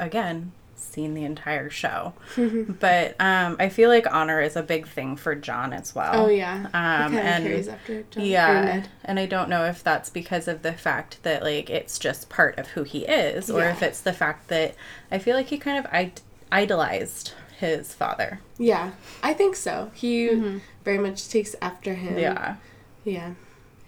again, 0.00 0.52
seen 0.74 1.14
the 1.14 1.24
entire 1.24 1.68
show, 1.70 2.14
but 2.80 3.14
um, 3.20 3.56
I 3.60 3.68
feel 3.68 3.90
like 3.90 4.06
honor 4.12 4.40
is 4.40 4.56
a 4.56 4.62
big 4.62 4.88
thing 4.88 5.14
for 5.16 5.34
Jon 5.34 5.72
as 5.72 5.94
well. 5.94 6.24
oh 6.24 6.28
yeah. 6.28 6.66
Um, 6.72 7.14
and 7.16 7.44
carries 7.44 7.68
after 7.68 8.02
Jon. 8.04 8.24
yeah, 8.24 8.62
Ned. 8.64 8.88
and 9.04 9.20
I 9.20 9.26
don't 9.26 9.48
know 9.50 9.64
if 9.66 9.84
that's 9.84 10.08
because 10.10 10.48
of 10.48 10.62
the 10.62 10.72
fact 10.72 11.22
that 11.22 11.42
like 11.42 11.68
it's 11.70 11.98
just 11.98 12.28
part 12.30 12.58
of 12.58 12.68
who 12.68 12.82
he 12.82 13.00
is, 13.04 13.50
or 13.50 13.64
if 13.64 13.82
it's 13.82 14.00
the 14.00 14.12
fact 14.14 14.48
that 14.48 14.74
I 15.12 15.18
feel 15.18 15.36
like 15.36 15.48
he 15.48 15.58
kind 15.58 15.78
of 15.78 15.86
id- 15.92 16.22
idolized 16.50 17.34
his 17.58 17.92
father. 17.94 18.40
Yeah, 18.58 18.92
I 19.22 19.34
think 19.34 19.54
so. 19.56 19.90
He 19.94 20.28
Mm-hmm. 20.28 20.58
very 20.82 20.98
much 20.98 21.28
takes 21.28 21.54
after 21.60 21.92
him. 21.94 22.18
Yeah. 22.18 22.56
Yeah. 23.04 23.34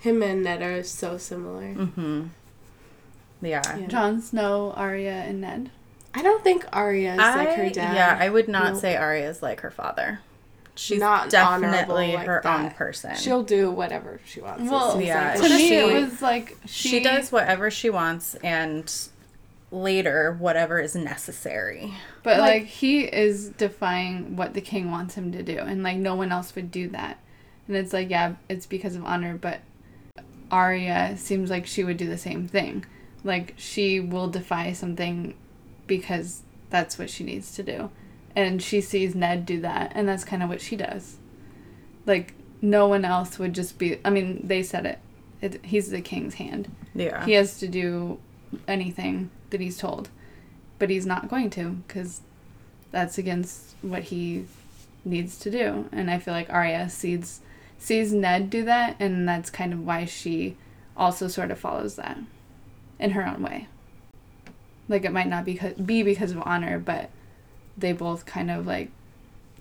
Him 0.00 0.22
and 0.22 0.42
Ned 0.42 0.60
are 0.62 0.82
so 0.82 1.16
similar. 1.16 1.74
Mm-hmm. 1.74 2.24
Yeah. 3.40 3.62
Yeah. 3.78 3.86
Jon 3.86 4.20
Snow, 4.20 4.72
Arya, 4.76 5.10
and 5.26 5.40
Ned. 5.40 5.70
I 6.14 6.22
don't 6.22 6.42
think 6.44 6.66
Arya 6.72 7.12
is 7.12 7.18
like 7.18 7.54
her 7.56 7.70
dad. 7.70 7.94
Yeah, 7.94 8.16
I 8.20 8.28
would 8.28 8.48
not 8.48 8.72
Nope. 8.72 8.80
say 8.80 8.96
Arya's 8.96 9.42
like 9.42 9.60
her 9.60 9.70
father. 9.70 10.20
She's 10.74 11.00
Not 11.00 11.28
definitely 11.28 12.14
like 12.14 12.26
her 12.26 12.46
own 12.46 12.70
person. 12.70 13.14
She'll 13.16 13.42
do 13.42 13.70
whatever 13.70 14.20
she 14.24 14.40
wants. 14.40 14.70
Well, 14.70 14.92
seems 14.92 15.04
yeah, 15.06 15.34
like. 15.34 15.42
to 15.42 15.48
me, 15.56 15.68
she- 15.68 15.74
it 15.74 15.92
was 15.92 16.22
like 16.22 16.56
she, 16.66 16.88
she 16.88 17.00
does 17.00 17.30
whatever 17.30 17.70
she 17.70 17.90
wants 17.90 18.34
and 18.36 18.90
later 19.70 20.36
whatever 20.38 20.80
is 20.80 20.94
necessary. 20.94 21.92
But 22.22 22.38
Like- 22.38 22.62
like, 22.62 22.64
he 22.66 23.02
is 23.04 23.50
defying 23.50 24.36
what 24.36 24.54
the 24.54 24.60
king 24.62 24.90
wants 24.90 25.14
him 25.14 25.30
to 25.32 25.42
do, 25.42 25.58
and 25.58 25.82
like 25.82 25.96
no 25.98 26.14
one 26.14 26.32
else 26.32 26.54
would 26.54 26.70
do 26.70 26.88
that. 26.90 27.18
And 27.68 27.76
it's 27.76 27.92
like, 27.92 28.10
yeah, 28.10 28.34
it's 28.48 28.66
because 28.66 28.96
of 28.96 29.04
honor, 29.04 29.36
but 29.36 29.60
Arya 30.50 31.16
seems 31.16 31.50
like 31.50 31.66
she 31.66 31.84
would 31.84 31.96
do 31.96 32.08
the 32.08 32.18
same 32.18 32.48
thing. 32.48 32.84
Like 33.24 33.54
she 33.56 34.00
will 34.00 34.28
defy 34.28 34.72
something 34.72 35.34
because 35.86 36.42
that's 36.70 36.98
what 36.98 37.10
she 37.10 37.24
needs 37.24 37.54
to 37.54 37.62
do. 37.62 37.90
And 38.34 38.62
she 38.62 38.80
sees 38.80 39.14
Ned 39.14 39.44
do 39.44 39.60
that, 39.60 39.92
and 39.94 40.08
that's 40.08 40.24
kind 40.24 40.42
of 40.42 40.48
what 40.48 40.60
she 40.60 40.76
does. 40.76 41.16
Like 42.06 42.34
no 42.60 42.86
one 42.86 43.04
else 43.04 43.38
would 43.38 43.52
just 43.52 43.78
be 43.78 43.98
I 44.04 44.10
mean, 44.10 44.40
they 44.46 44.62
said 44.62 44.86
it. 44.86 44.98
it 45.40 45.64
he's 45.64 45.90
the 45.90 46.00
king's 46.00 46.34
hand. 46.34 46.74
Yeah. 46.94 47.24
He 47.24 47.32
has 47.32 47.58
to 47.58 47.68
do 47.68 48.18
anything 48.66 49.30
that 49.50 49.60
he's 49.60 49.78
told, 49.78 50.08
but 50.78 50.90
he's 50.90 51.06
not 51.06 51.28
going 51.28 51.50
to 51.50 51.82
because 51.86 52.22
that's 52.90 53.18
against 53.18 53.74
what 53.82 54.04
he 54.04 54.46
needs 55.04 55.38
to 55.38 55.50
do. 55.50 55.88
And 55.92 56.10
I 56.10 56.18
feel 56.18 56.34
like 56.34 56.50
Arya 56.50 56.88
sees 56.88 57.40
sees 57.78 58.12
Ned 58.12 58.48
do 58.48 58.64
that, 58.64 58.96
and 59.00 59.28
that's 59.28 59.50
kind 59.50 59.72
of 59.72 59.84
why 59.84 60.04
she 60.04 60.56
also 60.96 61.28
sort 61.28 61.50
of 61.50 61.58
follows 61.58 61.96
that 61.96 62.18
in 62.98 63.10
her 63.10 63.26
own 63.26 63.42
way. 63.42 63.66
Like 64.88 65.04
it 65.04 65.12
might 65.12 65.28
not 65.28 65.44
be 65.44 65.60
be 65.84 66.02
because 66.02 66.32
of 66.32 66.42
honor, 66.44 66.78
but 66.78 67.10
they 67.76 67.92
both 67.92 68.26
kind 68.26 68.50
of 68.50 68.66
like 68.66 68.90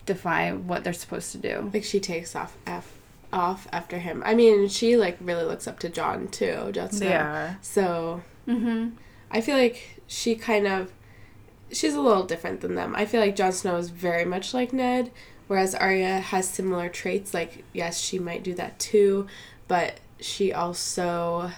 defy 0.05 0.51
what 0.51 0.83
they're 0.83 0.93
supposed 0.93 1.31
to 1.31 1.37
do. 1.37 1.69
like 1.73 1.83
she 1.83 1.99
takes 1.99 2.35
off 2.35 2.57
af- 2.67 2.97
off 3.31 3.67
after 3.71 3.99
him. 3.99 4.21
I 4.25 4.33
mean, 4.33 4.67
she 4.67 4.97
like 4.97 5.17
really 5.21 5.43
looks 5.45 5.67
up 5.67 5.79
to 5.79 5.89
Jon 5.89 6.27
too. 6.27 6.69
Jon 6.73 6.91
Snow. 6.91 7.07
Yeah. 7.07 7.55
So 7.61 8.21
Mm-hmm. 8.47 8.95
I 9.29 9.39
feel 9.39 9.55
like 9.55 10.01
she 10.07 10.35
kind 10.35 10.65
of 10.67 10.91
she's 11.71 11.93
a 11.93 12.01
little 12.01 12.23
different 12.23 12.61
than 12.61 12.75
them. 12.75 12.95
I 12.95 13.05
feel 13.05 13.21
like 13.21 13.35
Jon 13.35 13.51
Snow 13.53 13.77
is 13.77 13.89
very 13.89 14.25
much 14.25 14.53
like 14.53 14.73
Ned, 14.73 15.11
whereas 15.47 15.75
Arya 15.75 16.19
has 16.19 16.49
similar 16.49 16.89
traits. 16.89 17.33
Like 17.33 17.63
yes, 17.71 17.99
she 18.01 18.17
might 18.19 18.43
do 18.43 18.53
that 18.55 18.79
too, 18.79 19.27
but 19.67 19.99
she 20.19 20.51
also 20.51 21.51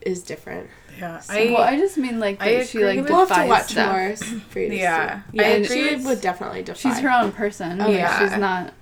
is 0.00 0.22
different. 0.22 0.68
Yeah. 0.98 1.20
So- 1.20 1.34
I, 1.34 1.44
well, 1.52 1.62
I 1.62 1.76
just 1.76 1.96
mean 1.98 2.20
like 2.20 2.40
I 2.42 2.56
that 2.58 2.68
she 2.68 2.84
like 2.84 2.98
with- 3.00 3.08
We'll 3.10 3.26
have 3.26 3.42
to 3.42 3.48
watch 3.48 3.70
stuff. 3.70 3.92
more 3.92 4.16
for 4.50 4.60
you 4.60 4.68
to 4.70 4.76
Yeah. 4.76 5.20
see. 5.22 5.22
Yeah, 5.32 5.42
I 5.42 5.46
and 5.46 5.64
agree 5.64 5.88
she 5.88 5.96
would 6.06 6.20
definitely 6.20 6.62
defy. 6.62 6.78
She's 6.90 6.98
her 7.00 7.10
own 7.10 7.32
person. 7.32 7.80
Oh, 7.80 7.88
yeah. 7.88 7.96
yeah. 7.98 8.18
She's 8.28 8.38
not. 8.38 8.74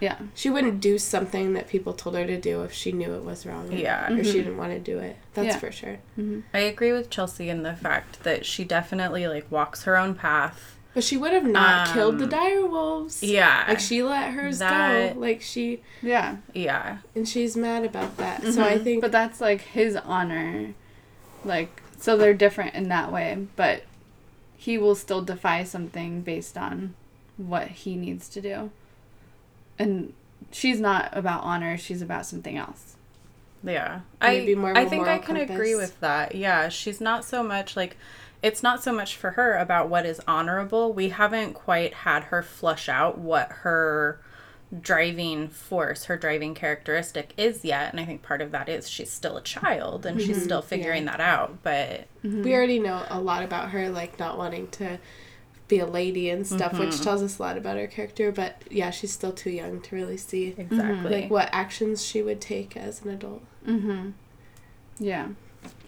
Yeah. 0.00 0.16
She 0.34 0.48
wouldn't 0.48 0.80
do 0.80 0.96
something 0.96 1.54
that 1.54 1.68
people 1.68 1.92
told 1.92 2.14
her 2.16 2.24
to 2.24 2.40
do 2.40 2.62
if 2.62 2.72
she 2.72 2.92
knew 2.92 3.14
it 3.14 3.24
was 3.24 3.44
wrong. 3.44 3.72
Yeah. 3.72 4.12
Or 4.12 4.22
she 4.22 4.30
Mhm. 4.30 4.34
didn't 4.34 4.56
want 4.56 4.72
to 4.72 4.78
do 4.78 4.98
it. 5.00 5.16
That's 5.34 5.48
Yeah. 5.48 5.58
for 5.58 5.72
sure. 5.72 5.98
Mm-hmm. 6.18 6.40
I 6.54 6.58
agree 6.60 6.92
with 6.92 7.10
Chelsea 7.10 7.48
in 7.48 7.64
the 7.64 7.74
fact 7.74 8.22
that 8.22 8.46
she 8.46 8.62
definitely 8.64 9.26
like 9.26 9.50
walks 9.50 9.82
her 9.84 9.96
own 9.96 10.14
path. 10.14 10.76
But 10.94 11.02
she 11.04 11.16
would 11.16 11.32
have 11.32 11.44
not 11.44 11.92
killed 11.94 12.18
the 12.18 12.24
Um, 12.24 12.30
dire 12.30 12.66
wolves. 12.66 13.22
Yeah. 13.22 13.64
Like 13.68 13.78
she 13.80 14.02
let 14.02 14.30
hers 14.34 14.60
That- 14.60 15.14
go. 15.14 15.20
Like 15.20 15.42
she 15.42 15.82
Yeah. 16.00 16.36
yeah. 16.54 16.98
and 17.16 17.28
she's 17.28 17.56
mad 17.56 17.84
about 17.84 18.16
that. 18.18 18.44
So 18.46 18.62
I 18.64 18.78
think 18.78 19.00
But 19.02 19.10
that's 19.12 19.40
like 19.40 19.60
his 19.62 19.96
honor. 19.96 20.74
Like, 21.44 21.82
so 21.98 22.16
they're 22.16 22.34
different 22.34 22.74
in 22.74 22.88
that 22.88 23.12
way, 23.12 23.46
but 23.56 23.82
he 24.56 24.78
will 24.78 24.94
still 24.94 25.22
defy 25.22 25.64
something 25.64 26.22
based 26.22 26.58
on 26.58 26.94
what 27.36 27.68
he 27.68 27.96
needs 27.96 28.28
to 28.30 28.40
do. 28.40 28.70
And 29.78 30.12
she's 30.50 30.80
not 30.80 31.16
about 31.16 31.42
honor, 31.42 31.78
she's 31.78 32.02
about 32.02 32.26
something 32.26 32.56
else. 32.56 32.96
Yeah. 33.62 34.00
Maybe 34.20 34.52
I 34.52 34.58
more 34.58 34.70
of 34.70 34.88
think 34.88 35.06
I 35.06 35.18
moral 35.18 35.22
can 35.22 35.36
agree 35.36 35.74
with 35.74 35.98
that. 36.00 36.34
Yeah, 36.34 36.68
she's 36.68 37.00
not 37.00 37.24
so 37.24 37.42
much 37.42 37.76
like 37.76 37.96
it's 38.42 38.62
not 38.62 38.82
so 38.82 38.92
much 38.92 39.16
for 39.16 39.32
her 39.32 39.56
about 39.56 39.88
what 39.88 40.06
is 40.06 40.20
honorable. 40.28 40.92
We 40.92 41.08
haven't 41.08 41.54
quite 41.54 41.92
had 41.92 42.24
her 42.24 42.42
flush 42.42 42.88
out 42.88 43.18
what 43.18 43.50
her 43.50 44.20
driving 44.80 45.48
force, 45.48 46.04
her 46.04 46.16
driving 46.16 46.54
characteristic 46.54 47.32
is 47.36 47.64
yet, 47.64 47.90
and 47.92 48.00
I 48.00 48.04
think 48.04 48.22
part 48.22 48.42
of 48.42 48.50
that 48.52 48.68
is 48.68 48.88
she's 48.88 49.10
still 49.10 49.36
a 49.36 49.42
child 49.42 50.04
and 50.04 50.20
she's 50.20 50.42
still 50.42 50.60
figuring 50.62 51.06
that 51.06 51.20
out, 51.20 51.62
but 51.62 52.06
we 52.22 52.52
already 52.54 52.78
know 52.78 53.04
a 53.08 53.20
lot 53.20 53.42
about 53.42 53.70
her, 53.70 53.88
like 53.88 54.18
not 54.18 54.36
wanting 54.36 54.68
to 54.72 54.98
be 55.68 55.78
a 55.78 55.86
lady 55.86 56.30
and 56.30 56.46
stuff, 56.46 56.72
Mm-hmm. 56.72 56.80
which 56.86 57.00
tells 57.02 57.22
us 57.22 57.38
a 57.38 57.42
lot 57.42 57.56
about 57.58 57.76
her 57.76 57.86
character. 57.86 58.32
But 58.32 58.62
yeah, 58.70 58.90
she's 58.90 59.12
still 59.12 59.32
too 59.32 59.50
young 59.50 59.80
to 59.82 59.96
really 59.96 60.16
see 60.16 60.54
exactly. 60.56 61.22
like 61.22 61.30
what 61.30 61.48
actions 61.52 62.04
she 62.04 62.22
would 62.22 62.40
take 62.40 62.76
as 62.76 63.02
an 63.02 63.10
adult. 63.10 63.42
Mm-hmm. 63.66 64.10
Yeah. 64.98 65.28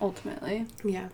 Ultimately. 0.01 0.67
Yeah. 0.85 1.09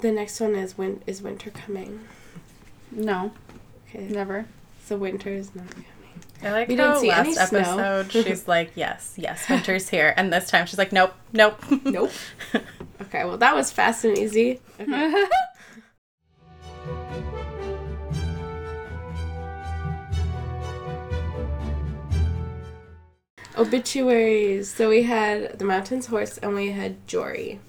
The 0.00 0.12
next 0.12 0.40
one 0.40 0.54
is 0.54 0.78
when 0.78 1.02
is 1.06 1.22
winter 1.22 1.50
coming? 1.50 2.00
No, 2.90 3.32
Okay, 3.88 4.06
never. 4.08 4.46
so 4.84 4.96
winter 4.96 5.30
is 5.30 5.54
not 5.54 5.68
coming. 5.70 5.84
I 6.42 6.52
like 6.52 6.68
We 6.68 6.76
how 6.76 6.92
didn't 6.92 7.00
see 7.00 7.10
any 7.10 7.34
last 7.34 7.48
snow. 7.50 8.04
she's 8.10 8.46
like, 8.46 8.70
Yes, 8.76 9.14
yes, 9.16 9.48
winter's 9.48 9.88
here 9.88 10.14
and 10.16 10.32
this 10.32 10.48
time 10.48 10.66
she's 10.66 10.78
like, 10.78 10.92
Nope, 10.92 11.14
nope. 11.32 11.60
Nope. 11.84 12.12
Okay, 13.02 13.24
well 13.24 13.38
that 13.38 13.54
was 13.56 13.72
fast 13.72 14.04
and 14.04 14.16
easy. 14.16 14.60
Okay. 14.80 15.24
Obituaries. 23.56 24.68
So 24.72 24.88
we 24.88 25.02
had 25.04 25.58
the 25.58 25.64
Mountain's 25.64 26.06
Horse 26.06 26.38
and 26.38 26.54
we 26.54 26.70
had 26.72 27.06
Jory. 27.06 27.60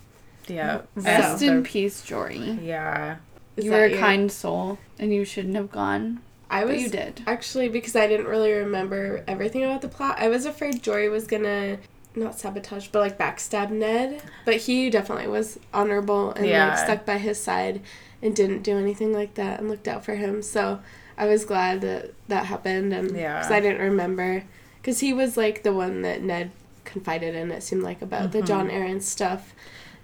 Yeah. 0.49 0.81
Rest 0.95 1.39
So- 1.39 1.45
in 1.47 1.63
peace, 1.63 2.01
Jory. 2.03 2.59
Yeah. 2.61 3.17
Is 3.55 3.65
you 3.65 3.71
were 3.71 3.85
a 3.85 3.89
your- 3.89 3.99
kind 3.99 4.31
soul, 4.31 4.77
and 4.97 5.13
you 5.13 5.25
shouldn't 5.25 5.55
have 5.55 5.71
gone, 5.71 6.21
I 6.49 6.61
but 6.63 6.73
was 6.73 6.83
you 6.83 6.89
did. 6.89 7.21
actually 7.27 7.67
because 7.69 7.95
I 7.95 8.07
didn't 8.07 8.27
really 8.27 8.51
remember 8.53 9.23
everything 9.27 9.63
about 9.63 9.81
the 9.81 9.87
plot. 9.89 10.17
I 10.19 10.29
was 10.29 10.45
afraid 10.45 10.81
Jory 10.81 11.09
was 11.09 11.27
gonna 11.27 11.77
not 12.15 12.39
sabotage, 12.39 12.87
but 12.87 12.99
like 12.99 13.17
backstab 13.17 13.69
Ned. 13.69 14.21
But 14.45 14.57
he 14.57 14.89
definitely 14.89 15.27
was 15.27 15.59
honorable 15.73 16.31
and 16.31 16.45
Yeah. 16.47 16.69
like 16.69 16.77
stuck 16.79 17.05
by 17.05 17.17
his 17.17 17.39
side 17.39 17.81
and 18.21 18.35
didn't 18.35 18.63
do 18.63 18.77
anything 18.77 19.13
like 19.13 19.35
that 19.35 19.59
and 19.59 19.69
looked 19.69 19.87
out 19.87 20.03
for 20.03 20.15
him. 20.15 20.41
So 20.41 20.79
I 21.17 21.25
was 21.27 21.45
glad 21.45 21.81
that 21.81 22.11
that 22.27 22.45
happened 22.45 22.93
and 22.93 23.15
Yeah. 23.15 23.37
because 23.39 23.51
I 23.51 23.59
didn't 23.59 23.81
remember 23.81 24.43
because 24.81 25.01
he 25.01 25.13
was 25.13 25.37
like 25.37 25.63
the 25.63 25.73
one 25.73 26.01
that 26.01 26.23
Ned 26.23 26.51
confided 26.83 27.35
in. 27.35 27.51
It 27.51 27.61
seemed 27.61 27.83
like 27.83 28.01
about 28.01 28.31
the 28.31 28.39
mm-hmm. 28.39 28.47
Jon 28.47 28.69
Arryn 28.69 29.01
stuff. 29.01 29.53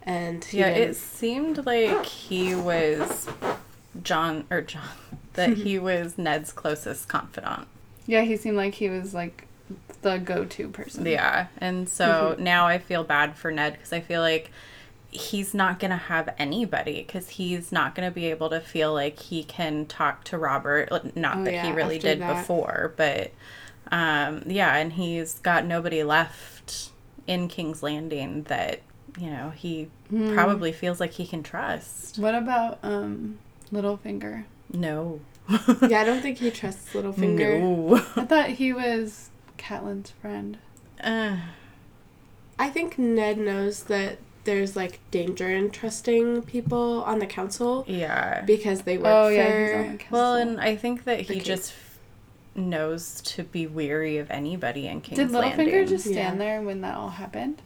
And 0.05 0.43
he 0.43 0.59
Yeah, 0.59 0.67
it 0.67 0.95
seemed 0.95 1.65
like 1.65 2.05
he 2.05 2.55
was 2.55 3.27
John 4.03 4.45
or 4.49 4.61
John 4.61 4.89
that 5.33 5.57
he 5.57 5.79
was 5.89 6.17
Ned's 6.17 6.51
closest 6.51 7.07
confidant. 7.07 7.67
Yeah, 8.07 8.21
he 8.21 8.37
seemed 8.37 8.57
like 8.57 8.75
he 8.75 8.89
was 8.89 9.13
like 9.13 9.47
the 10.01 10.17
go-to 10.17 10.67
person. 10.69 11.05
Yeah, 11.05 11.47
and 11.57 11.89
so 11.89 12.35
now 12.37 12.67
I 12.67 12.77
feel 12.77 13.03
bad 13.03 13.35
for 13.35 13.49
Ned 13.51 13.73
because 13.73 13.91
I 13.91 13.99
feel 13.99 14.21
like 14.21 14.51
he's 15.09 15.53
not 15.53 15.79
gonna 15.79 15.95
have 15.97 16.33
anybody 16.37 17.01
because 17.01 17.29
he's 17.29 17.71
not 17.71 17.95
gonna 17.95 18.11
be 18.11 18.25
able 18.25 18.49
to 18.49 18.59
feel 18.59 18.93
like 18.93 19.17
he 19.19 19.43
can 19.43 19.85
talk 19.87 20.23
to 20.25 20.37
Robert. 20.37 21.15
Not 21.15 21.37
Oh, 21.37 21.43
that 21.45 21.65
he 21.65 21.71
really 21.71 21.97
did 21.97 22.19
that. 22.21 22.41
before, 22.41 22.93
but 22.95 23.31
um, 23.91 24.43
yeah, 24.45 24.75
and 24.75 24.93
he's 24.93 25.39
got 25.39 25.65
nobody 25.65 26.03
left 26.03 26.89
in 27.27 27.47
King's 27.47 27.81
Landing 27.81 28.43
that 28.43 28.81
you 29.17 29.29
know 29.31 29.51
he 29.55 29.87
Hmm. 30.09 30.33
probably 30.33 30.71
feels 30.71 30.99
like 30.99 31.13
he 31.13 31.25
can 31.25 31.41
trust. 31.43 32.19
What 32.19 32.35
about 32.35 32.79
um 32.83 33.37
Littlefinger? 33.71 34.45
No. 34.73 35.19
yeah, 35.49 36.01
I 36.01 36.03
don't 36.03 36.21
think 36.21 36.37
he 36.39 36.51
trusts 36.61 36.93
Littlefinger. 36.93 37.59
No. 37.59 37.95
I 38.15 38.25
thought 38.25 38.49
he 38.49 38.73
was 38.73 39.29
Catelyn's 39.57 40.11
friend. 40.11 40.57
Uh, 41.03 41.37
I 42.57 42.69
think 42.69 42.97
Ned 42.97 43.37
knows 43.37 43.83
that 43.83 44.17
there's 44.45 44.75
like 44.75 44.99
danger 45.11 45.49
in 45.49 45.71
trusting 45.71 46.43
people 46.43 47.03
on 47.03 47.19
the 47.19 47.25
council 47.25 47.83
yeah. 47.87 48.41
because 48.41 48.83
they 48.83 48.97
work 48.97 49.07
Oh 49.07 49.27
for. 49.27 49.33
yeah, 49.33 49.65
he's 49.67 49.75
on 49.75 49.91
the 49.93 49.97
castle. 49.97 50.17
Well, 50.17 50.35
and 50.35 50.61
I 50.61 50.75
think 50.75 51.03
that 51.05 51.21
he 51.21 51.39
just 51.39 51.73
knows 52.55 53.21
to 53.21 53.43
be 53.43 53.67
weary 53.67 54.17
of 54.17 54.31
anybody 54.31 54.87
in 54.87 55.01
King's 55.01 55.17
Did 55.17 55.29
Littlefinger 55.29 55.57
Landing. 55.57 55.87
just 55.87 56.05
stand 56.05 56.35
Yeah. 56.39 56.45
there 56.45 56.61
when 56.61 56.81
that 56.81 56.95
all 56.95 57.09
happened? 57.09 57.61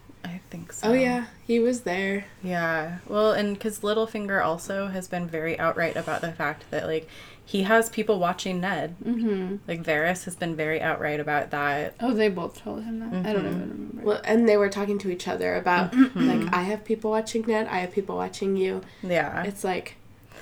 I 0.50 0.52
think 0.52 0.74
so. 0.74 0.89
oh 0.89 0.93
yeah, 0.93 1.26
he 1.45 1.60
was 1.60 1.82
there. 1.82 2.26
Yeah. 2.43 2.97
Well, 3.08 3.34
and 3.34 3.54
because 3.54 3.82
Littlefinger 3.82 4.43
also 4.43 4.88
has 4.88 5.08
been 5.08 5.28
very 5.28 5.60
outright 5.60 5.95
about 5.95 6.22
the 6.22 6.32
fact 6.32 6.64
that 6.72 6.88
like 6.88 7.08
he 7.45 7.64
has 7.64 7.88
people 7.89 8.18
watching 8.20 8.60
Ned. 8.60 8.95
Mm-hmm. 9.06 9.58
Like 9.68 9.84
Varys 9.84 10.26
has 10.26 10.36
been 10.36 10.56
very 10.56 10.82
outright 10.82 11.20
about 11.20 11.52
that. 11.52 11.93
Oh, 12.00 12.14
they 12.16 12.30
both 12.30 12.62
told 12.64 12.84
him 12.84 13.00
that. 13.00 13.28
I 13.30 13.34
don't 13.34 13.43
Mhm. 13.43 13.47
even 13.47 13.60
remember. 13.62 14.02
Well, 14.04 14.22
and 14.24 14.50
they 14.50 14.58
were 14.58 14.70
talking 14.70 14.97
to 15.00 15.12
each 15.12 15.28
other 15.28 15.56
about 15.56 15.93
like 16.16 16.52
I 16.52 16.64
have 16.64 16.84
people 16.84 17.12
watching 17.12 17.43
Ned, 17.47 17.68
I 17.68 17.80
have 17.80 17.91
people 17.91 18.16
watching 18.16 18.56
you. 18.56 18.82
Yeah. 19.04 19.43
It's 19.43 19.64
like 19.64 19.97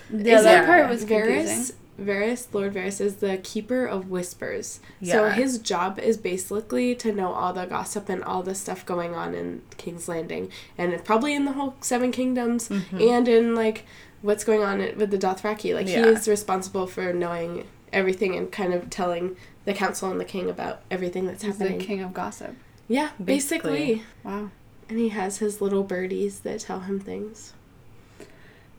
yeah, 0.09 0.37
is 0.37 0.43
that 0.43 0.63
it- 0.63 0.67
part 0.67 0.87
was 0.89 1.03
Varys. 1.03 1.35
confusing. 1.35 1.75
Varys, 1.99 2.47
Lord 2.53 2.73
Varys, 2.73 3.01
is 3.01 3.17
the 3.17 3.37
keeper 3.37 3.85
of 3.85 4.09
whispers. 4.09 4.79
Yeah. 4.99 5.13
So 5.13 5.29
his 5.29 5.57
job 5.59 5.97
is 5.99 6.17
basically 6.17 6.93
to 6.95 7.11
know 7.11 7.31
all 7.33 7.53
the 7.53 7.65
gossip 7.65 8.07
and 8.09 8.23
all 8.23 8.43
the 8.43 8.53
stuff 8.55 8.85
going 8.85 9.15
on 9.15 9.33
in 9.33 9.61
King's 9.77 10.07
Landing, 10.07 10.51
and 10.77 11.03
probably 11.03 11.33
in 11.33 11.45
the 11.45 11.53
whole 11.53 11.75
Seven 11.81 12.11
Kingdoms, 12.11 12.69
mm-hmm. 12.69 13.01
and 13.01 13.27
in 13.27 13.55
like 13.55 13.85
what's 14.21 14.43
going 14.43 14.61
on 14.63 14.79
with 14.97 15.09
the 15.11 15.17
Dothraki. 15.17 15.73
Like 15.73 15.87
Yeah. 15.87 16.03
he 16.05 16.09
is 16.11 16.27
responsible 16.27 16.87
for 16.87 17.13
knowing 17.13 17.67
everything 17.93 18.35
and 18.35 18.51
kind 18.51 18.73
of 18.73 18.89
telling 18.89 19.35
the 19.65 19.73
council 19.73 20.09
and 20.11 20.19
the 20.19 20.25
king 20.25 20.49
about 20.49 20.81
everything 20.91 21.25
that's 21.25 21.43
He's 21.43 21.57
the 21.57 21.65
happening. 21.65 21.85
king 21.85 22.01
of 22.01 22.13
gossip. 22.13 22.55
Yeah, 22.87 23.09
Basically. 23.23 23.71
basically. 23.95 24.03
Wow, 24.23 24.51
And 24.89 24.97
he 24.99 25.09
has 25.09 25.37
his 25.39 25.61
little 25.61 25.83
birdies 25.83 26.39
that 26.41 26.59
tell 26.61 26.81
him 26.81 26.99
things. 26.99 27.53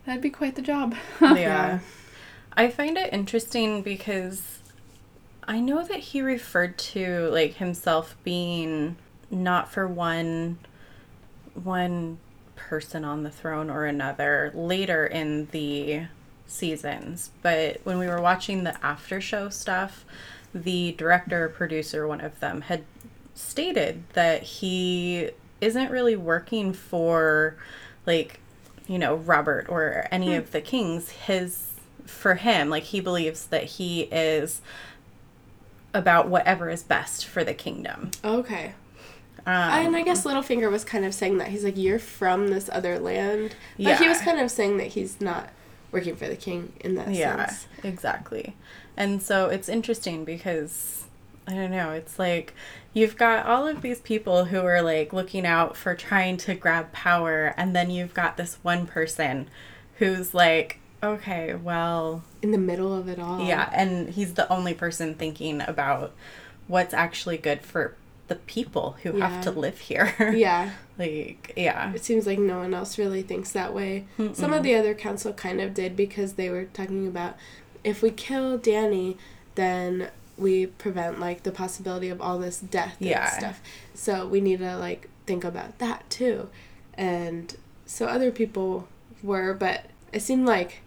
that'd 0.05 0.21
be 0.21 0.29
quite 0.29 0.55
the 0.55 0.61
job. 0.61 0.95
yeah. 1.21 1.79
I 2.53 2.69
find 2.69 2.97
it 2.97 3.13
interesting 3.13 3.81
because 3.81 4.59
I 5.47 5.59
know 5.59 5.83
that 5.83 5.99
he 5.99 6.21
referred 6.21 6.77
to 6.77 7.29
like 7.31 7.55
himself 7.55 8.15
being 8.23 8.97
not 9.31 9.71
for 9.71 9.87
one 9.87 10.59
one 11.53 12.19
person 12.55 13.03
on 13.03 13.23
the 13.23 13.29
throne 13.29 13.69
or 13.69 13.85
another 13.85 14.51
later 14.53 15.05
in 15.05 15.47
the 15.47 16.03
seasons. 16.45 17.31
But 17.41 17.81
when 17.83 17.97
we 17.97 18.07
were 18.07 18.21
watching 18.21 18.63
the 18.63 18.83
after 18.85 19.21
show 19.21 19.49
stuff, 19.49 20.05
the 20.53 20.93
director 20.93 21.49
producer, 21.49 22.07
one 22.07 22.21
of 22.21 22.39
them, 22.39 22.61
had 22.61 22.83
stated 23.33 24.03
that 24.13 24.43
he 24.43 25.31
isn't 25.61 25.91
really 25.91 26.15
working 26.15 26.73
for 26.73 27.55
like 28.05 28.39
you 28.87 28.97
know 28.97 29.15
Robert 29.15 29.67
or 29.69 30.07
any 30.11 30.27
hmm. 30.27 30.39
of 30.39 30.51
the 30.51 30.61
kings 30.61 31.09
his 31.09 31.68
for 32.09 32.35
him 32.35 32.69
like 32.69 32.83
he 32.83 32.99
believes 32.99 33.45
that 33.47 33.63
he 33.63 34.01
is 34.11 34.61
about 35.93 36.27
whatever 36.27 36.69
is 36.69 36.83
best 36.83 37.25
for 37.25 37.43
the 37.43 37.53
kingdom 37.53 38.11
Okay. 38.23 38.73
um, 39.45 39.53
and 39.87 39.95
I 39.95 40.01
guess 40.03 40.25
Littlefinger 40.25 40.69
was 40.71 40.83
kind 40.83 41.05
of 41.05 41.13
saying 41.13 41.37
that 41.39 41.47
he's 41.47 41.63
like, 41.63 41.77
you're 41.77 41.97
from 41.99 42.49
this 42.49 42.69
other 42.71 42.99
land. 42.99 43.55
But 43.77 43.97
he 43.99 44.07
was 44.07 44.19
kind 44.19 44.39
of 44.39 44.51
saying 44.51 44.77
that 44.77 44.87
he's 44.87 45.19
not 45.21 45.49
working 45.91 46.15
for 46.15 46.27
the 46.27 46.35
king 46.35 46.71
in 46.81 46.93
that 46.95 47.09
yeah 47.09 47.47
sense. 47.47 47.65
exactly 47.83 48.55
and 48.95 49.23
so 49.23 49.49
it's 49.49 49.67
interesting 49.67 50.23
because 50.23 51.05
i 51.47 51.55
don't 51.55 51.71
know 51.71 51.89
it's 51.93 52.19
like 52.19 52.53
you've 52.93 53.17
got 53.17 53.43
all 53.47 53.65
of 53.65 53.81
these 53.81 53.99
people 53.99 54.45
who 54.45 54.59
are 54.59 54.83
like 54.83 55.11
looking 55.13 55.47
out 55.47 55.75
for 55.75 55.95
trying 55.95 56.37
to 56.37 56.53
grab 56.53 56.91
power 56.91 57.55
and 57.57 57.75
then 57.75 57.89
you've 57.89 58.13
got 58.13 58.37
this 58.37 58.59
one 58.61 58.85
person 58.85 59.47
who's 59.97 60.35
like 60.35 60.78
okay 61.03 61.55
well 61.55 62.23
In 62.41 62.51
the 62.51 62.57
middle 62.57 62.93
of 62.93 63.07
it 63.07 63.19
all. 63.19 63.41
yeah 63.45 63.69
and 63.73 64.09
he's 64.09 64.33
the 64.33 64.51
only 64.51 64.73
person 64.73 65.15
thinking 65.15 65.61
about 65.61 66.13
what's 66.67 66.93
actually 66.93 67.37
good 67.37 67.61
for 67.61 67.95
the 68.27 68.35
people 68.35 68.95
who 69.03 69.13
have 69.19 69.43
to 69.43 69.49
live 69.51 69.79
here 69.79 70.13
Yeah. 70.37 70.71
like 70.99 71.53
yeah 71.57 71.91
It 71.93 72.03
seems 72.03 72.27
like 72.27 72.37
no 72.37 72.59
one 72.59 72.73
else 72.75 72.97
really 72.99 73.23
thinks 73.23 73.51
that 73.53 73.73
way. 73.73 74.05
Some 74.33 74.53
of 74.53 74.61
the 74.61 74.75
other 74.75 74.93
council 74.93 75.33
kind 75.33 75.59
of 75.59 75.73
did 75.73 75.95
because 75.95 76.33
they 76.33 76.49
were 76.49 76.65
talking 76.65 77.07
about 77.07 77.35
if 77.83 78.03
we 78.03 78.11
kill 78.11 78.59
Dany, 78.59 79.17
then 79.55 80.09
we 80.37 80.67
prevent 80.67 81.19
like 81.19 81.41
the 81.41 81.51
possibility 81.51 82.09
of 82.09 82.21
all 82.21 82.37
this 82.37 82.59
death 82.59 82.97
Yeah. 82.99 83.23
and 83.31 83.33
stuff. 83.39 83.61
So 83.95 84.27
we 84.27 84.41
need 84.41 84.59
to 84.59 84.77
like 84.77 85.09
think 85.25 85.43
about 85.43 85.79
that 85.79 86.07
too. 86.11 86.49
And 86.93 87.55
so 87.87 88.05
other 88.05 88.29
people 88.31 88.87
were, 89.23 89.55
but 89.55 89.85
it 90.13 90.21
seemed 90.21 90.45
like 90.45 90.81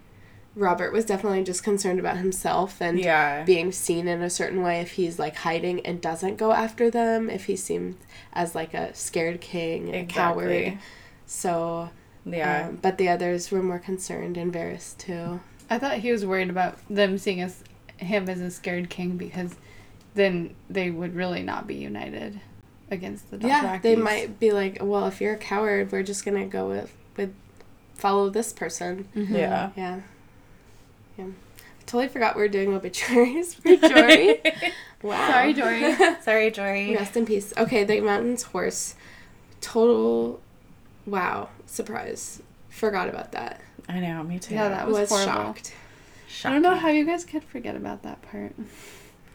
Robert 0.54 0.92
was 0.92 1.04
definitely 1.06 1.42
just 1.44 1.64
concerned 1.64 1.98
about 1.98 2.18
himself 2.18 2.80
and 2.80 2.98
yeah 2.98 3.42
being 3.44 3.72
seen 3.72 4.06
in 4.06 4.20
a 4.20 4.28
certain 4.28 4.62
way 4.62 4.80
if 4.80 4.92
he's 4.92 5.18
like 5.18 5.36
hiding 5.36 5.84
and 5.86 6.00
doesn't 6.00 6.36
go 6.36 6.52
after 6.52 6.90
them, 6.90 7.30
if 7.30 7.46
he 7.46 7.56
seemed 7.56 7.96
as 8.32 8.54
like 8.54 8.74
a 8.74 8.94
scared 8.94 9.40
king, 9.40 9.94
a 9.94 10.04
coward. 10.04 10.78
So, 11.26 11.90
yeah 12.26 12.68
um, 12.68 12.78
but 12.82 12.98
the 12.98 13.08
others 13.08 13.50
were 13.50 13.62
more 13.62 13.78
concerned, 13.78 14.36
and 14.36 14.52
Varys 14.52 14.96
too. 14.98 15.40
I 15.70 15.78
thought 15.78 15.98
he 15.98 16.12
was 16.12 16.26
worried 16.26 16.50
about 16.50 16.76
them 16.90 17.16
seeing 17.16 17.40
us 17.40 17.64
him 17.96 18.28
as 18.28 18.40
a 18.40 18.50
scared 18.50 18.90
king 18.90 19.16
because 19.16 19.54
then 20.14 20.54
they 20.68 20.90
would 20.90 21.14
really 21.14 21.42
not 21.42 21.66
be 21.66 21.76
united 21.76 22.40
against 22.90 23.30
the 23.30 23.38
Dothrakis. 23.38 23.48
Yeah, 23.48 23.78
they 23.78 23.96
might 23.96 24.38
be 24.38 24.52
like, 24.52 24.78
well, 24.82 25.06
if 25.06 25.20
you're 25.20 25.34
a 25.34 25.38
coward, 25.38 25.90
we're 25.90 26.02
just 26.02 26.24
gonna 26.26 26.44
go 26.46 26.68
with 26.68 26.94
with 27.16 27.34
follow 27.94 28.28
this 28.28 28.52
person. 28.52 29.08
Mhm. 29.16 29.30
yeah 29.30 29.70
Yeah, 29.76 30.00
yeah. 31.18 31.24
I 31.24 31.84
totally 31.84 32.08
forgot 32.08 32.36
we 32.36 32.42
were 32.42 32.48
doing 32.48 32.72
obituaries 32.74 33.54
for 33.54 33.76
Jory. 33.88 34.40
wow. 35.02 35.28
Sorry, 35.28 35.52
Jory. 35.52 35.94
sorry 36.22 36.50
jory 36.50 36.94
Rest 36.94 37.16
in 37.16 37.26
peace. 37.26 37.52
Okay, 37.56 37.84
the 37.84 38.00
mountain's 38.00 38.44
horse. 38.44 38.94
Total, 39.60 40.40
wow, 41.06 41.48
surprise. 41.66 42.42
Forgot 42.70 43.08
about 43.08 43.32
that. 43.32 43.60
i 43.88 44.00
know 44.00 44.22
me 44.22 44.38
too 44.38 44.54
Yeah, 44.54 44.68
that 44.68 44.86
was 44.86 44.98
was 44.98 45.08
horrible. 45.10 45.32
shocked. 45.32 45.74
I 46.44 46.50
don't 46.50 46.62
know 46.62 46.74
how 46.74 46.88
you 46.88 47.04
guys 47.04 47.24
could 47.24 47.44
forget 47.44 47.76
about 47.76 48.02
that 48.02 48.22
part. 48.22 48.54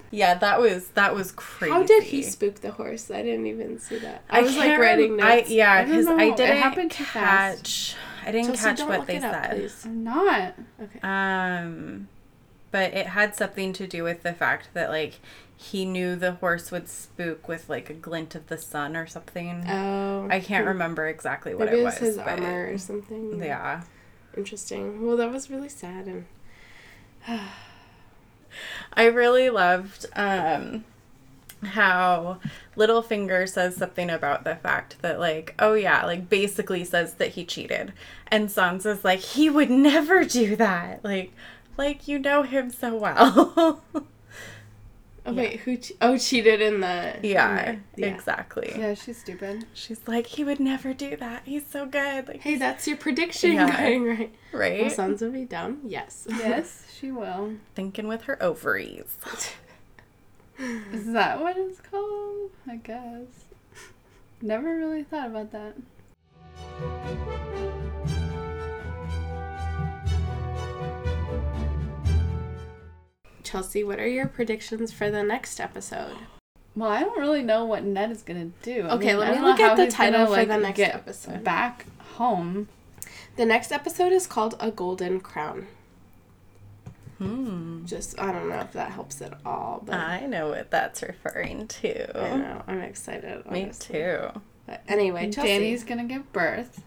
Yeah, 0.10 0.36
that 0.36 0.60
was 0.60 0.90
that 0.90 1.14
was 1.14 1.32
crazy. 1.32 1.74
How 1.74 1.84
did 1.84 2.04
he 2.04 2.24
spook 2.24 2.62
the 2.62 2.72
horse? 2.72 3.12
I 3.12 3.22
didn't 3.24 3.46
even 3.48 3.80
see 3.80 4.00
that. 4.00 4.24
I, 4.30 4.42
was 4.42 4.56
like 4.56 4.68
can't 4.68 4.82
writing 4.82 5.18
notes. 5.18 5.50
I, 5.50 5.54
yeah, 5.54 5.72
I 5.74 5.86
because 5.86 6.08
I, 6.08 6.30
know. 6.30 6.36
Didn't 6.36 6.58
happened 6.58 6.92
too 6.92 7.04
fast. 7.04 7.96
I 8.28 8.32
didn't 8.32 8.48
Chelsea, 8.56 8.64
catch 8.64 8.82
what 8.82 9.08
they 9.08 9.18
up, 9.18 9.22
said. 9.46 9.52
please. 9.56 9.86
I'm 9.86 10.04
not. 10.04 10.54
Okay. 10.82 11.00
Um, 11.04 12.08
but 12.72 12.94
it 12.94 13.08
had 13.08 13.36
something 13.36 13.74
to 13.74 13.88
do 13.88 14.04
with 14.04 14.24
the 14.24 14.34
fact 14.34 14.70
that 14.74 14.90
like 14.90 15.20
he 15.56 15.86
knew 15.86 16.16
the 16.16 16.34
horse 16.34 16.70
would 16.72 16.88
spook 16.88 17.48
with 17.48 17.70
like 17.70 17.90
a 17.90 17.94
glint 17.94 18.36
of 18.36 18.48
the 18.48 18.58
sun 18.58 18.96
or 18.96 19.08
something. 19.08 19.64
Oh. 19.68 20.28
I 20.30 20.40
can't 20.40 20.68
remember 20.68 21.08
exactly 21.08 21.56
what 21.56 21.66
Maybe 21.66 21.78
it 21.78 21.82
it 21.82 21.86
was. 21.86 21.94
was 22.00 22.10
his 22.10 22.18
armor 22.18 22.72
or 22.72 22.78
something. 22.78 23.40
Yeah. 23.44 23.82
Interesting. 24.36 25.06
Well, 25.06 25.18
that 25.18 25.32
was 25.32 25.50
really 25.50 25.70
sad 25.70 26.06
and. 26.08 26.26
I 28.94 29.06
really 29.06 29.50
loved 29.50 30.06
um 30.16 30.86
how 31.64 32.40
Littlefinger 32.76 33.48
says 33.50 33.76
something 33.76 34.10
about 34.10 34.44
the 34.44 34.56
fact 34.56 35.02
that 35.02 35.20
like, 35.20 35.56
oh 35.60 35.74
yeah, 35.74 36.06
like 36.06 36.30
basically 36.30 36.84
says 36.84 37.16
that 37.16 37.30
he 37.30 37.46
cheated. 37.46 37.94
And 38.28 38.50
Sansa's 38.50 39.04
like, 39.04 39.20
he 39.20 39.50
would 39.50 39.70
never 39.70 40.24
do 40.24 40.56
that. 40.56 41.04
Like 41.04 41.32
like 41.78 42.08
you 42.08 42.20
know 42.20 42.44
him 42.44 42.70
so 42.72 42.96
well. 42.96 43.82
Oh 45.26 45.34
wait, 45.34 45.60
who? 45.62 45.78
Che- 45.78 45.96
oh, 46.02 46.18
cheated 46.18 46.62
in 46.62 46.80
the. 46.80 47.16
Yeah, 47.22 47.70
in 47.72 47.84
the- 47.96 48.02
yeah. 48.02 48.08
exactly. 48.08 48.74
Yeah, 48.78 48.94
she's 48.94 49.18
stupid. 49.20 49.66
She's 49.74 50.08
like, 50.08 50.26
he 50.28 50.44
would 50.44 50.60
never 50.60 50.94
do 50.94 51.16
that. 51.18 51.42
He's 51.46 51.68
so 51.68 51.86
good. 51.86 52.28
Like, 52.28 52.42
Hey, 52.42 52.56
that's 52.56 52.88
your 52.88 52.98
prediction 52.98 53.54
Yeah. 53.54 53.78
going 53.78 54.04
right. 54.06 54.36
right? 54.54 54.84
Will 54.84 54.90
sons 54.90 55.22
will 55.22 55.32
be 55.32 55.44
dumb? 55.46 55.80
Yes. 55.86 56.26
Yes, 56.30 56.86
she 56.98 57.12
will. 57.12 57.54
Thinking 57.76 58.08
with 58.08 58.24
her 58.24 58.42
ovaries. 58.42 59.18
Is 60.60 61.12
that 61.14 61.40
what 61.40 61.56
it's 61.58 61.80
called? 61.82 62.52
I 62.68 62.78
guess. 62.78 63.28
Never 64.42 64.76
really 64.76 65.04
thought 65.04 65.28
about 65.28 65.52
that. 65.52 65.76
Chelsea, 73.44 73.84
what 73.84 74.00
are 74.00 74.08
your 74.08 74.28
predictions 74.28 74.92
for 74.92 75.10
the 75.10 75.24
next 75.24 75.60
episode? 75.60 76.18
Well, 76.76 76.90
I 76.92 77.00
don't 77.02 77.18
really 77.18 77.42
know 77.44 77.66
what 77.66 77.84
Ned 77.84 78.12
is 78.12 78.22
gonna 78.22 78.52
do. 78.62 78.88
I 78.88 78.96
Okay, 78.96 79.08
mean, 79.08 79.18
let 79.20 79.36
me 79.36 79.42
look 79.42 79.60
at 79.60 79.78
the 79.78 79.86
he's 79.86 79.96
gonna, 79.96 80.12
title 80.12 80.26
for 80.28 80.32
like, 80.34 80.48
the 80.48 80.58
next 80.58 80.80
episode. 80.80 81.44
Back 81.44 81.86
home. 82.16 82.68
The 83.38 83.46
next 83.46 83.72
episode 83.72 84.12
is 84.12 84.28
called 84.28 84.56
A 84.60 84.70
Golden 84.70 85.20
Crown. 85.20 85.68
Hmm. 87.18 87.86
Just, 87.86 88.20
I 88.20 88.32
don't 88.32 88.50
know 88.50 88.60
if 88.60 88.74
that 88.74 88.92
helps 88.92 89.22
at 89.22 89.40
all, 89.46 89.82
but 89.86 89.96
I 89.96 90.26
know 90.28 90.50
what 90.50 90.70
that's 90.70 91.02
referring 91.02 91.68
to. 91.68 92.20
I 92.20 92.30
to. 92.30 92.38
know. 92.38 92.64
I'm 92.68 92.82
excited. 92.82 93.50
Me 93.50 93.64
honestly. 93.64 93.96
too. 93.96 94.30
But 94.68 94.84
anyway, 94.88 95.32
Chelsea. 95.32 95.50
Dany's 95.50 95.84
gonna 95.84 96.04
give 96.04 96.32
birth. 96.34 96.82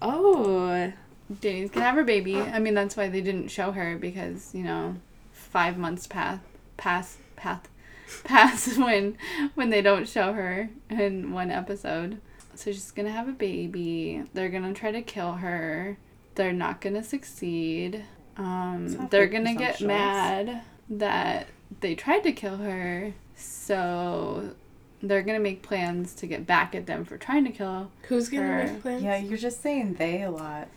Oh, 0.00 0.92
Dany's 1.40 1.70
gonna 1.70 1.86
have 1.86 1.94
her 1.94 2.04
baby. 2.04 2.36
I 2.38 2.58
mean, 2.58 2.74
that's 2.74 2.96
why 2.96 3.08
they 3.08 3.20
didn't 3.22 3.48
show 3.48 3.72
her 3.72 3.96
because 3.96 4.54
you 4.54 4.62
know, 4.62 4.96
five 5.32 5.78
months 5.78 6.06
pass 6.06 6.40
pass 6.76 7.16
path 7.36 7.68
pass 8.24 8.76
when 8.76 9.16
when 9.54 9.70
they 9.70 9.82
don't 9.82 10.08
show 10.08 10.32
her 10.32 10.68
in 10.90 11.32
one 11.32 11.50
episode. 11.50 12.20
So 12.54 12.70
she's 12.70 12.90
gonna 12.90 13.10
have 13.10 13.28
a 13.28 13.32
baby. 13.32 14.24
They're 14.34 14.50
gonna 14.50 14.74
try 14.74 14.92
to 14.92 15.02
kill 15.02 15.32
her. 15.34 15.96
They're 16.34 16.52
not 16.52 16.80
gonna 16.80 17.02
succeed. 17.02 18.04
Um, 18.36 19.08
they're 19.10 19.26
gonna 19.26 19.54
get 19.54 19.80
mad 19.80 20.62
that 20.88 21.46
they 21.80 21.94
tried 21.94 22.20
to 22.24 22.32
kill 22.32 22.56
her. 22.58 23.12
So 23.36 24.54
they're 25.02 25.22
gonna 25.22 25.40
make 25.40 25.62
plans 25.62 26.14
to 26.14 26.26
get 26.26 26.46
back 26.46 26.74
at 26.74 26.86
them 26.86 27.04
for 27.04 27.16
trying 27.18 27.44
to 27.44 27.50
kill 27.50 27.90
who's 28.08 28.28
gonna 28.28 28.46
Her. 28.46 28.64
make 28.64 28.82
plans? 28.82 29.02
Yeah, 29.02 29.16
you're 29.18 29.38
just 29.38 29.60
saying 29.62 29.94
they 29.94 30.22
a 30.22 30.30
lot. 30.30 30.68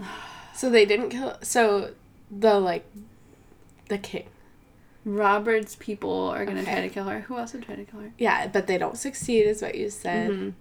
So 0.54 0.70
they 0.70 0.86
didn't 0.86 1.10
kill. 1.10 1.36
So 1.42 1.90
the 2.30 2.58
like, 2.58 2.86
the 3.90 3.98
king. 3.98 4.24
Robert's 5.04 5.76
people 5.76 6.28
are 6.30 6.46
gonna 6.46 6.64
try 6.64 6.80
to 6.80 6.88
kill 6.88 7.04
her. 7.04 7.20
Who 7.20 7.36
else 7.36 7.52
would 7.52 7.62
try 7.62 7.74
to 7.76 7.84
kill 7.84 8.00
her? 8.00 8.12
Yeah, 8.16 8.46
but 8.46 8.66
they 8.66 8.78
don't 8.78 8.96
succeed, 8.96 9.42
is 9.42 9.60
what 9.60 9.74
you 9.74 9.90
said. 9.90 10.30
Mhm. 10.30 10.52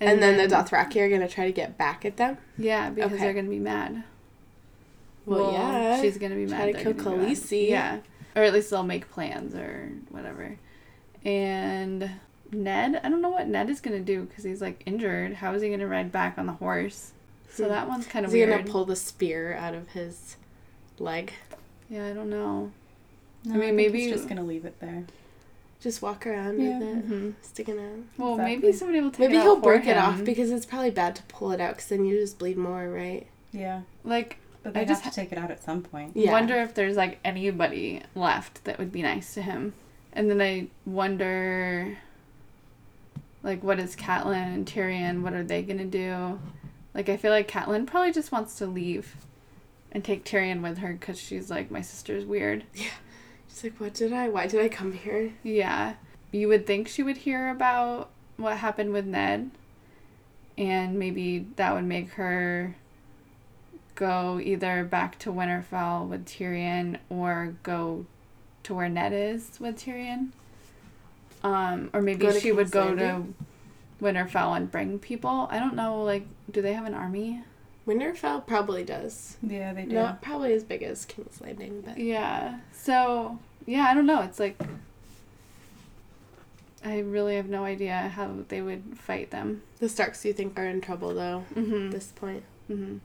And, 0.00 0.22
then, 0.22 0.36
the 0.36 0.54
Dothraki 0.54 1.00
are 1.02 1.08
gonna 1.10 1.26
try 1.28 1.46
to 1.46 1.52
get 1.52 1.76
back 1.76 2.04
at 2.04 2.16
them. 2.16 2.38
Yeah, 2.56 2.90
because 2.90 3.14
Okay. 3.14 3.24
they're 3.24 3.34
gonna 3.34 3.48
be 3.50 3.58
mad. 3.58 4.04
Well, 5.28 5.52
yeah. 5.52 6.00
she's 6.00 6.18
gonna 6.18 6.34
be 6.34 6.46
mad. 6.46 6.56
Try 6.56 6.66
to 6.66 6.72
they're 6.72 6.82
kill 6.82 6.92
gonna 7.04 7.16
be 7.18 7.26
mad. 7.28 7.36
Khaleesi. 7.36 7.68
Yeah, 7.68 7.98
or 8.36 8.42
at 8.42 8.52
least 8.52 8.70
they'll 8.70 8.82
make 8.82 9.10
plans 9.10 9.54
or 9.54 9.90
whatever. 10.10 10.56
And 11.24 12.10
Ned, 12.52 13.00
I 13.02 13.08
don't 13.08 13.20
know 13.20 13.28
what 13.30 13.46
Ned 13.48 13.68
is 13.70 13.80
gonna 13.80 14.00
do 14.00 14.22
because 14.24 14.44
he's 14.44 14.60
like 14.62 14.82
injured. 14.86 15.34
How 15.34 15.52
is 15.52 15.62
he 15.62 15.70
gonna 15.70 15.86
ride 15.86 16.12
back 16.12 16.38
on 16.38 16.46
the 16.46 16.52
horse? 16.54 17.12
So 17.50 17.64
Hmm. 17.64 17.70
that 17.70 17.88
one's 17.88 18.06
kind 18.06 18.24
of 18.24 18.30
Is 18.30 18.34
he 18.34 18.40
weird. 18.44 18.50
gonna 18.58 18.70
pull 18.70 18.84
the 18.84 18.96
spear 18.96 19.54
out 19.54 19.74
of 19.74 19.90
his 19.90 20.36
leg? 20.98 21.32
yeah, 21.90 22.06
I 22.06 22.12
don't 22.12 22.30
know. 22.30 22.70
No, 23.44 23.54
I 23.54 23.56
mean, 23.56 23.60
think 23.68 23.76
maybe- 23.76 24.00
he's 24.02 24.10
just 24.12 24.28
gonna 24.28 24.44
leave 24.44 24.64
it 24.64 24.78
there. 24.80 25.04
Just 25.80 26.02
walk 26.02 26.26
around 26.26 26.60
Yeah. 26.60 26.78
with 26.78 26.88
it, 26.88 27.04
hmm 27.04 27.30
sticking 27.40 27.78
out. 27.78 28.04
Well, 28.18 28.32
Exactly. 28.34 28.56
maybe 28.56 28.72
somebody 28.72 29.00
will 29.00 29.10
take 29.10 29.20
Maybe 29.20 29.34
it 29.34 29.38
out 29.38 29.42
he'll 29.44 29.54
for 29.56 29.60
break 29.62 29.86
it 29.86 29.96
off 29.96 30.24
because 30.24 30.50
it's 30.50 30.66
probably 30.66 30.90
bad 30.90 31.14
to 31.16 31.22
pull 31.24 31.52
it 31.52 31.60
out 31.60 31.76
because 31.76 31.88
then 31.88 32.04
you 32.04 32.18
just 32.18 32.38
bleed 32.38 32.56
more, 32.56 32.88
right? 32.88 33.26
Yeah, 33.52 33.82
like 34.04 34.38
but 34.72 34.80
I 34.80 34.84
they 34.84 34.88
just 34.88 35.02
have 35.02 35.12
to 35.14 35.20
take 35.20 35.32
it 35.32 35.38
out 35.38 35.50
at 35.50 35.62
some 35.62 35.82
point. 35.82 36.12
Yeah. 36.14 36.32
wonder 36.32 36.56
if 36.56 36.74
there's 36.74 36.96
like 36.96 37.18
anybody 37.24 38.02
left 38.14 38.64
that 38.64 38.78
would 38.78 38.92
be 38.92 39.02
nice 39.02 39.34
to 39.34 39.42
him. 39.42 39.74
And 40.12 40.30
then 40.30 40.40
I 40.40 40.68
wonder 40.84 41.98
like 43.42 43.62
what 43.62 43.78
is 43.78 43.96
Catelyn 43.96 44.54
and 44.54 44.66
Tyrion, 44.66 45.22
what 45.22 45.32
are 45.32 45.44
they 45.44 45.62
gonna 45.62 45.84
do? 45.84 46.40
Like 46.94 47.08
I 47.08 47.16
feel 47.16 47.30
like 47.30 47.48
Catelyn 47.48 47.86
probably 47.86 48.12
just 48.12 48.32
wants 48.32 48.56
to 48.58 48.66
leave 48.66 49.14
and 49.92 50.04
take 50.04 50.24
Tyrion 50.24 50.62
with 50.62 50.78
her 50.78 50.92
because 50.92 51.18
she's 51.18 51.50
like 51.50 51.70
my 51.70 51.80
sister's 51.80 52.24
weird. 52.24 52.64
Yeah. 52.74 52.90
She's 53.48 53.64
like, 53.64 53.80
what 53.80 53.94
did 53.94 54.12
I? 54.12 54.28
Why 54.28 54.46
did 54.46 54.60
I 54.60 54.68
come 54.68 54.92
here? 54.92 55.32
Yeah. 55.42 55.94
You 56.30 56.48
would 56.48 56.66
think 56.66 56.86
she 56.86 57.02
would 57.02 57.16
hear 57.16 57.48
about 57.48 58.10
what 58.36 58.58
happened 58.58 58.92
with 58.92 59.06
Ned 59.06 59.50
and 60.58 60.98
maybe 60.98 61.46
that 61.56 61.72
would 61.74 61.84
make 61.84 62.10
her 62.12 62.76
go 63.98 64.38
either 64.40 64.84
back 64.84 65.18
to 65.18 65.30
Winterfell 65.32 66.06
with 66.08 66.24
Tyrion 66.24 66.98
or 67.08 67.56
go 67.64 68.06
to 68.62 68.72
where 68.74 68.88
Ned 68.88 69.12
is 69.12 69.58
with 69.58 69.76
Tyrion. 69.76 70.28
Um, 71.42 71.90
or 71.92 72.00
maybe 72.00 72.30
she 72.38 72.52
would 72.52 72.70
go 72.70 72.94
to 72.94 73.24
Winterfell 74.00 74.56
and 74.56 74.70
bring 74.70 75.00
people. 75.00 75.48
I 75.50 75.58
don't 75.58 75.74
know, 75.74 76.02
like, 76.04 76.26
do 76.50 76.62
they 76.62 76.74
have 76.74 76.86
an 76.86 76.94
army? 76.94 77.42
Winterfell 77.88 78.46
probably 78.46 78.84
does. 78.84 79.36
Yeah, 79.42 79.72
they 79.72 79.84
do. 79.84 79.94
Not 79.96 80.22
probably 80.22 80.52
as 80.52 80.62
big 80.62 80.82
as 80.84 81.04
King's 81.04 81.40
Landing, 81.40 81.80
but 81.84 81.98
Yeah. 81.98 82.60
So, 82.72 83.38
yeah, 83.66 83.86
I 83.88 83.94
don't 83.94 84.06
know. 84.06 84.20
It's 84.22 84.38
like, 84.38 84.60
I 86.84 87.00
really 87.00 87.34
have 87.36 87.48
no 87.48 87.64
idea 87.64 88.12
how 88.14 88.30
they 88.48 88.62
would 88.62 88.96
fight 88.96 89.30
them. 89.30 89.62
the 89.80 89.88
Starks 89.88 90.24
you 90.24 90.32
think 90.32 90.56
are 90.58 90.66
in 90.66 90.80
trouble 90.80 91.12
though 91.14 91.44
Mm-hmm. 91.56 91.86
at 91.86 91.90
this 91.92 92.12
point. 92.14 92.44
hmm 92.68 92.98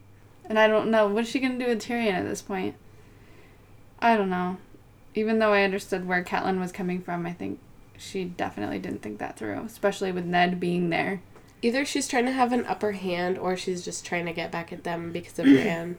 And 0.45 0.59
I 0.59 0.67
don't 0.67 0.91
know. 0.91 1.07
What's 1.07 1.29
she 1.29 1.39
going 1.39 1.57
to 1.57 1.65
do 1.65 1.69
with 1.69 1.83
Tyrion 1.83 2.13
at 2.13 2.25
this 2.25 2.41
point? 2.41 2.75
I 3.99 4.17
don't 4.17 4.29
know. 4.29 4.57
Even 5.15 5.39
though 5.39 5.53
I 5.53 5.63
understood 5.63 6.07
where 6.07 6.23
Catelyn 6.23 6.59
was 6.59 6.71
coming 6.71 7.01
from, 7.01 7.25
I 7.25 7.33
think 7.33 7.59
she 7.97 8.25
definitely 8.25 8.79
didn't 8.79 9.01
think 9.01 9.19
that 9.19 9.37
through, 9.37 9.61
especially 9.63 10.11
with 10.11 10.25
Ned 10.25 10.59
being 10.59 10.89
there. 10.89 11.21
Either 11.61 11.85
she's 11.85 12.07
trying 12.07 12.25
to 12.25 12.31
have 12.31 12.51
an 12.51 12.65
upper 12.65 12.91
hand 12.91 13.37
or 13.37 13.55
she's 13.55 13.85
just 13.85 14.05
trying 14.05 14.25
to 14.25 14.33
get 14.33 14.51
back 14.51 14.73
at 14.73 14.83
them 14.83 15.11
because 15.11 15.39
of 15.39 15.45
Bran. 15.45 15.97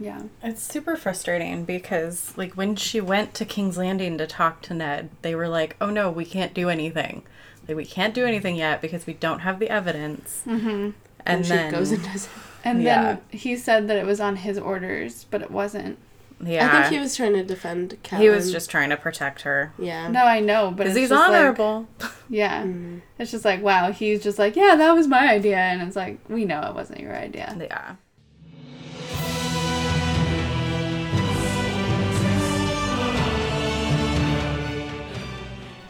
Yeah. 0.00 0.22
It's 0.42 0.62
super 0.62 0.96
frustrating 0.96 1.64
because, 1.64 2.32
like, 2.36 2.54
when 2.54 2.76
she 2.76 3.00
went 3.00 3.34
to 3.34 3.44
King's 3.44 3.76
Landing 3.76 4.16
to 4.18 4.26
talk 4.26 4.62
to 4.62 4.74
Ned, 4.74 5.10
they 5.22 5.34
were 5.34 5.48
like, 5.48 5.76
oh 5.80 5.90
no, 5.90 6.10
we 6.10 6.24
can't 6.24 6.54
do 6.54 6.68
anything. 6.68 7.24
Like, 7.66 7.76
we 7.76 7.84
can't 7.84 8.14
do 8.14 8.24
anything 8.24 8.56
yet 8.56 8.80
because 8.80 9.06
we 9.06 9.14
don't 9.14 9.40
have 9.40 9.58
the 9.58 9.68
evidence. 9.68 10.42
Mm-hmm. 10.46 10.68
And, 10.68 10.94
And, 11.26 11.44
she 11.44 11.52
then, 11.52 11.72
goes 11.72 11.90
and 11.90 12.02
does 12.04 12.26
it. 12.26 12.30
And 12.64 12.82
Yeah. 12.82 13.02
then 13.02 13.18
he 13.30 13.56
said 13.56 13.88
that 13.88 13.96
it 13.96 14.04
was 14.06 14.20
on 14.20 14.36
his 14.36 14.58
orders, 14.58 15.24
but 15.30 15.42
it 15.42 15.50
wasn't. 15.50 15.98
yeah, 16.40 16.68
I 16.68 16.82
think 16.82 16.94
he 16.94 17.00
was 17.00 17.16
trying 17.16 17.32
to 17.34 17.42
defend 17.44 17.96
Catelyn. 18.04 18.18
he 18.20 18.28
was 18.28 18.52
just 18.52 18.70
trying 18.70 18.90
to 18.90 18.96
protect 18.96 19.42
her. 19.42 19.72
Yeah. 19.78 20.08
No, 20.08 20.24
I 20.24 20.38
know, 20.40 20.68
but 20.70 20.78
Because 20.84 20.90
it's 20.92 20.98
he's 21.00 21.08
just 21.10 21.20
like- 21.28 21.38
honorable. 21.40 21.88
yeah. 22.28 22.62
Mhm. 22.62 23.00
It's 23.18 23.30
just 23.32 23.44
like, 23.44 23.62
wow, 23.62 23.90
he's 23.92 24.22
just 24.22 24.38
like, 24.38 24.54
yeah, 24.54 24.74
that 24.76 24.92
was 24.92 25.06
my 25.08 25.28
idea. 25.32 25.56
And 25.58 25.82
it's 25.82 25.96
like, 25.96 26.18
we 26.28 26.44
know 26.44 26.60
it 26.62 26.74
wasn't 26.74 27.00
your 27.00 27.14
idea. 27.16 27.56
yeah. 27.58 27.94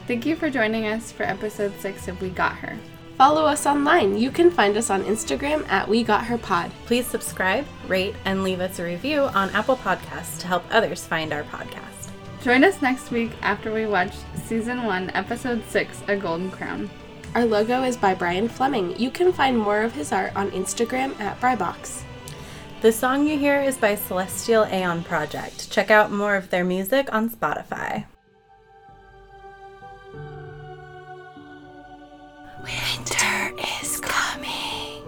Thank 0.07 0.25
you 0.25 0.35
for 0.35 0.49
joining 0.49 0.87
us 0.87 1.11
for 1.11 1.23
episode 1.23 1.73
six 1.79 2.07
of 2.07 2.19
We 2.21 2.29
Got 2.29 2.55
Her. 2.57 2.75
Follow 3.19 3.43
us 3.43 3.65
online. 3.65 4.17
You 4.17 4.31
can 4.31 4.49
find 4.49 4.77
us 4.77 4.89
on 4.89 5.03
Instagram 5.03 5.67
at 5.67 5.85
We 5.85 6.05
Got 6.05 6.23
Her 6.23 6.37
Pod. 6.37 6.71
Please 6.85 7.05
subscribe, 7.05 7.65
rate, 7.89 8.15
and 8.23 8.45
leave 8.45 8.61
us 8.61 8.79
a 8.79 8.85
review 8.85 9.23
on 9.23 9.49
Apple 9.49 9.75
Podcasts 9.75 10.39
to 10.39 10.47
help 10.47 10.63
others 10.71 11.05
find 11.05 11.33
our 11.33 11.43
podcast. 11.43 12.11
Join 12.41 12.63
us 12.63 12.81
next 12.81 13.11
week 13.11 13.31
after 13.41 13.73
we 13.73 13.85
watch 13.87 14.13
season 14.45 14.85
one, 14.85 15.09
episode 15.09 15.61
six, 15.67 16.01
A 16.07 16.15
Golden 16.15 16.49
Crown. 16.49 16.89
Our 17.35 17.43
logo 17.43 17.83
is 17.83 17.97
by 17.97 18.15
Brian 18.15 18.47
Fleming. 18.47 18.97
You 18.97 19.11
can 19.11 19.33
find 19.33 19.57
more 19.57 19.81
of 19.81 19.93
his 19.93 20.13
art 20.13 20.33
on 20.37 20.49
Instagram 20.51 21.19
at 21.19 21.41
Brybox. 21.41 22.03
The 22.79 22.93
song 22.93 23.27
you 23.27 23.37
hear 23.37 23.61
is 23.61 23.75
by 23.75 23.95
Celestial 23.95 24.63
Aeon 24.63 25.03
Project. 25.03 25.69
Check 25.69 25.91
out 25.91 26.09
more 26.09 26.37
of 26.37 26.51
their 26.51 26.63
music 26.63 27.13
on 27.13 27.29
Spotify. 27.29 28.05
Winter 32.69 33.55
is 33.81 33.99
coming. 34.01 35.03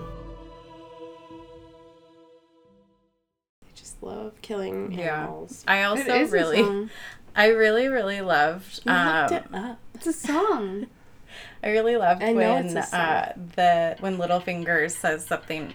I 3.63 3.67
just 3.75 4.01
love 4.01 4.33
killing 4.41 4.91
Yeah. 4.91 5.23
animals. 5.23 5.63
I 5.67 5.81
It 5.81 5.83
also 5.83 6.13
is 6.15 6.29
a 6.29 6.33
really, 6.33 6.57
song. 6.63 6.89
I 7.35 7.47
really, 7.49 7.87
really 7.87 8.21
loved. 8.21 8.81
You 8.85 8.91
Um, 8.91 9.33
it 9.33 9.43
up. 9.53 9.79
It's 9.93 10.07
a 10.07 10.13
song. 10.13 10.87
I 11.63 11.69
really 11.69 11.97
loved 11.97 12.23
I 12.23 12.33
know 12.33 12.55
when 12.55 12.65
it's 12.65 12.75
a 12.75 12.83
song. 12.83 12.99
uh, 12.99 13.33
the 13.55 13.95
when 13.99 14.17
Littlefinger 14.17 14.89
says 14.89 15.25
something. 15.25 15.73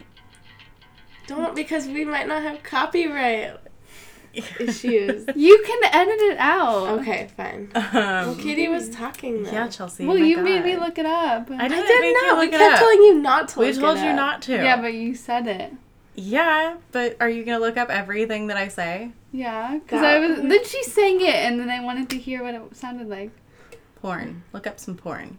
Don't 1.28 1.54
because 1.54 1.86
we 1.86 2.04
might 2.04 2.26
not 2.26 2.42
have 2.42 2.62
copyright. 2.64 3.56
She 4.72 4.96
is. 4.96 5.26
You 5.34 5.62
can 5.66 5.78
edit 5.92 6.20
it 6.20 6.38
out. 6.38 6.88
Okay, 7.00 7.28
fine. 7.36 7.70
Um, 7.74 7.82
Well, 7.92 8.34
Katie 8.36 8.68
was 8.68 8.90
talking 8.90 9.42
though. 9.42 9.50
yeah, 9.50 9.68
Chelsea. 9.68 10.04
Well, 10.06 10.18
my 10.18 10.24
you 10.24 10.38
made 10.38 10.64
me 10.64 10.76
look 10.76 10.98
it 10.98 11.06
up. 11.06 11.50
I 11.50 11.64
I 11.64 11.68
didn't 11.68 11.86
did 11.86 12.00
make 12.00 12.14
you 12.16 12.26
not. 12.26 12.38
We 12.38 12.46
it 12.46 12.50
kept 12.52 12.74
up. 12.74 12.78
telling 12.80 13.02
you 13.02 13.14
not 13.20 13.48
to 13.48 13.58
We 13.60 13.72
look 13.72 13.80
told 13.80 13.98
it 13.98 14.02
you 14.04 14.10
up. 14.10 14.16
not 14.16 14.42
to. 14.42 14.52
Yeah, 14.54 14.80
but 14.80 14.94
you 14.94 15.14
said 15.14 15.46
it. 15.46 15.72
Yeah, 16.14 16.76
but 16.92 17.16
are 17.20 17.28
you 17.28 17.44
gonna 17.44 17.58
look 17.58 17.76
up 17.76 17.90
everything 17.90 18.46
that 18.46 18.56
I 18.56 18.68
say? 18.68 19.12
Yeah, 19.32 19.78
because 19.82 20.02
I 20.02 20.18
was. 20.18 20.38
Then 20.40 20.64
she 20.64 20.82
sang 20.84 21.20
it, 21.20 21.34
and 21.34 21.60
then 21.60 21.68
I 21.68 21.80
wanted 21.84 22.08
to 22.10 22.16
hear 22.18 22.42
what 22.42 22.54
it 22.54 22.62
sounded 22.76 23.08
like. 23.08 23.30
Porn. 24.00 24.42
Look 24.52 24.66
up 24.66 24.78
some 24.80 24.96
porn. 24.96 25.36